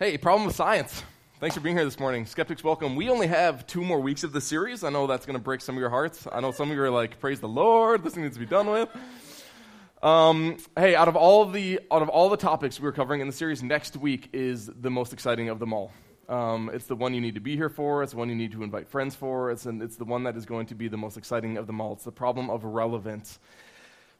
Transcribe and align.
Hey, 0.00 0.16
problem 0.16 0.46
with 0.46 0.54
science. 0.54 1.02
Thanks 1.40 1.56
for 1.56 1.60
being 1.60 1.74
here 1.74 1.84
this 1.84 1.98
morning. 1.98 2.24
Skeptics, 2.24 2.62
welcome. 2.62 2.94
We 2.94 3.08
only 3.08 3.26
have 3.26 3.66
two 3.66 3.82
more 3.82 3.98
weeks 3.98 4.22
of 4.22 4.32
the 4.32 4.40
series. 4.40 4.84
I 4.84 4.90
know 4.90 5.08
that's 5.08 5.26
going 5.26 5.36
to 5.36 5.42
break 5.42 5.60
some 5.60 5.74
of 5.74 5.80
your 5.80 5.90
hearts. 5.90 6.24
I 6.30 6.38
know 6.38 6.52
some 6.52 6.70
of 6.70 6.76
you 6.76 6.82
are 6.84 6.90
like, 6.90 7.18
praise 7.18 7.40
the 7.40 7.48
Lord, 7.48 8.04
this 8.04 8.14
needs 8.14 8.36
to 8.36 8.38
be 8.38 8.46
done 8.46 8.70
with. 8.70 8.88
Um, 10.00 10.58
hey, 10.76 10.94
out 10.94 11.08
of 11.08 11.16
all 11.16 11.46
the 11.46 11.80
out 11.90 12.02
of 12.02 12.08
all 12.08 12.28
the 12.28 12.36
topics 12.36 12.78
we're 12.78 12.92
covering 12.92 13.20
in 13.22 13.26
the 13.26 13.32
series, 13.32 13.60
next 13.60 13.96
week 13.96 14.28
is 14.32 14.66
the 14.66 14.88
most 14.88 15.12
exciting 15.12 15.48
of 15.48 15.58
them 15.58 15.72
all. 15.72 15.90
Um, 16.28 16.70
it's 16.72 16.86
the 16.86 16.94
one 16.94 17.12
you 17.12 17.20
need 17.20 17.34
to 17.34 17.40
be 17.40 17.56
here 17.56 17.68
for. 17.68 18.04
It's 18.04 18.12
the 18.12 18.18
one 18.18 18.28
you 18.28 18.36
need 18.36 18.52
to 18.52 18.62
invite 18.62 18.86
friends 18.86 19.16
for. 19.16 19.50
It's, 19.50 19.66
an, 19.66 19.82
it's 19.82 19.96
the 19.96 20.04
one 20.04 20.22
that 20.22 20.36
is 20.36 20.46
going 20.46 20.66
to 20.66 20.76
be 20.76 20.86
the 20.86 20.96
most 20.96 21.16
exciting 21.16 21.56
of 21.56 21.66
them 21.66 21.80
all. 21.80 21.94
It's 21.94 22.04
the 22.04 22.12
problem 22.12 22.50
of 22.50 22.62
relevance. 22.62 23.40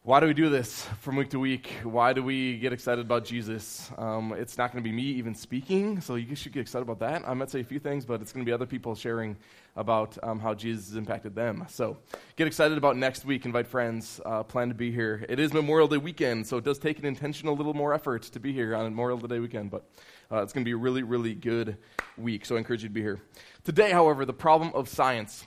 Why 0.04 0.20
do 0.20 0.26
we 0.26 0.32
do 0.32 0.48
this 0.48 0.86
from 1.00 1.16
week 1.16 1.28
to 1.30 1.40
week? 1.40 1.70
Why 1.82 2.12
do 2.12 2.22
we 2.22 2.56
get 2.58 2.72
excited 2.72 3.04
about 3.04 3.24
Jesus? 3.24 3.90
Um, 3.98 4.32
it's 4.32 4.56
not 4.56 4.72
going 4.72 4.82
to 4.82 4.88
be 4.88 4.94
me 4.94 5.02
even 5.02 5.34
speaking, 5.34 6.00
so 6.00 6.14
you 6.14 6.34
should 6.36 6.52
get 6.52 6.60
excited 6.60 6.88
about 6.88 7.00
that. 7.00 7.28
I 7.28 7.34
might 7.34 7.50
say 7.50 7.61
a 7.61 7.64
few 7.64 7.80
things, 7.80 8.06
but 8.06 8.22
it's 8.22 8.32
going 8.32 8.42
to 8.42 8.48
be 8.48 8.53
other 8.53 8.64
people 8.64 8.94
sharing 8.94 9.36
about 9.76 10.16
um, 10.22 10.39
how 10.39 10.54
Jesus 10.54 10.89
has 10.89 10.96
impacted 10.96 11.34
them. 11.34 11.66
So 11.68 11.98
get 12.36 12.46
excited 12.46 12.79
about 12.79 12.96
next 12.96 13.25
week. 13.26 13.44
Invite 13.44 13.66
friends. 13.66 14.20
Uh, 14.25 14.44
plan 14.44 14.68
to 14.68 14.75
be 14.75 14.92
here. 14.92 15.26
It 15.29 15.40
is 15.40 15.53
Memorial 15.53 15.89
Day 15.89 15.98
weekend, 15.98 16.46
so 16.46 16.56
it 16.56 16.64
does 16.64 16.78
take 16.78 17.00
an 17.00 17.04
intentional 17.04 17.56
little 17.56 17.75
more 17.75 17.92
effort 17.92 18.22
to 18.22 18.40
be 18.40 18.53
here 18.53 18.76
on 18.76 18.84
Memorial 18.84 19.18
Day 19.18 19.40
weekend, 19.40 19.70
but 19.70 19.90
uh, 20.32 20.42
it's 20.42 20.53
going 20.53 20.64
to 20.64 20.68
be 20.68 20.72
a 20.75 20.76
really, 20.76 21.03
really 21.03 21.34
good 21.34 21.76
week, 22.17 22.46
so 22.46 22.54
I 22.54 22.58
encourage 22.58 22.82
you 22.82 22.89
to 22.89 22.94
be 22.94 23.03
here. 23.03 23.20
Today, 23.64 23.90
however, 23.90 24.25
the 24.25 24.32
problem 24.32 24.70
of 24.75 24.89
science. 24.89 25.46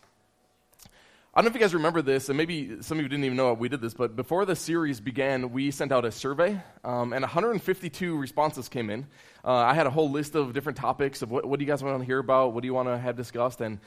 I 1.34 1.40
don't 1.40 1.46
know 1.46 1.50
if 1.52 1.54
you 1.56 1.62
guys 1.62 1.74
remember 1.74 2.02
this, 2.02 2.28
and 2.28 2.38
maybe 2.38 2.82
some 2.82 2.98
of 2.98 3.04
you 3.04 3.08
didn't 3.08 3.24
even 3.24 3.38
know 3.38 3.54
we 3.54 3.70
did 3.70 3.80
this, 3.80 3.94
but 3.94 4.18
before 4.18 4.44
the 4.44 4.54
series 4.54 5.00
began, 5.00 5.54
we 5.54 5.72
sent 5.72 5.94
out 5.94 6.04
a 6.04 6.12
survey, 6.12 6.62
um, 6.84 7.14
and 7.14 7.22
152 7.22 8.18
responses 8.18 8.68
came 8.68 8.90
in. 8.90 9.08
Uh, 9.46 9.54
I 9.54 9.74
had 9.74 9.88
a 9.88 9.90
whole 9.90 10.12
list 10.12 10.36
of 10.36 10.52
different 10.52 10.78
topics 10.78 11.22
of 11.22 11.32
what, 11.32 11.46
what, 11.46 11.58
do 11.58 11.64
you 11.64 11.72
guys 11.72 11.82
want 11.82 11.98
to 11.98 12.06
hear 12.06 12.20
about, 12.20 12.52
what 12.52 12.64
do 12.64 12.66
you 12.66 12.74
want 12.74 12.90
to 12.90 12.98
have 12.98 13.16
discussed, 13.16 13.62
and, 13.62 13.80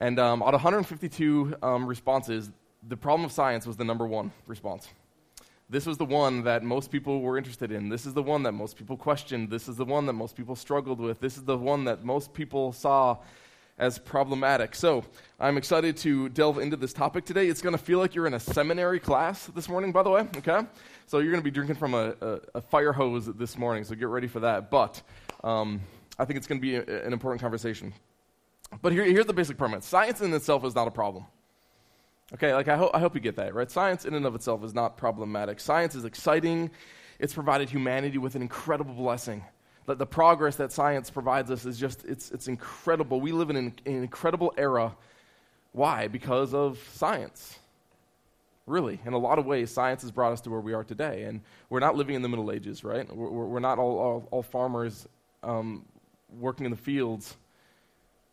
and 0.00 0.18
um, 0.18 0.42
out 0.42 0.54
of 0.54 0.64
152 0.64 1.54
um, 1.62 1.86
responses, 1.86 2.50
the 2.88 2.96
problem 2.96 3.24
of 3.26 3.30
science 3.30 3.64
was 3.64 3.76
the 3.76 3.84
number 3.84 4.04
one 4.04 4.32
response. 4.48 4.88
This 5.70 5.86
was 5.86 5.98
the 5.98 6.04
one 6.04 6.42
that 6.42 6.64
most 6.64 6.90
people 6.90 7.20
were 7.20 7.38
interested 7.38 7.70
in. 7.70 7.90
This 7.90 8.06
is 8.06 8.12
the 8.12 8.24
one 8.24 8.42
that 8.42 8.52
most 8.52 8.76
people 8.76 8.96
questioned. 8.96 9.50
This 9.50 9.68
is 9.68 9.76
the 9.76 9.84
one 9.84 10.06
that 10.06 10.14
most 10.14 10.34
people 10.34 10.56
struggled 10.56 10.98
with. 10.98 11.20
This 11.20 11.36
is 11.36 11.44
the 11.44 11.56
one 11.56 11.84
that 11.84 12.04
most 12.04 12.34
people 12.34 12.72
saw 12.72 13.18
as 13.78 13.98
problematic. 13.98 14.74
So 14.74 15.04
I'm 15.40 15.56
excited 15.56 15.96
to 15.98 16.28
delve 16.28 16.58
into 16.58 16.76
this 16.76 16.92
topic 16.92 17.24
today. 17.24 17.48
It's 17.48 17.62
going 17.62 17.76
to 17.76 17.82
feel 17.82 17.98
like 17.98 18.14
you're 18.14 18.26
in 18.26 18.34
a 18.34 18.40
seminary 18.40 19.00
class 19.00 19.46
this 19.46 19.68
morning, 19.68 19.92
by 19.92 20.02
the 20.02 20.10
way, 20.10 20.20
okay? 20.36 20.60
So 21.06 21.18
you're 21.18 21.32
going 21.32 21.42
to 21.42 21.44
be 21.44 21.50
drinking 21.50 21.76
from 21.76 21.94
a, 21.94 22.14
a, 22.20 22.40
a, 22.56 22.60
fire 22.60 22.92
hose 22.92 23.26
this 23.26 23.58
morning, 23.58 23.84
so 23.84 23.94
get 23.94 24.08
ready 24.08 24.28
for 24.28 24.40
that. 24.40 24.70
But 24.70 25.02
um, 25.42 25.80
I 26.18 26.24
think 26.24 26.36
it's 26.36 26.46
going 26.46 26.60
to 26.60 26.62
be 26.62 26.76
a, 26.76 27.04
an 27.04 27.12
important 27.12 27.40
conversation. 27.40 27.92
But 28.80 28.92
here, 28.92 29.04
here's 29.04 29.26
the 29.26 29.32
basic 29.32 29.58
premise 29.58 29.84
science 29.84 30.20
in 30.20 30.32
itself 30.32 30.64
is 30.64 30.74
not 30.74 30.86
a 30.86 30.90
problem. 30.90 31.24
Okay, 32.34 32.54
like 32.54 32.68
I, 32.68 32.76
ho- 32.76 32.90
I 32.94 33.00
hope 33.00 33.14
you 33.14 33.20
get 33.20 33.36
that, 33.36 33.54
right? 33.54 33.70
Science 33.70 34.04
in 34.06 34.14
and 34.14 34.24
of 34.24 34.34
itself 34.34 34.64
is 34.64 34.72
not 34.72 34.96
problematic. 34.96 35.60
Science 35.60 35.94
is 35.94 36.04
exciting, 36.04 36.70
it's 37.18 37.34
provided 37.34 37.68
humanity 37.68 38.18
with 38.18 38.34
an 38.34 38.42
incredible 38.42 38.94
blessing 38.94 39.44
that 39.86 39.98
the 39.98 40.06
progress 40.06 40.56
that 40.56 40.72
science 40.72 41.10
provides 41.10 41.50
us 41.50 41.64
is 41.64 41.78
just 41.78 42.04
it's, 42.04 42.30
it's 42.30 42.48
incredible. 42.48 43.20
We 43.20 43.32
live 43.32 43.50
in 43.50 43.56
an, 43.56 43.74
an, 43.86 44.02
incredible 44.02 44.52
era. 44.56 44.94
Why? 45.72 46.08
Because 46.08 46.54
of 46.54 46.78
science. 46.94 47.58
Really 48.66 49.00
in 49.04 49.12
a 49.12 49.18
lot 49.18 49.38
of 49.38 49.46
ways 49.46 49.70
science 49.72 50.02
has 50.02 50.12
brought 50.12 50.32
us 50.32 50.40
to 50.42 50.50
where 50.50 50.60
we 50.60 50.72
are 50.72 50.84
today. 50.84 51.24
And 51.24 51.40
we're 51.68 51.80
not 51.80 51.96
living 51.96 52.14
in 52.14 52.22
the 52.22 52.28
middle 52.28 52.52
ages 52.52 52.84
right? 52.84 53.12
We're, 53.14 53.28
we're 53.28 53.60
not 53.60 53.78
all, 53.78 53.98
all, 53.98 54.28
all 54.30 54.42
farmers 54.42 55.08
um, 55.42 55.84
working 56.38 56.64
in 56.64 56.70
the 56.70 56.76
fields. 56.76 57.36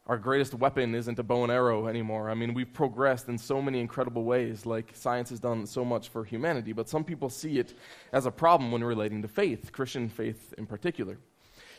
Our 0.05 0.17
greatest 0.17 0.55
weapon 0.55 0.95
isn't 0.95 1.19
a 1.19 1.23
bow 1.23 1.43
and 1.43 1.51
arrow 1.51 1.87
anymore. 1.87 2.31
I 2.31 2.33
mean, 2.33 2.55
we've 2.55 2.71
progressed 2.73 3.29
in 3.29 3.37
so 3.37 3.61
many 3.61 3.79
incredible 3.79 4.23
ways, 4.23 4.65
like 4.65 4.91
science 4.95 5.29
has 5.29 5.39
done 5.39 5.67
so 5.67 5.85
much 5.85 6.09
for 6.09 6.23
humanity, 6.23 6.73
but 6.73 6.89
some 6.89 7.03
people 7.03 7.29
see 7.29 7.59
it 7.59 7.75
as 8.11 8.25
a 8.25 8.31
problem 8.31 8.71
when 8.71 8.83
relating 8.83 9.21
to 9.21 9.27
faith, 9.27 9.71
Christian 9.71 10.09
faith 10.09 10.51
in 10.57 10.65
particular. 10.65 11.19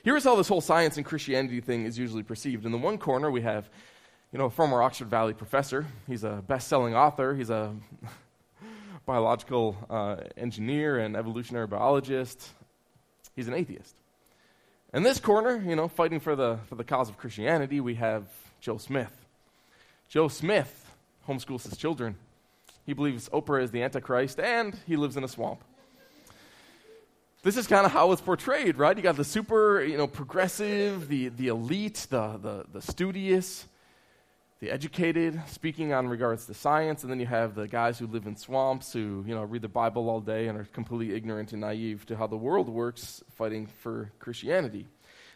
Here's 0.02 0.24
how 0.24 0.34
this 0.34 0.48
whole 0.48 0.62
science 0.62 0.96
and 0.96 1.04
Christianity 1.04 1.60
thing 1.60 1.84
is 1.84 1.98
usually 1.98 2.22
perceived. 2.22 2.64
In 2.64 2.72
the 2.72 2.78
one 2.78 2.96
corner, 2.96 3.30
we 3.30 3.42
have, 3.42 3.68
you 4.32 4.38
know, 4.38 4.46
a 4.46 4.50
former 4.50 4.82
Oxford 4.82 5.08
Valley 5.08 5.34
professor. 5.34 5.86
He's 6.06 6.24
a 6.24 6.42
best-selling 6.46 6.94
author. 6.94 7.34
He's 7.34 7.50
a 7.50 7.74
biological 9.06 9.76
uh, 9.90 10.16
engineer 10.38 10.98
and 10.98 11.16
evolutionary 11.16 11.66
biologist. 11.66 12.48
He's 13.36 13.46
an 13.46 13.52
atheist. 13.52 13.94
In 14.94 15.02
this 15.02 15.20
corner, 15.20 15.62
you 15.62 15.76
know, 15.76 15.86
fighting 15.86 16.18
for 16.18 16.34
the, 16.34 16.58
for 16.70 16.76
the 16.76 16.84
cause 16.84 17.10
of 17.10 17.18
Christianity, 17.18 17.80
we 17.80 17.96
have 17.96 18.24
Joe 18.58 18.78
Smith. 18.78 19.12
Joe 20.08 20.28
Smith 20.28 20.92
homeschools 21.28 21.64
his 21.64 21.76
children. 21.76 22.16
He 22.86 22.94
believes 22.94 23.28
Oprah 23.28 23.62
is 23.62 23.70
the 23.70 23.82
Antichrist, 23.82 24.40
and 24.40 24.74
he 24.86 24.96
lives 24.96 25.18
in 25.18 25.24
a 25.24 25.28
swamp 25.28 25.62
this 27.42 27.56
is 27.56 27.66
kind 27.66 27.86
of 27.86 27.92
how 27.92 28.12
it's 28.12 28.20
portrayed, 28.20 28.76
right? 28.76 28.94
You 28.94 29.02
got 29.02 29.16
the 29.16 29.24
super, 29.24 29.82
you 29.82 29.96
know, 29.96 30.06
progressive, 30.06 31.08
the, 31.08 31.28
the 31.28 31.48
elite, 31.48 32.06
the, 32.10 32.36
the, 32.36 32.66
the 32.70 32.82
studious, 32.82 33.66
the 34.60 34.70
educated, 34.70 35.40
speaking 35.46 35.94
on 35.94 36.06
regards 36.06 36.44
to 36.46 36.54
science, 36.54 37.02
and 37.02 37.10
then 37.10 37.18
you 37.18 37.24
have 37.24 37.54
the 37.54 37.66
guys 37.66 37.98
who 37.98 38.06
live 38.06 38.26
in 38.26 38.36
swamps 38.36 38.92
who, 38.92 39.24
you 39.26 39.34
know, 39.34 39.42
read 39.42 39.62
the 39.62 39.68
Bible 39.68 40.10
all 40.10 40.20
day 40.20 40.48
and 40.48 40.58
are 40.58 40.64
completely 40.74 41.14
ignorant 41.16 41.52
and 41.52 41.62
naive 41.62 42.04
to 42.06 42.16
how 42.16 42.26
the 42.26 42.36
world 42.36 42.68
works, 42.68 43.24
fighting 43.36 43.66
for 43.66 44.12
Christianity. 44.18 44.86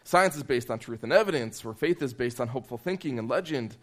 Science 0.03 0.35
is 0.35 0.43
based 0.43 0.69
on 0.69 0.77
truth 0.77 1.01
and 1.01 1.11
evidence, 1.11 1.65
where 1.65 1.73
faith 1.73 2.03
is 2.03 2.13
based 2.13 2.39
on 2.39 2.47
hopeful 2.47 2.77
thinking 2.77 3.17
and 3.17 3.27
legend. 3.27 3.75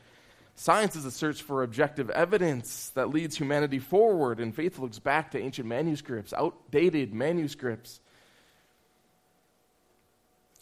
Science 0.54 0.94
is 0.94 1.04
a 1.04 1.10
search 1.10 1.42
for 1.42 1.64
objective 1.64 2.08
evidence 2.10 2.90
that 2.90 3.10
leads 3.10 3.36
humanity 3.36 3.80
forward, 3.80 4.38
and 4.38 4.54
faith 4.54 4.78
looks 4.78 5.00
back 5.00 5.32
to 5.32 5.40
ancient 5.40 5.66
manuscripts, 5.66 6.32
outdated 6.32 7.12
manuscripts 7.12 7.98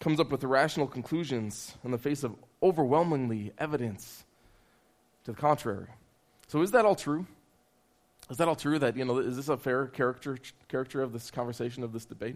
comes 0.01 0.19
up 0.19 0.31
with 0.31 0.43
irrational 0.43 0.87
conclusions 0.87 1.77
in 1.85 1.91
the 1.91 1.97
face 1.97 2.23
of 2.23 2.35
overwhelmingly 2.61 3.53
evidence 3.57 4.25
to 5.23 5.31
the 5.31 5.37
contrary. 5.37 5.87
So 6.47 6.61
is 6.61 6.71
that 6.71 6.85
all 6.85 6.95
true? 6.95 7.25
Is 8.29 8.37
that 8.37 8.47
all 8.47 8.55
true 8.55 8.79
that, 8.79 8.97
you 8.97 9.05
know, 9.05 9.19
is 9.19 9.37
this 9.37 9.47
a 9.47 9.57
fair 9.57 9.85
character, 9.85 10.37
character 10.67 11.01
of 11.01 11.13
this 11.13 11.29
conversation, 11.29 11.83
of 11.83 11.93
this 11.93 12.05
debate? 12.05 12.35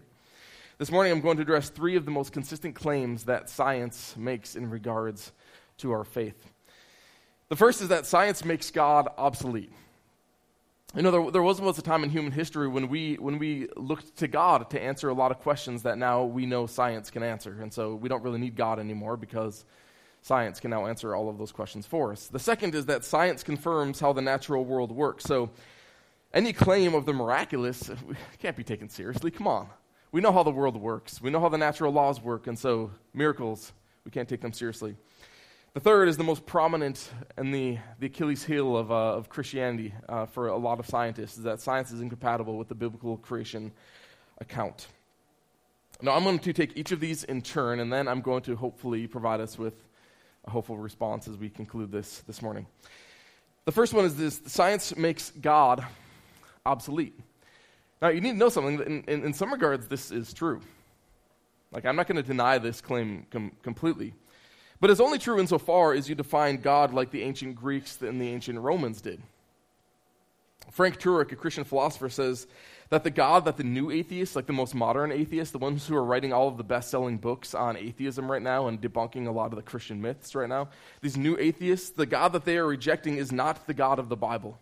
This 0.78 0.92
morning 0.92 1.12
I'm 1.12 1.20
going 1.20 1.36
to 1.36 1.42
address 1.42 1.68
three 1.68 1.96
of 1.96 2.04
the 2.04 2.10
most 2.10 2.32
consistent 2.32 2.76
claims 2.76 3.24
that 3.24 3.50
science 3.50 4.14
makes 4.16 4.54
in 4.54 4.70
regards 4.70 5.32
to 5.78 5.90
our 5.90 6.04
faith. 6.04 6.52
The 7.48 7.56
first 7.56 7.82
is 7.82 7.88
that 7.88 8.06
science 8.06 8.44
makes 8.44 8.70
God 8.70 9.08
obsolete. 9.18 9.72
You 10.96 11.02
know, 11.02 11.10
there, 11.10 11.30
there 11.30 11.42
was 11.42 11.60
once 11.60 11.76
a 11.76 11.82
time 11.82 12.04
in 12.04 12.10
human 12.10 12.32
history 12.32 12.68
when 12.68 12.88
we, 12.88 13.16
when 13.16 13.38
we 13.38 13.68
looked 13.76 14.16
to 14.16 14.28
God 14.28 14.70
to 14.70 14.82
answer 14.82 15.10
a 15.10 15.12
lot 15.12 15.30
of 15.30 15.40
questions 15.40 15.82
that 15.82 15.98
now 15.98 16.24
we 16.24 16.46
know 16.46 16.66
science 16.66 17.10
can 17.10 17.22
answer. 17.22 17.58
And 17.60 17.70
so 17.70 17.94
we 17.94 18.08
don't 18.08 18.22
really 18.22 18.38
need 18.38 18.56
God 18.56 18.78
anymore 18.78 19.18
because 19.18 19.66
science 20.22 20.58
can 20.58 20.70
now 20.70 20.86
answer 20.86 21.14
all 21.14 21.28
of 21.28 21.36
those 21.36 21.52
questions 21.52 21.84
for 21.84 22.12
us. 22.12 22.28
The 22.28 22.38
second 22.38 22.74
is 22.74 22.86
that 22.86 23.04
science 23.04 23.42
confirms 23.42 24.00
how 24.00 24.14
the 24.14 24.22
natural 24.22 24.64
world 24.64 24.90
works. 24.90 25.24
So 25.24 25.50
any 26.32 26.54
claim 26.54 26.94
of 26.94 27.04
the 27.04 27.12
miraculous 27.12 27.90
can't 28.38 28.56
be 28.56 28.64
taken 28.64 28.88
seriously. 28.88 29.30
Come 29.30 29.48
on. 29.48 29.68
We 30.12 30.22
know 30.22 30.32
how 30.32 30.44
the 30.44 30.50
world 30.50 30.76
works, 30.76 31.20
we 31.20 31.28
know 31.28 31.40
how 31.40 31.50
the 31.50 31.58
natural 31.58 31.92
laws 31.92 32.22
work, 32.22 32.46
and 32.46 32.58
so 32.58 32.90
miracles, 33.12 33.70
we 34.06 34.10
can't 34.10 34.28
take 34.28 34.40
them 34.40 34.54
seriously. 34.54 34.96
The 35.76 35.80
third 35.80 36.08
is 36.08 36.16
the 36.16 36.24
most 36.24 36.46
prominent 36.46 37.10
and 37.36 37.52
the, 37.52 37.76
the 37.98 38.06
Achilles 38.06 38.42
heel 38.42 38.78
of, 38.78 38.90
uh, 38.90 38.94
of 38.94 39.28
Christianity 39.28 39.92
uh, 40.08 40.24
for 40.24 40.48
a 40.48 40.56
lot 40.56 40.80
of 40.80 40.86
scientists, 40.86 41.36
is 41.36 41.42
that 41.42 41.60
science 41.60 41.92
is 41.92 42.00
incompatible 42.00 42.56
with 42.56 42.68
the 42.68 42.74
biblical 42.74 43.18
creation 43.18 43.72
account. 44.40 44.86
Now, 46.00 46.12
I'm 46.12 46.24
going 46.24 46.38
to 46.38 46.52
take 46.54 46.78
each 46.78 46.92
of 46.92 47.00
these 47.00 47.24
in 47.24 47.42
turn, 47.42 47.80
and 47.80 47.92
then 47.92 48.08
I'm 48.08 48.22
going 48.22 48.40
to 48.44 48.56
hopefully 48.56 49.06
provide 49.06 49.42
us 49.42 49.58
with 49.58 49.74
a 50.46 50.50
hopeful 50.50 50.78
response 50.78 51.28
as 51.28 51.36
we 51.36 51.50
conclude 51.50 51.92
this 51.92 52.20
this 52.26 52.40
morning. 52.40 52.66
The 53.66 53.72
first 53.72 53.92
one 53.92 54.06
is 54.06 54.16
this 54.16 54.40
science 54.46 54.96
makes 54.96 55.30
God 55.30 55.84
obsolete. 56.64 57.20
Now, 58.00 58.08
you 58.08 58.22
need 58.22 58.32
to 58.32 58.38
know 58.38 58.48
something. 58.48 58.80
In, 58.80 59.04
in, 59.08 59.24
in 59.26 59.34
some 59.34 59.52
regards, 59.52 59.88
this 59.88 60.10
is 60.10 60.32
true. 60.32 60.62
Like, 61.70 61.84
I'm 61.84 61.96
not 61.96 62.06
going 62.06 62.16
to 62.16 62.26
deny 62.26 62.56
this 62.56 62.80
claim 62.80 63.26
com- 63.30 63.52
completely. 63.62 64.14
But 64.80 64.90
it's 64.90 65.00
only 65.00 65.18
true 65.18 65.40
insofar 65.40 65.94
as 65.94 66.08
you 66.08 66.14
define 66.14 66.58
God 66.58 66.92
like 66.92 67.10
the 67.10 67.22
ancient 67.22 67.56
Greeks 67.56 68.00
and 68.02 68.20
the 68.20 68.28
ancient 68.28 68.58
Romans 68.58 69.00
did. 69.00 69.22
Frank 70.70 71.00
Turek, 71.00 71.32
a 71.32 71.36
Christian 71.36 71.64
philosopher, 71.64 72.08
says 72.08 72.46
that 72.90 73.04
the 73.04 73.10
God 73.10 73.44
that 73.46 73.56
the 73.56 73.64
new 73.64 73.90
atheists, 73.90 74.36
like 74.36 74.46
the 74.46 74.52
most 74.52 74.74
modern 74.74 75.10
atheists, 75.10 75.52
the 75.52 75.58
ones 75.58 75.86
who 75.86 75.96
are 75.96 76.04
writing 76.04 76.32
all 76.32 76.48
of 76.48 76.56
the 76.56 76.64
best 76.64 76.90
selling 76.90 77.16
books 77.18 77.54
on 77.54 77.76
atheism 77.76 78.30
right 78.30 78.42
now 78.42 78.68
and 78.68 78.80
debunking 78.80 79.26
a 79.26 79.30
lot 79.30 79.52
of 79.52 79.56
the 79.56 79.62
Christian 79.62 80.00
myths 80.00 80.34
right 80.34 80.48
now, 80.48 80.68
these 81.00 81.16
new 81.16 81.36
atheists, 81.38 81.90
the 81.90 82.06
God 82.06 82.32
that 82.32 82.44
they 82.44 82.58
are 82.58 82.66
rejecting 82.66 83.16
is 83.16 83.32
not 83.32 83.66
the 83.66 83.74
God 83.74 83.98
of 83.98 84.08
the 84.08 84.16
Bible, 84.16 84.58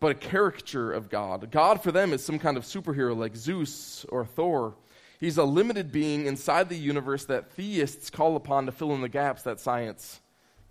but 0.00 0.10
a 0.10 0.14
caricature 0.14 0.92
of 0.92 1.08
God. 1.08 1.50
God 1.50 1.82
for 1.82 1.92
them 1.92 2.12
is 2.12 2.24
some 2.24 2.38
kind 2.38 2.56
of 2.56 2.64
superhero 2.64 3.16
like 3.16 3.36
Zeus 3.36 4.04
or 4.08 4.24
Thor 4.24 4.74
He's 5.20 5.38
a 5.38 5.44
limited 5.44 5.92
being 5.92 6.26
inside 6.26 6.68
the 6.68 6.76
universe 6.76 7.24
that 7.26 7.52
theists 7.52 8.10
call 8.10 8.36
upon 8.36 8.66
to 8.66 8.72
fill 8.72 8.94
in 8.94 9.00
the 9.00 9.08
gaps 9.08 9.42
that 9.42 9.60
science 9.60 10.20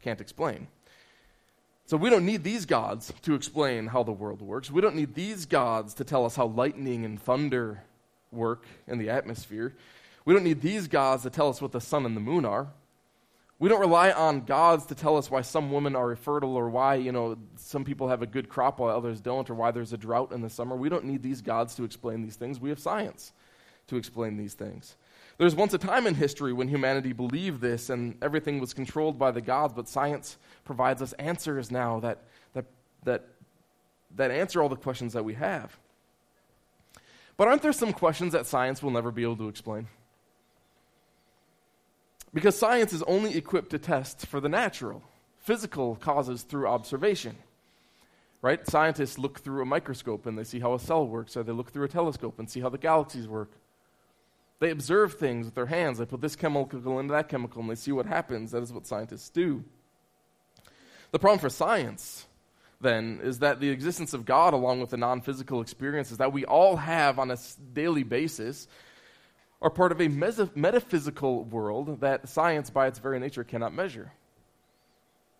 can't 0.01 0.21
explain. 0.21 0.67
So 1.85 1.97
we 1.97 2.09
don't 2.09 2.25
need 2.25 2.43
these 2.43 2.65
gods 2.65 3.13
to 3.23 3.35
explain 3.35 3.87
how 3.87 4.03
the 4.03 4.11
world 4.11 4.41
works. 4.41 4.71
We 4.71 4.81
don't 4.81 4.95
need 4.95 5.15
these 5.15 5.45
gods 5.45 5.93
to 5.95 6.03
tell 6.03 6.25
us 6.25 6.35
how 6.35 6.47
lightning 6.47 7.03
and 7.03 7.21
thunder 7.21 7.83
work 8.31 8.65
in 8.87 8.97
the 8.97 9.09
atmosphere. 9.09 9.75
We 10.25 10.33
don't 10.33 10.43
need 10.43 10.61
these 10.61 10.87
gods 10.87 11.23
to 11.23 11.29
tell 11.29 11.49
us 11.49 11.61
what 11.61 11.71
the 11.71 11.81
sun 11.81 12.05
and 12.05 12.15
the 12.15 12.21
moon 12.21 12.45
are. 12.45 12.67
We 13.59 13.69
don't 13.69 13.79
rely 13.79 14.11
on 14.11 14.41
gods 14.41 14.85
to 14.87 14.95
tell 14.95 15.17
us 15.17 15.29
why 15.29 15.41
some 15.41 15.71
women 15.71 15.95
are 15.95 16.15
fertile 16.15 16.55
or 16.55 16.69
why, 16.69 16.95
you 16.95 17.11
know, 17.11 17.37
some 17.55 17.83
people 17.83 18.09
have 18.09 18.21
a 18.21 18.27
good 18.27 18.49
crop 18.49 18.79
while 18.79 18.95
others 18.95 19.21
don't 19.21 19.49
or 19.49 19.53
why 19.53 19.71
there's 19.71 19.93
a 19.93 19.97
drought 19.97 20.31
in 20.31 20.41
the 20.41 20.49
summer. 20.49 20.75
We 20.75 20.89
don't 20.89 21.05
need 21.05 21.21
these 21.21 21.41
gods 21.41 21.75
to 21.75 21.83
explain 21.83 22.21
these 22.21 22.35
things. 22.35 22.59
We 22.59 22.69
have 22.69 22.79
science 22.79 23.31
to 23.87 23.97
explain 23.97 24.37
these 24.37 24.53
things. 24.53 24.95
There's 25.37 25.55
once 25.55 25.73
a 25.73 25.77
time 25.77 26.05
in 26.05 26.15
history 26.15 26.53
when 26.53 26.67
humanity 26.67 27.11
believed 27.11 27.59
this 27.59 27.89
and 27.89 28.15
everything 28.21 28.59
was 28.59 28.73
controlled 28.73 29.17
by 29.17 29.31
the 29.31 29.41
gods, 29.41 29.73
but 29.73 29.87
science 29.87 30.37
provides 30.63 31.01
us 31.01 31.13
answers 31.13 31.71
now 31.71 31.99
that, 32.01 32.23
that, 32.53 32.65
that, 33.03 33.25
that 34.15 34.31
answer 34.31 34.61
all 34.61 34.69
the 34.69 34.75
questions 34.75 35.13
that 35.13 35.25
we 35.25 35.33
have. 35.33 35.75
But 37.35 37.47
aren't 37.47 37.63
there 37.63 37.73
some 37.73 37.93
questions 37.93 38.33
that 38.33 38.45
science 38.45 38.83
will 38.83 38.91
never 38.91 39.11
be 39.11 39.23
able 39.23 39.37
to 39.37 39.47
explain? 39.47 39.87
Because 42.31 42.57
science 42.57 42.93
is 42.93 43.03
only 43.03 43.35
equipped 43.35 43.71
to 43.71 43.79
test 43.79 44.25
for 44.27 44.39
the 44.39 44.49
natural, 44.49 45.03
physical 45.39 45.95
causes 45.95 46.43
through 46.43 46.67
observation. 46.67 47.37
Right? 48.41 48.65
Scientists 48.67 49.17
look 49.17 49.39
through 49.39 49.61
a 49.61 49.65
microscope 49.65 50.25
and 50.25 50.37
they 50.37 50.43
see 50.43 50.59
how 50.59 50.73
a 50.73 50.79
cell 50.79 51.07
works, 51.07 51.37
or 51.37 51.43
they 51.43 51.53
look 51.53 51.71
through 51.71 51.85
a 51.85 51.89
telescope 51.89 52.39
and 52.39 52.49
see 52.49 52.59
how 52.59 52.69
the 52.69 52.77
galaxies 52.77 53.27
work. 53.27 53.51
They 54.63 54.69
observe 54.69 55.15
things 55.15 55.45
with 55.45 55.55
their 55.55 55.65
hands. 55.65 55.97
They 55.97 56.05
put 56.05 56.21
this 56.21 56.37
chemical 56.37 56.97
into 56.99 57.11
that 57.11 57.27
chemical 57.27 57.59
and 57.59 57.69
they 57.69 57.75
see 57.75 57.91
what 57.91 58.05
happens. 58.05 58.51
That 58.51 58.63
is 58.63 58.71
what 58.71 58.87
scientists 58.87 59.27
do. 59.27 59.61
The 61.11 61.19
problem 61.19 61.39
for 61.39 61.49
science, 61.49 62.25
then, 62.79 63.19
is 63.21 63.39
that 63.39 63.59
the 63.59 63.67
existence 63.71 64.13
of 64.13 64.23
God, 64.23 64.53
along 64.53 64.79
with 64.79 64.91
the 64.91 64.95
non 64.95 65.19
physical 65.19 65.59
experiences 65.59 66.19
that 66.19 66.31
we 66.31 66.45
all 66.45 66.77
have 66.77 67.19
on 67.19 67.29
a 67.29 67.37
daily 67.73 68.03
basis, 68.03 68.69
are 69.61 69.69
part 69.69 69.91
of 69.91 69.99
a 69.99 70.07
metaphysical 70.07 71.43
world 71.43 71.99
that 71.99 72.29
science, 72.29 72.69
by 72.69 72.87
its 72.87 72.99
very 72.99 73.19
nature, 73.19 73.43
cannot 73.43 73.73
measure. 73.73 74.13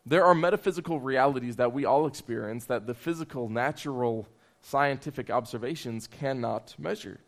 There 0.06 0.26
are 0.26 0.36
metaphysical 0.36 1.00
realities 1.00 1.56
that 1.56 1.72
we 1.72 1.86
all 1.86 2.08
experience 2.08 2.66
that 2.66 2.88
the 2.88 2.94
physical, 2.94 3.48
natural, 3.48 4.28
scientific 4.60 5.30
observations 5.30 6.08
cannot 6.08 6.76
measure. 6.78 7.22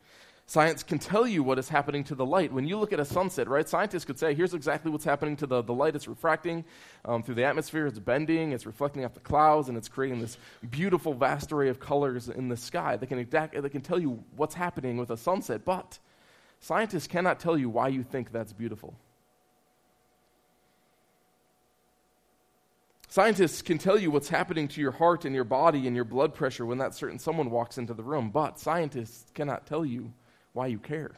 Science 0.48 0.84
can 0.84 1.00
tell 1.00 1.26
you 1.26 1.42
what 1.42 1.58
is 1.58 1.70
happening 1.70 2.04
to 2.04 2.14
the 2.14 2.26
light. 2.26 2.54
When 2.54 2.68
you 2.68 2.78
look 2.78 2.94
at 2.94 3.00
a 3.00 3.06
sunset, 3.06 3.48
right, 3.48 3.68
scientists 3.68 4.06
could 4.06 4.20
say, 4.20 4.36
here's 4.36 4.54
exactly 4.54 4.92
what's 4.92 5.04
happening 5.04 5.36
to 5.38 5.48
the, 5.48 5.64
the 5.64 5.74
light. 5.74 5.96
It's 5.96 6.08
refracting 6.08 6.64
um, 7.04 7.24
through 7.24 7.36
the 7.36 7.44
atmosphere, 7.44 7.88
it's 7.88 7.98
bending, 7.98 8.52
it's 8.52 8.68
reflecting 8.68 9.04
off 9.06 9.16
the 9.16 9.22
clouds, 9.22 9.70
and 9.70 9.78
it's 9.78 9.88
creating 9.88 10.22
this 10.22 10.38
beautiful, 10.70 11.16
vast 11.16 11.52
array 11.52 11.70
of 11.70 11.80
colors 11.80 12.30
in 12.30 12.48
the 12.48 12.58
sky. 12.58 12.96
They 12.96 13.08
can, 13.08 13.18
exact, 13.18 13.60
they 13.60 13.70
can 13.70 13.82
tell 13.82 13.98
you 13.98 14.24
what's 14.36 14.54
happening 14.54 14.98
with 14.98 15.10
a 15.10 15.18
sunset, 15.18 15.66
but 15.66 15.98
scientists 16.60 17.08
cannot 17.08 17.40
tell 17.40 17.58
you 17.58 17.68
why 17.68 17.88
you 17.88 18.04
think 18.04 18.32
that's 18.32 18.54
beautiful. 18.54 18.94
Scientists 23.08 23.64
can 23.64 23.80
tell 23.80 23.98
you 23.98 24.12
what's 24.12 24.30
happening 24.30 24.68
to 24.68 24.82
your 24.82 24.92
heart 24.92 25.26
and 25.26 25.34
your 25.34 25.44
body 25.44 25.88
and 25.88 25.96
your 25.96 26.06
blood 26.06 26.36
pressure 26.36 26.68
when 26.68 26.78
that 26.78 26.94
certain 26.94 27.18
someone 27.18 27.50
walks 27.50 27.80
into 27.80 27.96
the 27.96 28.04
room, 28.04 28.30
but 28.30 28.60
scientists 28.60 29.32
cannot 29.34 29.66
tell 29.66 29.84
you 29.84 30.14
why 30.56 30.68
you 30.68 30.80
care. 30.80 31.12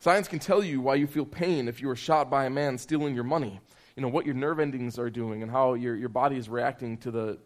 Science 0.00 0.28
can 0.28 0.38
tell 0.38 0.64
you 0.64 0.80
why 0.80 0.94
you 0.94 1.06
feel 1.06 1.26
pain 1.26 1.68
if 1.68 1.82
you 1.82 1.88
were 1.88 1.96
shot 1.96 2.30
by 2.30 2.46
a 2.46 2.50
man 2.50 2.78
stealing 2.78 3.14
your 3.14 3.24
money. 3.24 3.60
You 3.96 4.02
know, 4.02 4.08
what 4.08 4.24
your 4.24 4.34
nerve 4.34 4.58
endings 4.58 4.98
are 4.98 5.10
doing 5.10 5.42
and 5.42 5.52
how 5.52 5.74
your, 5.74 5.94
your 5.94 6.08
body 6.08 6.36
is 6.36 6.48
reacting 6.48 6.96
to 6.98 7.10
the, 7.10 7.38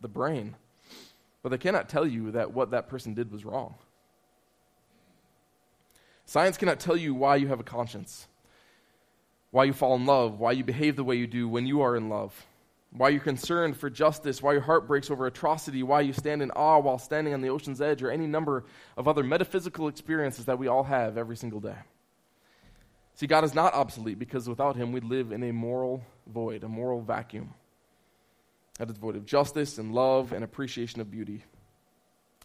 the 0.00 0.08
brain. 0.08 0.56
But 1.44 1.50
they 1.50 1.58
cannot 1.58 1.88
tell 1.88 2.06
you 2.06 2.32
that 2.32 2.52
what 2.52 2.72
that 2.72 2.88
person 2.88 3.14
did 3.14 3.30
was 3.30 3.44
wrong. 3.44 3.76
Science 6.26 6.56
cannot 6.56 6.80
tell 6.80 6.96
you 6.96 7.14
why 7.14 7.36
you 7.36 7.46
have 7.46 7.60
a 7.60 7.64
conscience, 7.64 8.26
why 9.52 9.62
you 9.62 9.72
fall 9.72 9.94
in 9.94 10.06
love, 10.06 10.40
why 10.40 10.50
you 10.52 10.64
behave 10.64 10.96
the 10.96 11.04
way 11.04 11.14
you 11.14 11.28
do 11.28 11.48
when 11.48 11.66
you 11.66 11.82
are 11.82 11.96
in 11.96 12.08
love 12.08 12.46
why 12.90 13.10
you're 13.10 13.20
concerned 13.20 13.76
for 13.76 13.90
justice, 13.90 14.42
why 14.42 14.52
your 14.52 14.62
heart 14.62 14.86
breaks 14.86 15.10
over 15.10 15.26
atrocity, 15.26 15.82
why 15.82 16.00
you 16.00 16.12
stand 16.12 16.40
in 16.40 16.50
awe 16.52 16.78
while 16.78 16.98
standing 16.98 17.34
on 17.34 17.40
the 17.40 17.48
ocean's 17.48 17.80
edge, 17.80 18.02
or 18.02 18.10
any 18.10 18.26
number 18.26 18.64
of 18.96 19.06
other 19.06 19.22
metaphysical 19.22 19.88
experiences 19.88 20.46
that 20.46 20.58
we 20.58 20.68
all 20.68 20.84
have 20.84 21.18
every 21.18 21.36
single 21.36 21.60
day. 21.60 21.76
See, 23.14 23.26
God 23.26 23.44
is 23.44 23.54
not 23.54 23.74
obsolete 23.74 24.18
because 24.18 24.48
without 24.48 24.76
Him 24.76 24.92
we 24.92 25.00
live 25.00 25.32
in 25.32 25.42
a 25.42 25.52
moral 25.52 26.02
void, 26.26 26.64
a 26.64 26.68
moral 26.68 27.00
vacuum 27.00 27.52
that 28.78 28.88
is 28.88 28.96
void 28.96 29.16
of 29.16 29.26
justice 29.26 29.78
and 29.78 29.92
love 29.92 30.32
and 30.32 30.42
appreciation 30.42 31.00
of 31.00 31.10
beauty. 31.10 31.44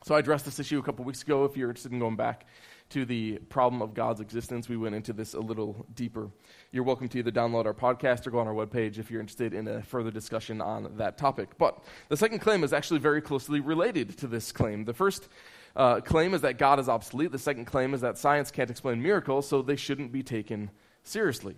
So 0.04 0.16
I 0.16 0.20
addressed 0.20 0.46
this 0.46 0.60
issue 0.60 0.80
a 0.80 0.84
couple 0.84 1.06
weeks 1.06 1.22
ago. 1.22 1.46
If 1.46 1.56
you're 1.56 1.70
interested 1.70 1.94
in 1.94 2.00
going 2.00 2.18
back 2.18 2.46
to 2.94 3.06
the 3.06 3.40
problem 3.50 3.82
of 3.82 3.96
God's 3.96 4.22
existence, 4.22 4.70
we 4.70 4.78
went 4.78 4.94
into 4.94 5.14
this 5.14 5.34
a 5.34 5.40
little 5.40 5.88
deeper. 5.96 6.30
You're 6.72 6.84
welcome 6.84 7.10
to 7.10 7.18
either 7.18 7.32
download 7.32 7.66
our 7.66 7.74
podcast 7.74 8.28
or 8.28 8.30
go 8.30 8.38
on 8.38 8.48
our 8.48 8.54
webpage 8.54 9.00
if 9.00 9.10
you're 9.10 9.20
interested 9.20 9.52
in 9.52 9.68
a 9.68 9.82
further 9.82 10.12
discussion 10.12 10.62
on 10.62 10.98
that 10.98 11.18
topic. 11.18 11.58
But 11.58 11.84
the 12.10 12.18
second 12.18 12.40
claim 12.40 12.64
is 12.64 12.72
actually 12.72 13.00
very 13.00 13.20
closely 13.20 13.62
related 13.62 14.16
to 14.20 14.28
this 14.28 14.52
claim. 14.52 14.86
The 14.86 14.94
first 14.94 15.28
uh, 15.76 16.02
claim 16.02 16.36
is 16.36 16.42
that 16.42 16.60
God 16.60 16.80
is 16.80 16.88
obsolete. 16.88 17.32
The 17.32 17.40
second 17.40 17.66
claim 17.66 17.96
is 17.96 18.02
that 18.02 18.20
science 18.20 18.52
can't 18.52 18.70
explain 18.70 19.02
miracles, 19.02 19.48
so 19.48 19.64
they 19.64 19.76
shouldn't 19.76 20.12
be 20.12 20.22
taken 20.22 20.70
seriously. 21.04 21.56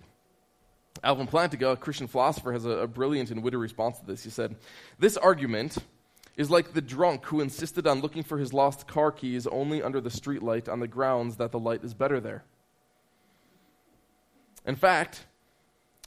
Alvin 1.04 1.26
Plantinga, 1.26 1.72
a 1.72 1.76
Christian 1.76 2.06
philosopher, 2.06 2.52
has 2.52 2.64
a, 2.64 2.70
a 2.70 2.86
brilliant 2.86 3.30
and 3.30 3.42
witty 3.42 3.58
response 3.58 3.98
to 3.98 4.06
this. 4.06 4.24
He 4.24 4.30
said, 4.30 4.56
This 4.98 5.18
argument 5.18 5.76
is 6.36 6.50
like 6.50 6.72
the 6.72 6.82
drunk 6.82 7.24
who 7.26 7.40
insisted 7.40 7.86
on 7.86 8.00
looking 8.00 8.22
for 8.22 8.38
his 8.38 8.52
lost 8.52 8.86
car 8.86 9.10
keys 9.10 9.46
only 9.46 9.82
under 9.82 10.00
the 10.00 10.10
streetlight 10.10 10.68
on 10.68 10.80
the 10.80 10.88
grounds 10.88 11.36
that 11.36 11.50
the 11.50 11.58
light 11.58 11.82
is 11.82 11.94
better 11.94 12.20
there. 12.20 12.44
In 14.66 14.76
fact, 14.76 15.26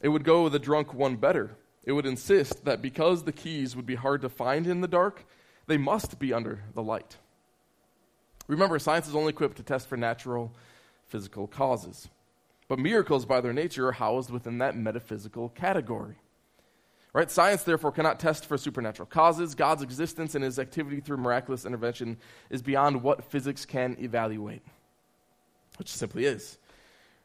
it 0.02 0.10
would 0.10 0.24
go 0.24 0.48
the 0.48 0.60
drunk 0.60 0.94
one 0.94 1.16
better. 1.16 1.56
It 1.84 1.94
would 1.94 2.06
insist 2.06 2.66
that 2.66 2.82
because 2.82 3.24
the 3.24 3.32
keys 3.32 3.76
would 3.76 3.86
be 3.86 3.96
hard 3.96 4.22
to 4.22 4.30
find 4.30 4.68
in 4.68 4.82
the 4.82 4.88
dark, 4.88 5.26
they 5.68 5.78
must 5.78 6.20
be 6.20 6.34
under 6.34 6.64
the 6.76 6.84
light. 6.84 7.18
Remember, 8.48 8.78
science 8.80 9.08
is 9.08 9.16
only 9.16 9.30
equipped 9.30 9.58
to 9.58 9.64
test 9.64 9.88
for 9.88 9.98
natural 9.98 10.52
physical 11.08 11.48
causes. 11.48 12.10
But 12.68 12.80
miracles, 12.80 13.26
by 13.26 13.42
their 13.42 13.54
nature, 13.54 13.88
are 13.88 13.94
housed 13.94 14.30
within 14.30 14.60
that 14.60 14.78
metaphysical 14.78 15.50
category. 15.50 16.16
Right? 17.12 17.30
Science, 17.32 17.64
therefore, 17.64 17.92
cannot 17.92 18.20
test 18.20 18.46
for 18.46 18.58
supernatural 18.58 19.08
causes. 19.08 19.56
God's 19.56 19.82
existence 19.82 20.36
and 20.36 20.44
his 20.44 20.60
activity 20.60 21.00
through 21.00 21.18
miraculous 21.18 21.66
intervention 21.66 22.18
is 22.50 22.62
beyond 22.62 23.02
what 23.02 23.24
physics 23.24 23.66
can 23.66 23.98
evaluate, 24.00 24.62
which 25.78 25.90
simply 25.90 26.26
is. 26.26 26.60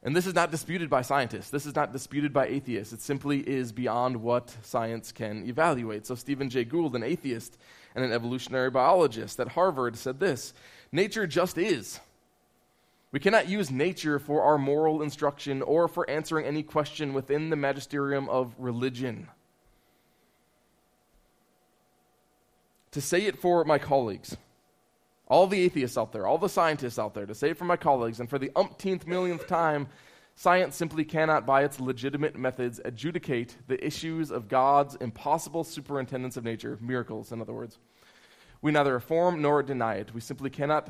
And 0.03 0.15
this 0.15 0.27
is 0.27 0.35
not 0.35 0.51
disputed 0.51 0.91
by 0.91 1.03
scientists. 1.03 1.51
This 1.51 1.65
is 1.65 1.75
not 1.75 1.93
disputed 1.93 2.33
by 2.33 2.47
atheists. 2.47 2.93
It 2.93 3.01
simply 3.01 3.41
is 3.41 3.73
beyond 3.73 4.17
what 4.17 4.55
science 4.63 5.13
can 5.13 5.47
evaluate. 5.47 6.07
So, 6.07 6.15
Stephen 6.15 6.51
Jay 6.51 6.65
Gould, 6.65 6.95
an 6.95 7.03
atheist 7.03 7.59
and 7.95 8.05
an 8.05 8.13
evolutionary 8.13 8.71
biologist 8.71 9.41
at 9.41 9.49
Harvard, 9.49 9.97
said 9.97 10.21
this 10.21 10.53
Nature 10.93 11.27
just 11.27 11.57
is. 11.59 12.01
We 13.13 13.21
cannot 13.21 13.49
use 13.49 13.71
nature 13.71 14.19
for 14.19 14.43
our 14.43 14.59
moral 14.59 15.01
instruction 15.01 15.63
or 15.63 15.89
for 15.89 16.09
answering 16.11 16.47
any 16.47 16.63
question 16.63 17.15
within 17.15 17.49
the 17.49 17.57
magisterium 17.57 18.29
of 18.29 18.55
religion. 18.59 19.29
To 22.95 23.01
say 23.01 23.27
it 23.27 23.37
for 23.37 23.65
my 23.65 23.77
colleagues, 23.77 24.37
all 25.27 25.49
the 25.49 25.61
atheists 25.61 25.99
out 25.99 26.13
there, 26.13 26.29
all 26.29 26.39
the 26.39 26.49
scientists 26.49 26.99
out 26.99 27.13
there, 27.13 27.27
to 27.27 27.35
say 27.35 27.51
it 27.51 27.59
for 27.59 27.65
my 27.65 27.77
colleagues, 27.77 28.21
and 28.21 28.31
for 28.31 28.39
the 28.39 28.53
umpteenth 28.55 29.05
millionth 29.05 29.49
time, 29.49 29.89
science 30.37 30.77
simply 30.77 31.05
cannot, 31.05 31.45
by 31.45 31.65
its 31.65 31.81
legitimate 31.81 32.39
methods, 32.39 32.81
adjudicate 32.85 33.57
the 33.67 33.85
issues 33.85 34.31
of 34.31 34.49
God's 34.49 34.95
impossible 34.97 35.65
superintendence 35.65 36.37
of 36.37 36.45
nature, 36.45 36.79
miracles, 36.81 37.33
in 37.33 37.41
other 37.41 37.53
words. 37.53 37.79
We 38.63 38.71
neither 38.71 38.95
affirm 38.95 39.43
nor 39.43 39.65
deny 39.65 39.97
it. 39.97 40.15
We 40.15 40.21
simply 40.21 40.49
cannot 40.49 40.89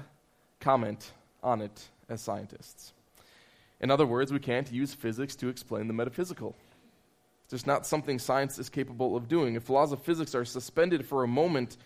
comment 0.61 1.13
on 1.43 1.63
it 1.63 1.89
as 2.11 2.21
scientists. 2.21 2.93
In 3.81 3.91
other 3.91 4.07
words, 4.07 4.31
we 4.31 4.41
can't 4.41 4.71
use 4.71 4.93
physics 4.93 5.35
to 5.37 5.49
explain 5.49 5.89
the 5.89 5.95
metaphysical. 5.95 6.55
It's 7.45 7.53
just 7.53 7.67
not 7.67 7.87
something 7.87 8.19
science 8.19 8.59
is 8.59 8.69
capable 8.69 9.17
of 9.17 9.29
doing. 9.29 9.55
If 9.55 9.69
laws 9.69 9.93
of 9.93 10.03
physics 10.03 10.35
are 10.35 10.45
suspended 10.45 11.05
for 11.07 11.25
a 11.25 11.29
moment 11.29 11.77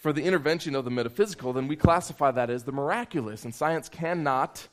for 0.00 0.14
the 0.14 0.24
intervention 0.24 0.74
of 0.74 0.86
the 0.86 0.90
metaphysical, 0.90 1.52
then 1.52 1.68
we 1.68 1.76
classify 1.76 2.30
that 2.30 2.48
as 2.48 2.64
the 2.64 2.72
miraculous, 2.72 3.44
and 3.44 3.54
science 3.54 3.90
cannot 3.90 4.66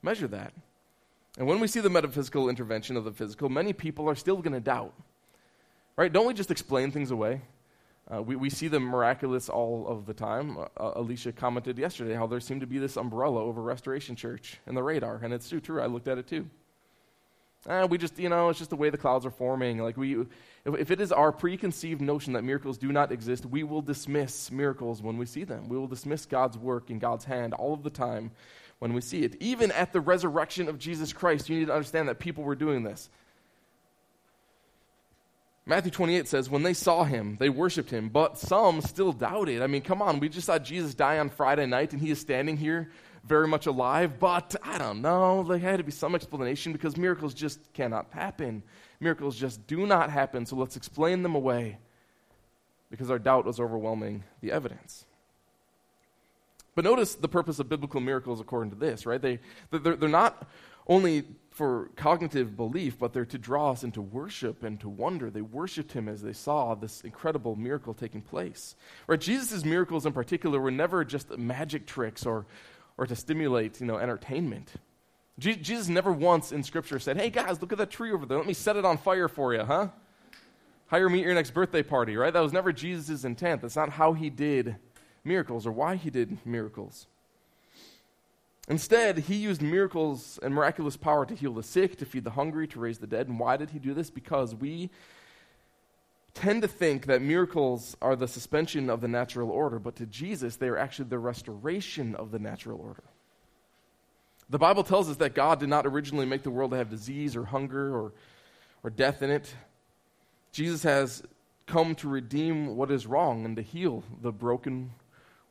measure 0.00 0.28
that. 0.28 0.52
And 1.36 1.48
when 1.48 1.58
we 1.58 1.66
see 1.66 1.80
the 1.80 1.90
metaphysical 1.90 2.48
intervention 2.48 2.96
of 2.96 3.04
the 3.04 3.10
physical, 3.10 3.48
many 3.48 3.72
people 3.72 4.08
are 4.08 4.14
still 4.14 4.36
going 4.36 4.52
to 4.52 4.60
doubt. 4.60 4.94
Right? 5.96 6.12
Don't 6.12 6.26
we 6.26 6.34
just 6.34 6.52
explain 6.52 6.92
things 6.92 7.10
away? 7.10 7.42
Uh, 8.08 8.22
we, 8.22 8.36
we 8.36 8.48
see 8.48 8.68
the 8.68 8.78
miraculous 8.78 9.48
all 9.48 9.88
of 9.88 10.06
the 10.06 10.14
time. 10.14 10.56
Uh, 10.56 10.66
uh, 10.76 10.92
Alicia 10.94 11.32
commented 11.32 11.76
yesterday 11.76 12.14
how 12.14 12.28
there 12.28 12.38
seemed 12.38 12.60
to 12.60 12.66
be 12.66 12.78
this 12.78 12.96
umbrella 12.96 13.42
over 13.42 13.60
Restoration 13.60 14.14
Church 14.14 14.58
and 14.66 14.76
the 14.76 14.84
radar, 14.84 15.18
and 15.20 15.34
it's 15.34 15.48
true, 15.48 15.60
true. 15.60 15.82
I 15.82 15.86
looked 15.86 16.06
at 16.06 16.16
it 16.16 16.28
too. 16.28 16.48
Uh, 17.66 17.86
we 17.90 17.98
just, 17.98 18.18
you 18.18 18.28
know, 18.28 18.48
it's 18.48 18.58
just 18.58 18.70
the 18.70 18.76
way 18.76 18.90
the 18.90 18.98
clouds 18.98 19.26
are 19.26 19.30
forming. 19.30 19.78
Like 19.78 19.96
we, 19.96 20.20
if, 20.64 20.74
if 20.78 20.90
it 20.90 21.00
is 21.00 21.10
our 21.10 21.32
preconceived 21.32 22.00
notion 22.00 22.34
that 22.34 22.44
miracles 22.44 22.78
do 22.78 22.92
not 22.92 23.10
exist, 23.10 23.44
we 23.44 23.64
will 23.64 23.82
dismiss 23.82 24.50
miracles 24.52 25.02
when 25.02 25.16
we 25.18 25.26
see 25.26 25.42
them. 25.42 25.68
We 25.68 25.76
will 25.76 25.88
dismiss 25.88 26.26
God's 26.26 26.56
work 26.56 26.90
in 26.90 26.98
God's 26.98 27.24
hand 27.24 27.54
all 27.54 27.74
of 27.74 27.82
the 27.82 27.90
time 27.90 28.30
when 28.78 28.92
we 28.92 29.00
see 29.00 29.22
it. 29.24 29.36
Even 29.40 29.72
at 29.72 29.92
the 29.92 30.00
resurrection 30.00 30.68
of 30.68 30.78
Jesus 30.78 31.12
Christ, 31.12 31.48
you 31.48 31.58
need 31.58 31.66
to 31.66 31.74
understand 31.74 32.08
that 32.08 32.20
people 32.20 32.44
were 32.44 32.54
doing 32.54 32.84
this. 32.84 33.10
Matthew 35.68 35.90
28 35.90 36.28
says, 36.28 36.48
When 36.48 36.62
they 36.62 36.74
saw 36.74 37.02
him, 37.02 37.36
they 37.40 37.48
worshiped 37.48 37.90
him, 37.90 38.08
but 38.08 38.38
some 38.38 38.80
still 38.80 39.12
doubted. 39.12 39.62
I 39.62 39.66
mean, 39.66 39.82
come 39.82 40.00
on, 40.00 40.20
we 40.20 40.28
just 40.28 40.46
saw 40.46 40.60
Jesus 40.60 40.94
die 40.94 41.18
on 41.18 41.28
Friday 41.28 41.66
night, 41.66 41.92
and 41.92 42.00
he 42.00 42.12
is 42.12 42.20
standing 42.20 42.56
here 42.56 42.92
very 43.26 43.48
much 43.48 43.66
alive, 43.66 44.18
but 44.18 44.54
I 44.62 44.78
don't 44.78 45.02
know. 45.02 45.42
There 45.42 45.58
had 45.58 45.78
to 45.78 45.84
be 45.84 45.90
some 45.90 46.14
explanation 46.14 46.72
because 46.72 46.96
miracles 46.96 47.34
just 47.34 47.60
cannot 47.72 48.06
happen. 48.10 48.62
Miracles 49.00 49.36
just 49.36 49.66
do 49.66 49.86
not 49.86 50.10
happen, 50.10 50.46
so 50.46 50.56
let's 50.56 50.76
explain 50.76 51.22
them 51.22 51.34
away 51.34 51.78
because 52.90 53.10
our 53.10 53.18
doubt 53.18 53.44
was 53.44 53.58
overwhelming 53.58 54.24
the 54.40 54.52
evidence. 54.52 55.04
But 56.74 56.84
notice 56.84 57.14
the 57.14 57.28
purpose 57.28 57.58
of 57.58 57.68
biblical 57.68 58.00
miracles 58.00 58.40
according 58.40 58.70
to 58.70 58.76
this, 58.76 59.06
right? 59.06 59.20
They, 59.20 59.40
they're, 59.70 59.96
they're 59.96 60.08
not 60.08 60.46
only 60.86 61.24
for 61.50 61.90
cognitive 61.96 62.54
belief, 62.54 62.98
but 62.98 63.14
they're 63.14 63.24
to 63.24 63.38
draw 63.38 63.72
us 63.72 63.82
into 63.82 64.02
worship 64.02 64.62
and 64.62 64.78
to 64.80 64.88
wonder. 64.90 65.30
They 65.30 65.40
worshiped 65.40 65.92
him 65.92 66.06
as 66.06 66.20
they 66.20 66.34
saw 66.34 66.74
this 66.74 67.00
incredible 67.00 67.56
miracle 67.56 67.94
taking 67.94 68.20
place. 68.20 68.76
Right? 69.06 69.18
Jesus' 69.18 69.64
miracles 69.64 70.04
in 70.04 70.12
particular 70.12 70.60
were 70.60 70.70
never 70.70 71.02
just 71.02 71.36
magic 71.38 71.86
tricks 71.86 72.26
or, 72.26 72.44
or 72.98 73.06
to 73.06 73.16
stimulate, 73.16 73.80
you 73.80 73.86
know, 73.86 73.98
entertainment. 73.98 74.72
Je- 75.38 75.56
Jesus 75.56 75.88
never 75.88 76.12
once 76.12 76.52
in 76.52 76.62
Scripture 76.62 76.98
said, 76.98 77.20
hey 77.20 77.30
guys, 77.30 77.60
look 77.60 77.72
at 77.72 77.78
that 77.78 77.90
tree 77.90 78.12
over 78.12 78.26
there. 78.26 78.38
Let 78.38 78.46
me 78.46 78.54
set 78.54 78.76
it 78.76 78.84
on 78.84 78.96
fire 78.96 79.28
for 79.28 79.54
you, 79.54 79.64
huh? 79.64 79.88
Hire 80.86 81.08
me 81.08 81.20
at 81.20 81.26
your 81.26 81.34
next 81.34 81.50
birthday 81.50 81.82
party, 81.82 82.16
right? 82.16 82.32
That 82.32 82.40
was 82.40 82.52
never 82.52 82.72
Jesus' 82.72 83.24
intent. 83.24 83.60
That's 83.60 83.76
not 83.76 83.90
how 83.90 84.12
he 84.12 84.30
did 84.30 84.76
miracles 85.24 85.66
or 85.66 85.72
why 85.72 85.96
he 85.96 86.10
did 86.10 86.38
miracles. 86.46 87.06
Instead, 88.68 89.18
he 89.18 89.36
used 89.36 89.62
miracles 89.62 90.38
and 90.42 90.54
miraculous 90.54 90.96
power 90.96 91.24
to 91.26 91.34
heal 91.34 91.52
the 91.52 91.62
sick, 91.62 91.96
to 91.98 92.04
feed 92.04 92.24
the 92.24 92.30
hungry, 92.30 92.66
to 92.68 92.80
raise 92.80 92.98
the 92.98 93.06
dead. 93.06 93.28
And 93.28 93.38
why 93.38 93.56
did 93.56 93.70
he 93.70 93.78
do 93.78 93.94
this? 93.94 94.10
Because 94.10 94.54
we 94.54 94.90
tend 96.36 96.62
to 96.62 96.68
think 96.68 97.06
that 97.06 97.22
miracles 97.22 97.96
are 98.00 98.14
the 98.14 98.28
suspension 98.28 98.90
of 98.90 99.00
the 99.00 99.08
natural 99.08 99.50
order, 99.50 99.78
but 99.78 99.96
to 99.96 100.06
Jesus, 100.06 100.56
they 100.56 100.68
are 100.68 100.76
actually 100.76 101.08
the 101.08 101.18
restoration 101.18 102.14
of 102.14 102.30
the 102.30 102.38
natural 102.38 102.78
order. 102.80 103.02
The 104.48 104.58
Bible 104.58 104.84
tells 104.84 105.10
us 105.10 105.16
that 105.16 105.34
God 105.34 105.58
did 105.58 105.68
not 105.68 105.86
originally 105.86 106.26
make 106.26 106.42
the 106.42 106.50
world 106.50 106.70
to 106.70 106.76
have 106.76 106.90
disease 106.90 107.34
or 107.34 107.44
hunger 107.44 107.96
or, 107.96 108.12
or 108.84 108.90
death 108.90 109.22
in 109.22 109.30
it. 109.30 109.52
Jesus 110.52 110.82
has 110.84 111.22
come 111.66 111.94
to 111.96 112.08
redeem 112.08 112.76
what 112.76 112.90
is 112.90 113.06
wrong 113.06 113.44
and 113.44 113.56
to 113.56 113.62
heal 113.62 114.04
the 114.22 114.30
broken 114.30 114.92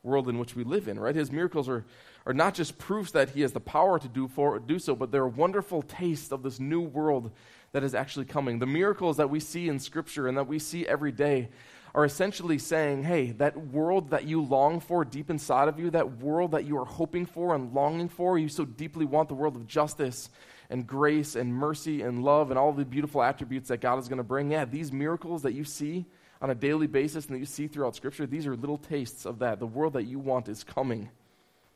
world 0.03 0.29
in 0.29 0.37
which 0.37 0.55
we 0.55 0.63
live 0.63 0.87
in, 0.87 0.99
right? 0.99 1.15
His 1.15 1.31
miracles 1.31 1.67
are 1.67 1.83
are 2.25 2.33
not 2.33 2.55
just 2.55 2.77
proofs 2.77 3.11
that 3.11 3.29
he 3.29 3.41
has 3.41 3.53
the 3.53 3.59
power 3.59 3.99
to 3.99 4.07
do, 4.07 4.27
for, 4.27 4.57
do 4.59 4.79
so, 4.79 4.95
but 4.95 5.11
they're 5.11 5.25
a 5.25 5.29
wonderful 5.29 5.83
taste 5.83 6.31
of 6.31 6.41
this 6.41 6.59
new 6.59 6.81
world 6.81 7.31
that 7.75 7.83
is 7.83 7.93
actually 7.93 8.23
coming. 8.23 8.59
The 8.59 8.65
miracles 8.65 9.17
that 9.17 9.29
we 9.29 9.41
see 9.41 9.67
in 9.67 9.79
Scripture 9.79 10.29
and 10.29 10.37
that 10.37 10.47
we 10.47 10.59
see 10.59 10.87
every 10.87 11.11
day 11.11 11.49
are 11.93 12.05
essentially 12.05 12.57
saying, 12.57 13.03
hey, 13.03 13.31
that 13.31 13.67
world 13.67 14.11
that 14.11 14.23
you 14.23 14.41
long 14.41 14.79
for 14.79 15.03
deep 15.03 15.29
inside 15.29 15.67
of 15.67 15.77
you, 15.77 15.89
that 15.89 16.19
world 16.19 16.51
that 16.51 16.63
you 16.63 16.77
are 16.77 16.85
hoping 16.85 17.25
for 17.25 17.53
and 17.53 17.73
longing 17.73 18.07
for, 18.07 18.39
you 18.39 18.47
so 18.47 18.63
deeply 18.63 19.03
want 19.03 19.27
the 19.27 19.35
world 19.35 19.57
of 19.57 19.67
justice 19.67 20.29
and 20.69 20.87
grace 20.87 21.35
and 21.35 21.53
mercy 21.53 22.01
and 22.01 22.23
love 22.23 22.49
and 22.49 22.57
all 22.57 22.71
the 22.71 22.85
beautiful 22.85 23.21
attributes 23.21 23.67
that 23.67 23.81
God 23.81 23.99
is 23.99 24.07
going 24.07 24.19
to 24.19 24.23
bring. 24.23 24.51
Yeah, 24.51 24.63
these 24.63 24.93
miracles 24.93 25.41
that 25.41 25.51
you 25.51 25.65
see 25.65 26.05
on 26.41 26.49
a 26.49 26.55
daily 26.55 26.87
basis 26.87 27.25
and 27.25 27.35
that 27.35 27.39
you 27.39 27.45
see 27.45 27.67
throughout 27.67 27.93
Scripture, 27.93 28.25
these 28.25 28.47
are 28.47 28.55
little 28.55 28.77
tastes 28.77 29.25
of 29.25 29.39
that. 29.39 29.59
The 29.59 29.67
world 29.67 29.91
that 29.93 30.03
you 30.03 30.17
want 30.17 30.47
is 30.47 30.63
coming 30.63 31.09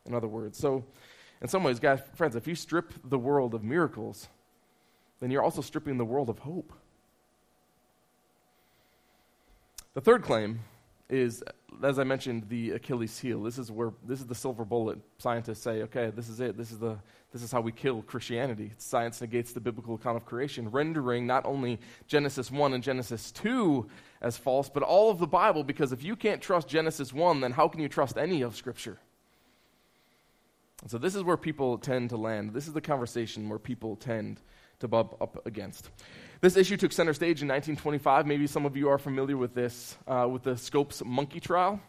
in 0.06 0.14
other 0.14 0.28
words. 0.28 0.56
So, 0.56 0.82
in 1.42 1.48
some 1.48 1.62
ways, 1.62 1.78
guys, 1.78 2.00
friends, 2.14 2.36
if 2.36 2.46
you 2.46 2.54
strip 2.54 2.94
the 3.04 3.18
world 3.18 3.52
of 3.52 3.62
miracles, 3.62 4.28
then 5.20 5.30
you're 5.30 5.42
also 5.42 5.60
stripping 5.60 5.98
the 5.98 6.04
world 6.04 6.28
of 6.28 6.40
hope. 6.40 6.72
The 9.94 10.00
third 10.00 10.22
claim 10.22 10.60
is, 11.08 11.42
as 11.82 11.98
I 11.98 12.04
mentioned, 12.04 12.48
the 12.48 12.72
Achilles 12.72 13.18
heel. 13.18 13.42
This 13.42 13.58
is 13.58 13.70
where 13.70 13.92
this 14.06 14.20
is 14.20 14.26
the 14.26 14.34
silver 14.34 14.64
bullet. 14.64 14.98
Scientists 15.18 15.60
say, 15.60 15.82
okay, 15.82 16.10
this 16.14 16.28
is 16.28 16.40
it. 16.40 16.56
This 16.56 16.70
is 16.70 16.78
the 16.78 16.98
this 17.32 17.42
is 17.42 17.52
how 17.52 17.60
we 17.60 17.70
kill 17.70 18.02
Christianity. 18.02 18.72
Science 18.78 19.20
negates 19.20 19.52
the 19.52 19.60
biblical 19.60 19.94
account 19.94 20.16
of 20.16 20.24
creation, 20.24 20.70
rendering 20.70 21.26
not 21.26 21.46
only 21.46 21.78
Genesis 22.08 22.50
1 22.50 22.74
and 22.74 22.82
Genesis 22.82 23.30
2 23.32 23.88
as 24.20 24.36
false, 24.36 24.68
but 24.68 24.82
all 24.82 25.10
of 25.10 25.20
the 25.20 25.28
Bible, 25.28 25.62
because 25.62 25.92
if 25.92 26.02
you 26.02 26.16
can't 26.16 26.42
trust 26.42 26.66
Genesis 26.66 27.12
1, 27.12 27.40
then 27.40 27.52
how 27.52 27.68
can 27.68 27.80
you 27.80 27.88
trust 27.88 28.18
any 28.18 28.42
of 28.42 28.56
Scripture? 28.56 28.98
And 30.82 30.90
so 30.90 30.98
this 30.98 31.14
is 31.14 31.22
where 31.22 31.36
people 31.36 31.78
tend 31.78 32.10
to 32.10 32.16
land. 32.16 32.52
This 32.52 32.66
is 32.66 32.72
the 32.72 32.80
conversation 32.80 33.48
where 33.48 33.60
people 33.60 33.94
tend 33.94 34.40
to 34.80 34.88
bump 34.88 35.14
up 35.20 35.46
against. 35.46 35.90
This 36.40 36.56
issue 36.56 36.76
took 36.76 36.92
center 36.92 37.12
stage 37.12 37.42
in 37.42 37.48
1925. 37.48 38.26
Maybe 38.26 38.46
some 38.46 38.66
of 38.66 38.76
you 38.76 38.88
are 38.88 38.98
familiar 38.98 39.36
with 39.36 39.54
this, 39.54 39.96
uh, 40.08 40.26
with 40.30 40.42
the 40.42 40.56
Scopes 40.56 41.02
monkey 41.04 41.38
trial. 41.38 41.80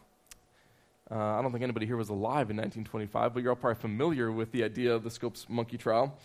Uh, 1.10 1.16
I 1.16 1.42
don't 1.42 1.52
think 1.52 1.64
anybody 1.64 1.86
here 1.86 1.98
was 1.98 2.10
alive 2.10 2.50
in 2.50 2.58
1925, 2.58 3.34
but 3.34 3.44
you're 3.44 3.52
all 3.52 3.56
probably 3.56 3.82
familiar 3.82 4.32
with 4.32 4.52
the 4.52 4.64
idea 4.64 4.94
of 4.94 5.04
the 5.04 5.12
Scopes 5.12 5.46
monkey 5.50 5.78
trial. 5.78 6.18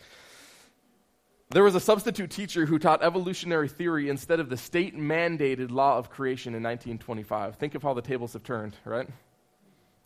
There 1.50 1.62
was 1.62 1.76
a 1.76 1.80
substitute 1.80 2.30
teacher 2.30 2.66
who 2.66 2.78
taught 2.78 3.04
evolutionary 3.04 3.68
theory 3.68 4.11
instead 4.11 4.40
of 4.40 4.49
the 4.49 4.56
state 4.56 4.96
mandated 4.96 5.70
law 5.70 5.96
of 5.96 6.11
creation 6.11 6.54
in 6.54 6.62
1925. 6.62 7.54
Think 7.54 7.76
of 7.76 7.82
how 7.82 7.94
the 7.94 8.02
tables 8.02 8.32
have 8.32 8.42
turned, 8.42 8.75
right? 8.85 9.08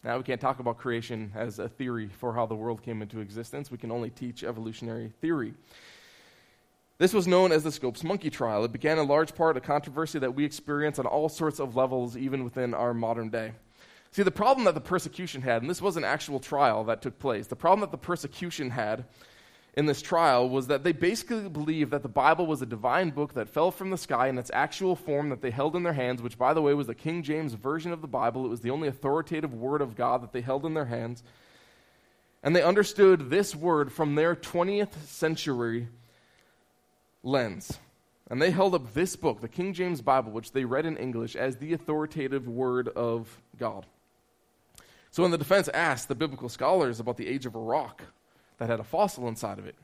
Now, 0.05 0.19
we 0.19 0.23
can't 0.23 0.40
talk 0.40 0.61
about 0.61 0.79
creation 0.79 1.33
as 1.35 1.59
a 1.59 1.69
theory 1.69 2.09
for 2.09 2.35
how 2.35 2.47
the 2.47 2.55
world 2.55 2.83
came 2.83 3.00
into 3.00 3.21
existence. 3.21 3.71
We 3.71 3.79
can 3.79 3.90
only 3.90 4.11
teach 4.11 4.45
evolutionary 4.45 5.12
theory. 5.21 5.55
This 7.00 7.14
was 7.14 7.26
known 7.26 7.50
as 7.50 7.62
the 7.62 7.73
Scopes 7.73 8.04
monkey 8.04 8.28
trial. 8.28 8.62
It 8.62 8.73
began 8.73 8.99
in 8.99 9.09
large 9.09 9.35
part 9.35 9.57
a 9.57 9.61
controversy 9.61 10.19
that 10.19 10.35
we 10.35 10.45
experience 10.45 10.99
on 10.99 11.07
all 11.07 11.30
sorts 11.30 11.59
of 11.59 11.75
levels, 11.75 12.14
even 12.14 12.45
within 12.45 12.75
our 12.75 12.92
modern 12.92 13.30
day. 13.30 13.52
See, 14.11 14.23
the 14.23 14.30
problem 14.30 14.66
that 14.66 14.75
the 14.75 14.83
persecution 14.83 15.40
had, 15.40 15.62
and 15.62 15.71
this 15.71 15.80
was 15.80 15.97
an 15.97 16.04
actual 16.04 16.40
trial 16.40 16.85
that 16.85 17.00
took 17.00 17.19
place, 17.19 17.47
the 17.47 17.57
problem 17.57 17.80
that 17.80 17.90
the 17.90 17.97
persecution 17.97 18.69
had 18.69 19.07
in 19.73 19.87
this 19.87 20.02
trial 20.02 20.47
was 20.50 20.66
that 20.66 20.85
they 20.85 20.92
basically 20.92 21.49
believed 21.49 21.90
that 21.92 22.02
the 22.02 22.09
Bible 22.11 22.45
was 22.45 22.61
a 22.61 22.66
divine 22.66 23.09
book 23.09 23.33
that 23.33 23.49
fell 23.49 23.71
from 23.71 23.88
the 23.88 23.97
sky 23.97 24.28
in 24.28 24.37
its 24.37 24.50
actual 24.52 24.95
form 24.95 25.30
that 25.30 25.40
they 25.40 25.50
held 25.50 25.76
in 25.76 25.85
their 25.85 25.95
hands, 25.95 26.21
which, 26.21 26.37
by 26.37 26.52
the 26.52 26.61
way, 26.61 26.75
was 26.75 26.87
the 26.87 26.95
King 26.95 27.23
James 27.23 27.54
Version 27.54 27.92
of 27.92 28.02
the 28.02 28.09
Bible. 28.09 28.45
It 28.45 28.50
was 28.50 28.61
the 28.61 28.73
only 28.73 28.88
authoritative 28.88 29.54
word 29.54 29.80
of 29.80 29.97
God 29.97 30.23
that 30.23 30.35
they 30.35 30.42
held 30.42 30.66
in 30.66 30.75
their 30.75 30.85
hands. 30.85 31.23
And 32.42 32.54
they 32.54 32.62
understood 32.62 33.30
this 33.30 33.57
word 33.57 33.90
from 33.90 34.16
their 34.16 34.37
20th 34.37 35.07
century 35.07 35.88
lens. 37.23 37.79
And 38.31 38.41
they 38.41 38.50
held 38.50 38.75
up 38.75 38.95
this 38.95 39.17
book, 39.17 39.41
the 39.41 39.49
King 39.49 39.73
James 39.73 40.00
Bible, 40.00 40.31
which 40.31 40.53
they 40.53 40.65
read 40.65 40.87
in 40.87 40.97
English, 40.97 41.35
as 41.35 41.57
the 41.57 41.73
authoritative 41.73 42.47
word 42.47 42.89
of 42.89 43.41
God. 43.59 43.87
So 45.11 45.23
when 45.23 45.33
the 45.33 45.39
defense 45.39 45.69
asked 45.69 46.07
the 46.09 46.15
biblical 46.15 46.49
scholars 46.49 47.00
about 47.00 47.17
the 47.17 47.27
age 47.27 47.45
of 47.45 47.57
a 47.57 47.59
rock, 47.59 48.03
that 48.61 48.69
had 48.69 48.79
a 48.79 48.85
fossil 48.85 49.27
inside 49.27 49.59
of 49.59 49.67
it. 49.67 49.75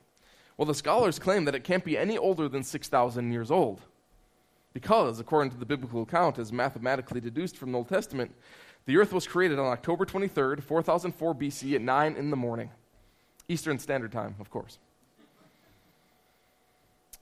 Well, 0.57 0.66
the 0.66 0.75
scholars 0.75 1.19
claim 1.19 1.45
that 1.47 1.55
it 1.55 1.64
can't 1.64 1.85
be 1.85 1.99
any 1.99 2.16
older 2.16 2.49
than 2.49 2.62
6,000 2.62 3.33
years 3.33 3.50
old. 3.50 3.81
Because, 4.73 5.19
according 5.19 5.50
to 5.52 5.57
the 5.57 5.66
biblical 5.66 6.02
account, 6.02 6.38
as 6.38 6.52
mathematically 6.52 7.21
deduced 7.21 7.57
from 7.57 7.73
the 7.73 7.78
Old 7.78 7.88
Testament, 7.88 8.33
the 8.85 8.99
earth 8.99 9.12
was 9.12 9.26
created 9.26 9.59
on 9.59 9.66
October 9.66 10.05
23rd, 10.05 10.62
4004 10.62 11.35
BC 11.35 11.75
at 11.75 11.81
9 11.81 12.16
in 12.16 12.31
the 12.31 12.37
morning. 12.37 12.71
Eastern 13.49 13.78
Standard 13.78 14.12
Time, 14.12 14.37
of 14.38 14.50
course. 14.50 14.78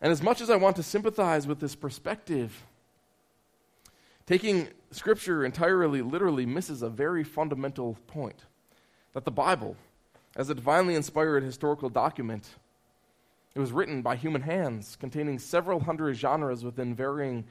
And 0.00 0.12
as 0.12 0.22
much 0.22 0.40
as 0.40 0.50
I 0.50 0.56
want 0.56 0.76
to 0.76 0.82
sympathize 0.82 1.46
with 1.46 1.60
this 1.60 1.74
perspective, 1.74 2.64
taking 4.26 4.68
Scripture 4.90 5.44
entirely 5.44 6.02
literally 6.02 6.46
misses 6.46 6.82
a 6.82 6.88
very 6.88 7.24
fundamental 7.24 7.96
point 8.06 8.44
that 9.12 9.24
the 9.24 9.30
Bible, 9.30 9.76
as 10.36 10.50
a 10.50 10.54
divinely 10.54 10.94
inspired 10.94 11.42
historical 11.42 11.88
document. 11.88 12.50
It 13.54 13.60
was 13.60 13.70
written 13.70 14.02
by 14.02 14.16
human 14.16 14.42
hands, 14.42 14.96
containing 14.96 15.38
several 15.38 15.80
hundred 15.80 16.16
genres 16.16 16.64
within 16.64 16.94
varying 16.94 17.44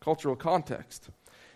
cultural 0.00 0.36
context. 0.36 1.10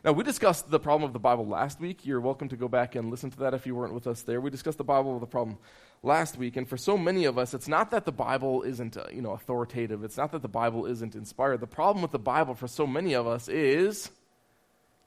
Now, 0.04 0.12
we 0.12 0.22
discussed 0.22 0.70
the 0.70 0.78
problem 0.78 1.08
of 1.08 1.14
the 1.14 1.18
Bible 1.18 1.46
last 1.46 1.80
week. 1.80 2.04
You're 2.04 2.20
welcome 2.20 2.50
to 2.50 2.56
go 2.56 2.68
back 2.68 2.94
and 2.94 3.10
listen 3.10 3.30
to 3.30 3.38
that 3.38 3.54
if 3.54 3.66
you 3.66 3.74
weren't 3.74 3.94
with 3.94 4.06
us 4.06 4.20
there. 4.20 4.38
We 4.38 4.50
discussed 4.50 4.76
the 4.76 4.84
Bible 4.84 5.14
with 5.14 5.22
the 5.22 5.26
problem 5.26 5.56
last 6.02 6.36
week, 6.36 6.58
and 6.58 6.68
for 6.68 6.76
so 6.76 6.98
many 6.98 7.24
of 7.24 7.38
us, 7.38 7.54
it's 7.54 7.68
not 7.68 7.90
that 7.92 8.04
the 8.04 8.12
Bible 8.12 8.64
isn't, 8.64 8.98
uh, 8.98 9.04
you 9.10 9.22
know, 9.22 9.30
authoritative. 9.30 10.04
It's 10.04 10.18
not 10.18 10.30
that 10.32 10.42
the 10.42 10.48
Bible 10.48 10.84
isn't 10.84 11.14
inspired. 11.14 11.60
The 11.60 11.66
problem 11.66 12.02
with 12.02 12.10
the 12.10 12.18
Bible 12.18 12.54
for 12.54 12.68
so 12.68 12.86
many 12.86 13.14
of 13.14 13.26
us 13.26 13.48
is 13.48 14.10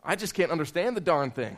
I 0.03 0.15
just 0.15 0.33
can't 0.33 0.49
understand 0.49 0.97
the 0.97 1.01
darn 1.01 1.29
thing. 1.29 1.57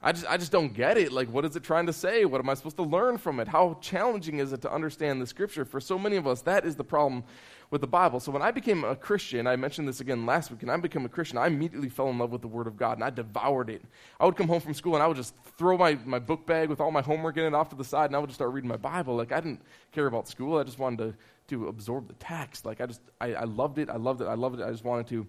I 0.00 0.12
just, 0.12 0.26
I 0.28 0.36
just 0.36 0.52
don't 0.52 0.72
get 0.72 0.96
it. 0.96 1.10
Like, 1.10 1.28
what 1.28 1.44
is 1.44 1.56
it 1.56 1.64
trying 1.64 1.86
to 1.86 1.92
say? 1.92 2.24
What 2.24 2.40
am 2.40 2.48
I 2.48 2.54
supposed 2.54 2.76
to 2.76 2.84
learn 2.84 3.18
from 3.18 3.40
it? 3.40 3.48
How 3.48 3.76
challenging 3.82 4.38
is 4.38 4.52
it 4.52 4.62
to 4.62 4.72
understand 4.72 5.20
the 5.20 5.26
scripture? 5.26 5.64
For 5.64 5.80
so 5.80 5.98
many 5.98 6.16
of 6.16 6.26
us, 6.28 6.42
that 6.42 6.64
is 6.64 6.76
the 6.76 6.84
problem 6.84 7.24
with 7.70 7.80
the 7.80 7.86
Bible. 7.86 8.18
So 8.18 8.32
when 8.32 8.42
I 8.42 8.50
became 8.50 8.82
a 8.82 8.96
Christian, 8.96 9.46
I 9.46 9.54
mentioned 9.56 9.86
this 9.86 10.00
again 10.00 10.26
last 10.26 10.50
week, 10.50 10.62
and 10.62 10.70
I 10.70 10.76
became 10.76 11.04
a 11.04 11.08
Christian, 11.08 11.38
I 11.38 11.46
immediately 11.46 11.88
fell 11.88 12.08
in 12.08 12.18
love 12.18 12.32
with 12.32 12.42
the 12.42 12.48
Word 12.48 12.66
of 12.66 12.76
God, 12.76 12.98
and 12.98 13.04
I 13.04 13.10
devoured 13.10 13.70
it. 13.70 13.82
I 14.18 14.26
would 14.26 14.36
come 14.36 14.48
home 14.48 14.60
from 14.60 14.74
school, 14.74 14.94
and 14.94 15.02
I 15.02 15.06
would 15.06 15.16
just 15.16 15.34
throw 15.56 15.78
my, 15.78 15.96
my 16.04 16.18
book 16.18 16.46
bag 16.46 16.68
with 16.68 16.80
all 16.80 16.90
my 16.90 17.00
homework 17.02 17.36
in 17.36 17.44
it 17.44 17.54
off 17.54 17.68
to 17.68 17.76
the 17.76 17.84
side, 17.84 18.06
and 18.06 18.16
I 18.16 18.18
would 18.18 18.28
just 18.28 18.38
start 18.38 18.52
reading 18.52 18.68
my 18.68 18.76
Bible. 18.76 19.16
Like, 19.16 19.30
I 19.30 19.40
didn't 19.40 19.62
care 19.92 20.06
about 20.06 20.26
school. 20.26 20.58
I 20.58 20.64
just 20.64 20.78
wanted 20.78 20.98
to, 20.98 21.56
to 21.56 21.68
absorb 21.68 22.08
the 22.08 22.14
text. 22.14 22.66
Like, 22.66 22.80
I 22.80 22.86
just, 22.86 23.02
I, 23.20 23.34
I 23.34 23.44
loved 23.44 23.78
it. 23.78 23.88
I 23.88 23.96
loved 23.96 24.20
it. 24.20 24.24
I 24.24 24.34
loved 24.34 24.60
it. 24.60 24.64
I 24.64 24.70
just 24.70 24.84
wanted 24.84 25.06
to 25.08 25.26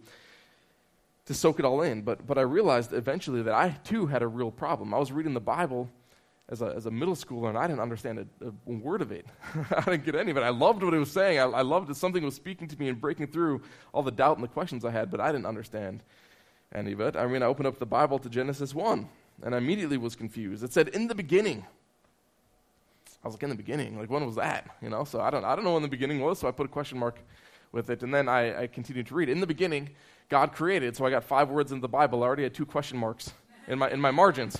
to 1.25 1.35
soak 1.35 1.59
it 1.59 1.65
all 1.65 1.81
in. 1.81 2.01
But, 2.01 2.25
but 2.25 2.37
I 2.37 2.41
realized 2.41 2.93
eventually 2.93 3.41
that 3.43 3.53
I 3.53 3.69
too 3.83 4.07
had 4.07 4.21
a 4.21 4.27
real 4.27 4.51
problem. 4.51 4.93
I 4.93 4.97
was 4.97 5.11
reading 5.11 5.33
the 5.33 5.39
Bible 5.39 5.87
as 6.51 6.61
a, 6.61 6.65
as 6.75 6.85
a 6.85 6.91
middle 6.91 7.15
schooler 7.15 7.47
and 7.47 7.57
I 7.57 7.65
didn't 7.65 7.79
understand 7.79 8.19
a, 8.19 8.47
a 8.47 8.71
word 8.71 9.01
of 9.01 9.11
it. 9.11 9.25
I 9.71 9.81
didn't 9.81 10.05
get 10.05 10.15
any 10.15 10.31
of 10.31 10.37
it. 10.37 10.41
I 10.41 10.49
loved 10.49 10.83
what 10.83 10.93
it 10.93 10.99
was 10.99 11.11
saying. 11.11 11.39
I, 11.39 11.43
I 11.43 11.61
loved 11.61 11.87
that 11.87 11.95
something 11.95 12.23
was 12.23 12.35
speaking 12.35 12.67
to 12.67 12.77
me 12.77 12.89
and 12.89 12.99
breaking 12.99 13.27
through 13.27 13.61
all 13.93 14.03
the 14.03 14.11
doubt 14.11 14.37
and 14.37 14.43
the 14.43 14.49
questions 14.49 14.83
I 14.83 14.91
had, 14.91 15.09
but 15.09 15.21
I 15.21 15.31
didn't 15.31 15.45
understand 15.45 16.03
any 16.75 16.91
of 16.91 16.99
it. 16.99 17.15
I 17.15 17.25
mean, 17.25 17.41
I 17.41 17.45
opened 17.45 17.67
up 17.67 17.79
the 17.79 17.85
Bible 17.85 18.19
to 18.19 18.29
Genesis 18.29 18.75
1 18.75 19.07
and 19.43 19.55
I 19.55 19.57
immediately 19.57 19.97
was 19.97 20.15
confused. 20.15 20.63
It 20.63 20.73
said, 20.73 20.89
in 20.89 21.07
the 21.07 21.15
beginning. 21.15 21.65
I 23.23 23.27
was 23.27 23.35
like, 23.35 23.43
in 23.43 23.49
the 23.49 23.55
beginning? 23.55 23.97
Like, 23.97 24.09
when 24.09 24.25
was 24.25 24.35
that? 24.35 24.67
You 24.81 24.89
know, 24.89 25.05
so 25.05 25.21
I 25.21 25.29
don't, 25.29 25.45
I 25.45 25.55
don't 25.55 25.63
know 25.63 25.73
when 25.73 25.83
the 25.83 25.87
beginning 25.87 26.19
was, 26.19 26.39
so 26.39 26.47
I 26.47 26.51
put 26.51 26.65
a 26.65 26.69
question 26.69 26.97
mark 26.97 27.19
with 27.71 27.89
it. 27.89 28.03
And 28.03 28.13
then 28.13 28.27
I, 28.27 28.63
I 28.63 28.67
continued 28.67 29.07
to 29.07 29.15
read. 29.15 29.29
In 29.29 29.39
the 29.39 29.47
beginning, 29.47 29.91
God 30.27 30.53
created. 30.53 30.97
So 30.97 31.05
I 31.05 31.11
got 31.11 31.23
five 31.23 31.49
words 31.49 31.71
in 31.71 31.79
the 31.79 31.87
Bible. 31.87 32.23
I 32.23 32.27
already 32.27 32.43
had 32.43 32.53
two 32.53 32.65
question 32.65 32.97
marks 32.97 33.31
in 33.67 33.79
my, 33.79 33.89
in 33.89 34.01
my 34.01 34.11
margins. 34.11 34.57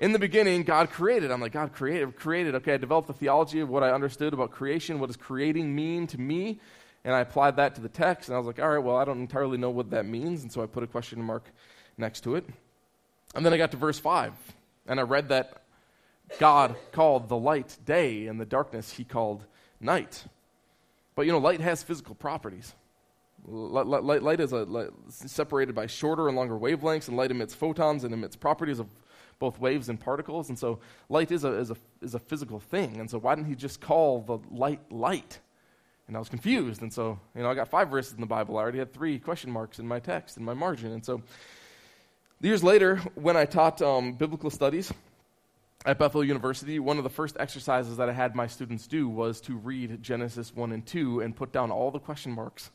In 0.00 0.12
the 0.12 0.18
beginning, 0.18 0.62
God 0.62 0.90
created. 0.90 1.30
I'm 1.30 1.42
like, 1.42 1.52
God 1.52 1.74
created, 1.74 2.16
created. 2.16 2.54
Okay, 2.56 2.74
I 2.74 2.76
developed 2.78 3.06
the 3.06 3.14
theology 3.14 3.60
of 3.60 3.68
what 3.68 3.82
I 3.82 3.90
understood 3.90 4.32
about 4.32 4.50
creation. 4.50 4.98
What 4.98 5.08
does 5.08 5.16
creating 5.16 5.74
mean 5.74 6.06
to 6.08 6.18
me? 6.18 6.58
And 7.04 7.14
I 7.14 7.20
applied 7.20 7.56
that 7.56 7.74
to 7.74 7.82
the 7.82 7.88
text. 7.88 8.28
And 8.28 8.34
I 8.34 8.38
was 8.38 8.46
like, 8.46 8.58
all 8.58 8.70
right, 8.70 8.78
well, 8.78 8.96
I 8.96 9.04
don't 9.04 9.20
entirely 9.20 9.58
know 9.58 9.70
what 9.70 9.90
that 9.90 10.06
means. 10.06 10.42
And 10.42 10.50
so 10.50 10.62
I 10.62 10.66
put 10.66 10.82
a 10.82 10.86
question 10.86 11.22
mark 11.22 11.44
next 11.98 12.22
to 12.22 12.34
it. 12.34 12.46
And 13.34 13.44
then 13.44 13.52
I 13.52 13.58
got 13.58 13.70
to 13.72 13.76
verse 13.76 13.98
5. 13.98 14.32
And 14.86 14.98
I 14.98 15.02
read 15.02 15.28
that 15.28 15.62
God 16.38 16.76
called 16.92 17.28
the 17.28 17.36
light 17.36 17.76
day, 17.84 18.26
and 18.26 18.40
the 18.40 18.46
darkness 18.46 18.92
he 18.92 19.04
called 19.04 19.44
night. 19.80 20.24
But 21.14 21.26
you 21.26 21.32
know, 21.32 21.38
light 21.38 21.60
has 21.60 21.82
physical 21.82 22.14
properties. 22.14 22.74
Light, 23.46 23.86
light, 23.86 24.22
light 24.22 24.40
is 24.40 24.52
a, 24.52 24.64
light, 24.64 24.90
separated 25.08 25.74
by 25.74 25.86
shorter 25.86 26.28
and 26.28 26.36
longer 26.36 26.58
wavelengths, 26.58 27.08
and 27.08 27.16
light 27.16 27.30
emits 27.30 27.54
photons 27.54 28.04
and 28.04 28.14
emits 28.14 28.36
properties 28.36 28.78
of 28.78 28.86
both 29.40 29.58
waves 29.58 29.88
and 29.88 29.98
particles. 29.98 30.48
And 30.48 30.56
so, 30.56 30.78
light 31.08 31.32
is 31.32 31.42
a, 31.42 31.52
is, 31.54 31.72
a, 31.72 31.76
is 32.00 32.14
a 32.14 32.20
physical 32.20 32.60
thing. 32.60 33.00
And 33.00 33.10
so, 33.10 33.18
why 33.18 33.34
didn't 33.34 33.48
he 33.48 33.56
just 33.56 33.80
call 33.80 34.20
the 34.20 34.38
light 34.54 34.80
light? 34.92 35.40
And 36.06 36.16
I 36.16 36.20
was 36.20 36.28
confused. 36.28 36.82
And 36.82 36.92
so, 36.92 37.18
you 37.34 37.42
know, 37.42 37.50
I 37.50 37.54
got 37.54 37.68
five 37.68 37.88
verses 37.88 38.14
in 38.14 38.20
the 38.20 38.26
Bible. 38.26 38.56
I 38.58 38.62
already 38.62 38.78
had 38.78 38.92
three 38.92 39.18
question 39.18 39.50
marks 39.50 39.80
in 39.80 39.88
my 39.88 39.98
text, 39.98 40.36
in 40.36 40.44
my 40.44 40.54
margin. 40.54 40.92
And 40.92 41.04
so, 41.04 41.22
years 42.40 42.62
later, 42.62 42.96
when 43.16 43.36
I 43.36 43.44
taught 43.44 43.82
um, 43.82 44.12
biblical 44.12 44.50
studies, 44.50 44.92
at 45.86 45.98
Bethel 45.98 46.22
University, 46.22 46.78
one 46.78 46.98
of 46.98 47.04
the 47.04 47.10
first 47.10 47.36
exercises 47.40 47.96
that 47.96 48.08
I 48.08 48.12
had 48.12 48.36
my 48.36 48.46
students 48.46 48.86
do 48.86 49.08
was 49.08 49.40
to 49.42 49.56
read 49.56 50.02
Genesis 50.02 50.54
1 50.54 50.72
and 50.72 50.84
2 50.84 51.20
and 51.20 51.34
put 51.34 51.52
down 51.52 51.70
all 51.70 51.90
the 51.90 51.98
question 51.98 52.32
marks 52.32 52.70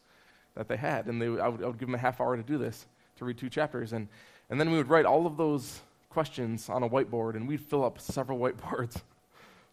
that 0.55 0.67
they 0.67 0.77
had. 0.77 1.05
And 1.05 1.21
they, 1.21 1.27
I, 1.27 1.47
would, 1.47 1.63
I 1.63 1.67
would 1.67 1.77
give 1.77 1.87
them 1.87 1.95
a 1.95 1.99
half 1.99 2.19
hour 2.19 2.35
to 2.35 2.41
do 2.41 2.57
this, 2.57 2.87
to 3.17 3.25
read 3.25 3.37
two 3.37 3.49
chapters. 3.49 3.93
And, 3.93 4.07
and 4.49 4.59
then 4.59 4.71
we 4.71 4.77
would 4.77 4.89
write 4.89 5.05
all 5.05 5.27
of 5.27 5.37
those 5.37 5.81
questions 6.15 6.69
on 6.69 6.81
a 6.81 6.89
whiteboard, 6.89 7.35
and 7.35 7.45
we'd 7.45 7.59
fill 7.59 7.83
up 7.83 7.99
several 7.99 8.39
whiteboards 8.43 9.01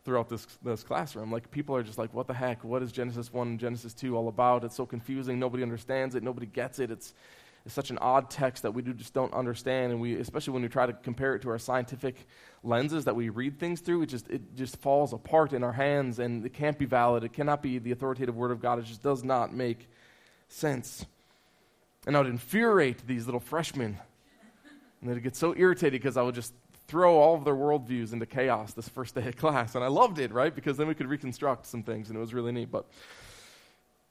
throughout 0.04 0.28
this, 0.28 0.44
this 0.64 0.82
classroom. 0.82 1.30
Like, 1.30 1.48
people 1.52 1.76
are 1.76 1.84
just 1.84 1.98
like, 1.98 2.12
what 2.12 2.26
the 2.26 2.34
heck? 2.34 2.64
What 2.64 2.82
is 2.82 2.90
Genesis 2.90 3.32
1 3.32 3.46
and 3.46 3.60
Genesis 3.60 3.94
2 3.94 4.16
all 4.16 4.26
about? 4.26 4.64
It's 4.64 4.74
so 4.74 4.84
confusing. 4.84 5.38
Nobody 5.38 5.62
understands 5.62 6.16
it. 6.16 6.24
Nobody 6.24 6.46
gets 6.46 6.80
it. 6.80 6.90
It's, 6.90 7.14
is 7.64 7.72
such 7.72 7.90
an 7.90 7.98
odd 7.98 8.28
text 8.28 8.64
that 8.64 8.72
we 8.72 8.82
do 8.82 8.92
just 8.92 9.14
don't 9.14 9.32
understand, 9.32 9.92
and 9.92 10.00
we, 10.00 10.16
especially 10.16 10.52
when 10.54 10.62
we 10.62 10.68
try 10.68 10.84
to 10.84 10.92
compare 10.92 11.36
it 11.36 11.42
to 11.42 11.50
our 11.50 11.60
scientific 11.60 12.16
lenses 12.64 13.04
that 13.04 13.14
we 13.14 13.28
read 13.28 13.60
things 13.60 13.80
through, 13.80 14.02
it 14.02 14.06
just 14.06 14.28
it 14.28 14.56
just 14.56 14.78
falls 14.78 15.12
apart 15.12 15.52
in 15.52 15.62
our 15.62 15.72
hands, 15.72 16.18
and 16.18 16.44
it 16.44 16.54
can't 16.54 16.76
be 16.76 16.86
valid. 16.86 17.22
It 17.22 17.32
cannot 17.32 17.62
be 17.62 17.78
the 17.78 17.92
authoritative 17.92 18.34
word 18.36 18.50
of 18.50 18.60
God. 18.60 18.80
It 18.80 18.86
just 18.86 19.00
does 19.00 19.22
not 19.22 19.54
make 19.54 19.88
sense. 20.48 21.06
And 22.04 22.16
I 22.16 22.20
would 22.20 22.28
infuriate 22.28 23.06
these 23.06 23.26
little 23.26 23.40
freshmen, 23.40 23.98
and 25.02 25.10
they'd 25.10 25.22
get 25.22 25.36
so 25.36 25.54
irritated 25.56 26.00
because 26.00 26.16
I 26.16 26.22
would 26.22 26.34
just 26.34 26.54
throw 26.86 27.18
all 27.18 27.34
of 27.34 27.44
their 27.44 27.54
worldviews 27.54 28.12
into 28.12 28.26
chaos 28.26 28.72
this 28.72 28.88
first 28.88 29.14
day 29.14 29.28
of 29.28 29.36
class, 29.36 29.74
and 29.74 29.84
I 29.84 29.88
loved 29.88 30.18
it, 30.18 30.32
right? 30.32 30.54
Because 30.54 30.76
then 30.76 30.86
we 30.86 30.94
could 30.94 31.06
reconstruct 31.06 31.66
some 31.66 31.82
things, 31.82 32.08
and 32.08 32.16
it 32.16 32.20
was 32.20 32.32
really 32.32 32.52
neat. 32.52 32.70
But 32.70 32.86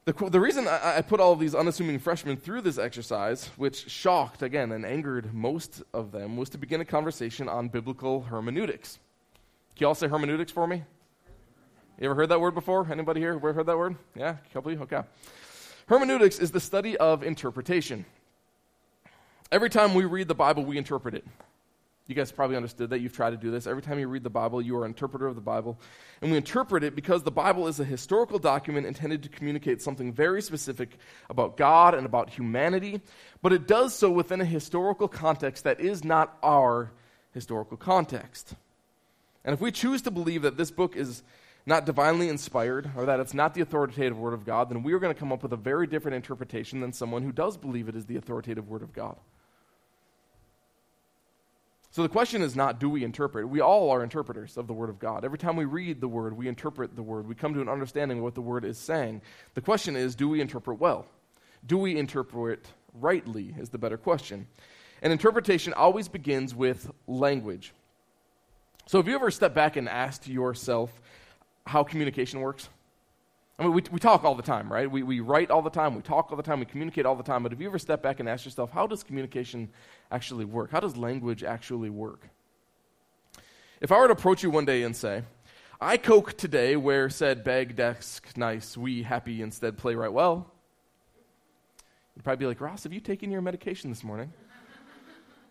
the, 0.04 0.12
the 0.12 0.40
reason 0.40 0.66
I, 0.68 0.98
I 0.98 1.02
put 1.02 1.20
all 1.20 1.32
of 1.32 1.38
these 1.38 1.54
unassuming 1.54 1.98
freshmen 1.98 2.36
through 2.36 2.62
this 2.62 2.78
exercise, 2.78 3.50
which 3.56 3.88
shocked, 3.90 4.42
again, 4.42 4.72
and 4.72 4.84
angered 4.84 5.32
most 5.32 5.82
of 5.94 6.12
them, 6.12 6.36
was 6.36 6.48
to 6.50 6.58
begin 6.58 6.80
a 6.80 6.84
conversation 6.84 7.48
on 7.48 7.68
biblical 7.68 8.22
hermeneutics. 8.22 8.98
Can 9.76 9.84
you 9.84 9.88
all 9.88 9.94
say 9.94 10.08
hermeneutics 10.08 10.52
for 10.52 10.66
me? 10.66 10.82
You 12.00 12.06
ever 12.06 12.14
heard 12.14 12.30
that 12.30 12.40
word 12.40 12.54
before? 12.54 12.88
Anybody 12.90 13.20
here 13.20 13.34
ever 13.34 13.52
heard 13.52 13.66
that 13.66 13.78
word? 13.78 13.96
Yeah, 14.16 14.36
a 14.44 14.52
couple 14.52 14.72
of 14.72 14.78
you? 14.78 14.82
Okay. 14.84 15.02
Hermeneutics 15.86 16.38
is 16.40 16.50
the 16.50 16.60
study 16.60 16.96
of 16.96 17.22
interpretation. 17.22 18.04
Every 19.52 19.68
time 19.68 19.92
we 19.92 20.06
read 20.06 20.28
the 20.28 20.34
Bible, 20.34 20.64
we 20.64 20.78
interpret 20.78 21.14
it. 21.14 21.26
You 22.06 22.14
guys 22.14 22.32
probably 22.32 22.56
understood 22.56 22.88
that. 22.88 23.00
You've 23.00 23.12
tried 23.12 23.30
to 23.32 23.36
do 23.36 23.50
this. 23.50 23.66
Every 23.66 23.82
time 23.82 23.98
you 23.98 24.08
read 24.08 24.24
the 24.24 24.30
Bible, 24.30 24.62
you 24.62 24.74
are 24.78 24.86
an 24.86 24.92
interpreter 24.92 25.26
of 25.26 25.34
the 25.34 25.42
Bible. 25.42 25.78
And 26.22 26.30
we 26.30 26.38
interpret 26.38 26.82
it 26.82 26.96
because 26.96 27.22
the 27.22 27.30
Bible 27.30 27.68
is 27.68 27.78
a 27.78 27.84
historical 27.84 28.38
document 28.38 28.86
intended 28.86 29.22
to 29.24 29.28
communicate 29.28 29.82
something 29.82 30.10
very 30.10 30.40
specific 30.40 30.96
about 31.28 31.58
God 31.58 31.94
and 31.94 32.06
about 32.06 32.30
humanity, 32.30 33.02
but 33.42 33.52
it 33.52 33.68
does 33.68 33.94
so 33.94 34.10
within 34.10 34.40
a 34.40 34.44
historical 34.46 35.06
context 35.06 35.64
that 35.64 35.80
is 35.80 36.02
not 36.02 36.38
our 36.42 36.90
historical 37.34 37.76
context. 37.76 38.54
And 39.44 39.52
if 39.52 39.60
we 39.60 39.70
choose 39.70 40.00
to 40.02 40.10
believe 40.10 40.42
that 40.42 40.56
this 40.56 40.70
book 40.70 40.96
is 40.96 41.22
not 41.66 41.84
divinely 41.84 42.30
inspired 42.30 42.90
or 42.96 43.04
that 43.04 43.20
it's 43.20 43.34
not 43.34 43.52
the 43.52 43.60
authoritative 43.60 44.18
Word 44.18 44.32
of 44.32 44.46
God, 44.46 44.70
then 44.70 44.82
we 44.82 44.94
are 44.94 44.98
going 44.98 45.14
to 45.14 45.18
come 45.18 45.30
up 45.30 45.42
with 45.42 45.52
a 45.52 45.56
very 45.56 45.86
different 45.86 46.14
interpretation 46.14 46.80
than 46.80 46.94
someone 46.94 47.22
who 47.22 47.32
does 47.32 47.58
believe 47.58 47.88
it 47.88 47.96
is 47.96 48.06
the 48.06 48.16
authoritative 48.16 48.68
Word 48.68 48.82
of 48.82 48.94
God. 48.94 49.16
So 51.92 52.02
the 52.02 52.08
question 52.08 52.40
is 52.40 52.56
not 52.56 52.80
do 52.80 52.88
we 52.88 53.04
interpret? 53.04 53.46
We 53.46 53.60
all 53.60 53.90
are 53.90 54.02
interpreters 54.02 54.56
of 54.56 54.66
the 54.66 54.72
Word 54.72 54.88
of 54.88 54.98
God. 54.98 55.26
Every 55.26 55.36
time 55.36 55.56
we 55.56 55.66
read 55.66 56.00
the 56.00 56.08
Word, 56.08 56.34
we 56.34 56.48
interpret 56.48 56.96
the 56.96 57.02
Word. 57.02 57.28
We 57.28 57.34
come 57.34 57.52
to 57.52 57.60
an 57.60 57.68
understanding 57.68 58.18
of 58.18 58.24
what 58.24 58.34
the 58.34 58.40
Word 58.40 58.64
is 58.64 58.78
saying. 58.78 59.20
The 59.54 59.60
question 59.60 59.94
is 59.94 60.14
do 60.14 60.28
we 60.28 60.40
interpret 60.40 60.80
well? 60.80 61.06
Do 61.66 61.76
we 61.76 61.96
interpret 61.96 62.66
rightly? 62.94 63.54
Is 63.58 63.68
the 63.68 63.78
better 63.78 63.98
question. 63.98 64.46
And 65.02 65.12
interpretation 65.12 65.74
always 65.74 66.08
begins 66.08 66.54
with 66.54 66.90
language. 67.06 67.74
So 68.86 68.98
have 68.98 69.06
you 69.06 69.14
ever 69.14 69.30
stepped 69.30 69.54
back 69.54 69.76
and 69.76 69.86
asked 69.86 70.26
yourself 70.26 70.90
how 71.66 71.84
communication 71.84 72.40
works? 72.40 72.70
I 73.62 73.64
mean, 73.64 73.74
we, 73.74 73.82
we 73.92 74.00
talk 74.00 74.24
all 74.24 74.34
the 74.34 74.42
time, 74.42 74.72
right? 74.72 74.90
We, 74.90 75.04
we 75.04 75.20
write 75.20 75.52
all 75.52 75.62
the 75.62 75.70
time, 75.70 75.94
we 75.94 76.02
talk 76.02 76.32
all 76.32 76.36
the 76.36 76.42
time, 76.42 76.58
we 76.58 76.66
communicate 76.66 77.06
all 77.06 77.14
the 77.14 77.22
time. 77.22 77.44
But 77.44 77.52
have 77.52 77.60
you 77.60 77.68
ever 77.68 77.78
stepped 77.78 78.02
back 78.02 78.18
and 78.18 78.28
asked 78.28 78.44
yourself, 78.44 78.72
how 78.72 78.88
does 78.88 79.04
communication 79.04 79.68
actually 80.10 80.44
work? 80.44 80.72
How 80.72 80.80
does 80.80 80.96
language 80.96 81.44
actually 81.44 81.88
work? 81.88 82.28
If 83.80 83.92
I 83.92 83.98
were 84.00 84.08
to 84.08 84.14
approach 84.14 84.42
you 84.42 84.50
one 84.50 84.64
day 84.64 84.82
and 84.82 84.96
say, 84.96 85.22
I 85.80 85.96
coke 85.96 86.36
today 86.36 86.74
where 86.74 87.08
said 87.08 87.44
bag, 87.44 87.76
desk, 87.76 88.36
nice, 88.36 88.76
we, 88.76 89.04
happy, 89.04 89.42
instead 89.42 89.78
play 89.78 89.94
right 89.94 90.12
well, 90.12 90.50
you'd 92.16 92.24
probably 92.24 92.42
be 92.42 92.48
like, 92.48 92.60
Ross, 92.60 92.82
have 92.82 92.92
you 92.92 93.00
taken 93.00 93.30
your 93.30 93.42
medication 93.42 93.90
this 93.90 94.02
morning? 94.02 94.32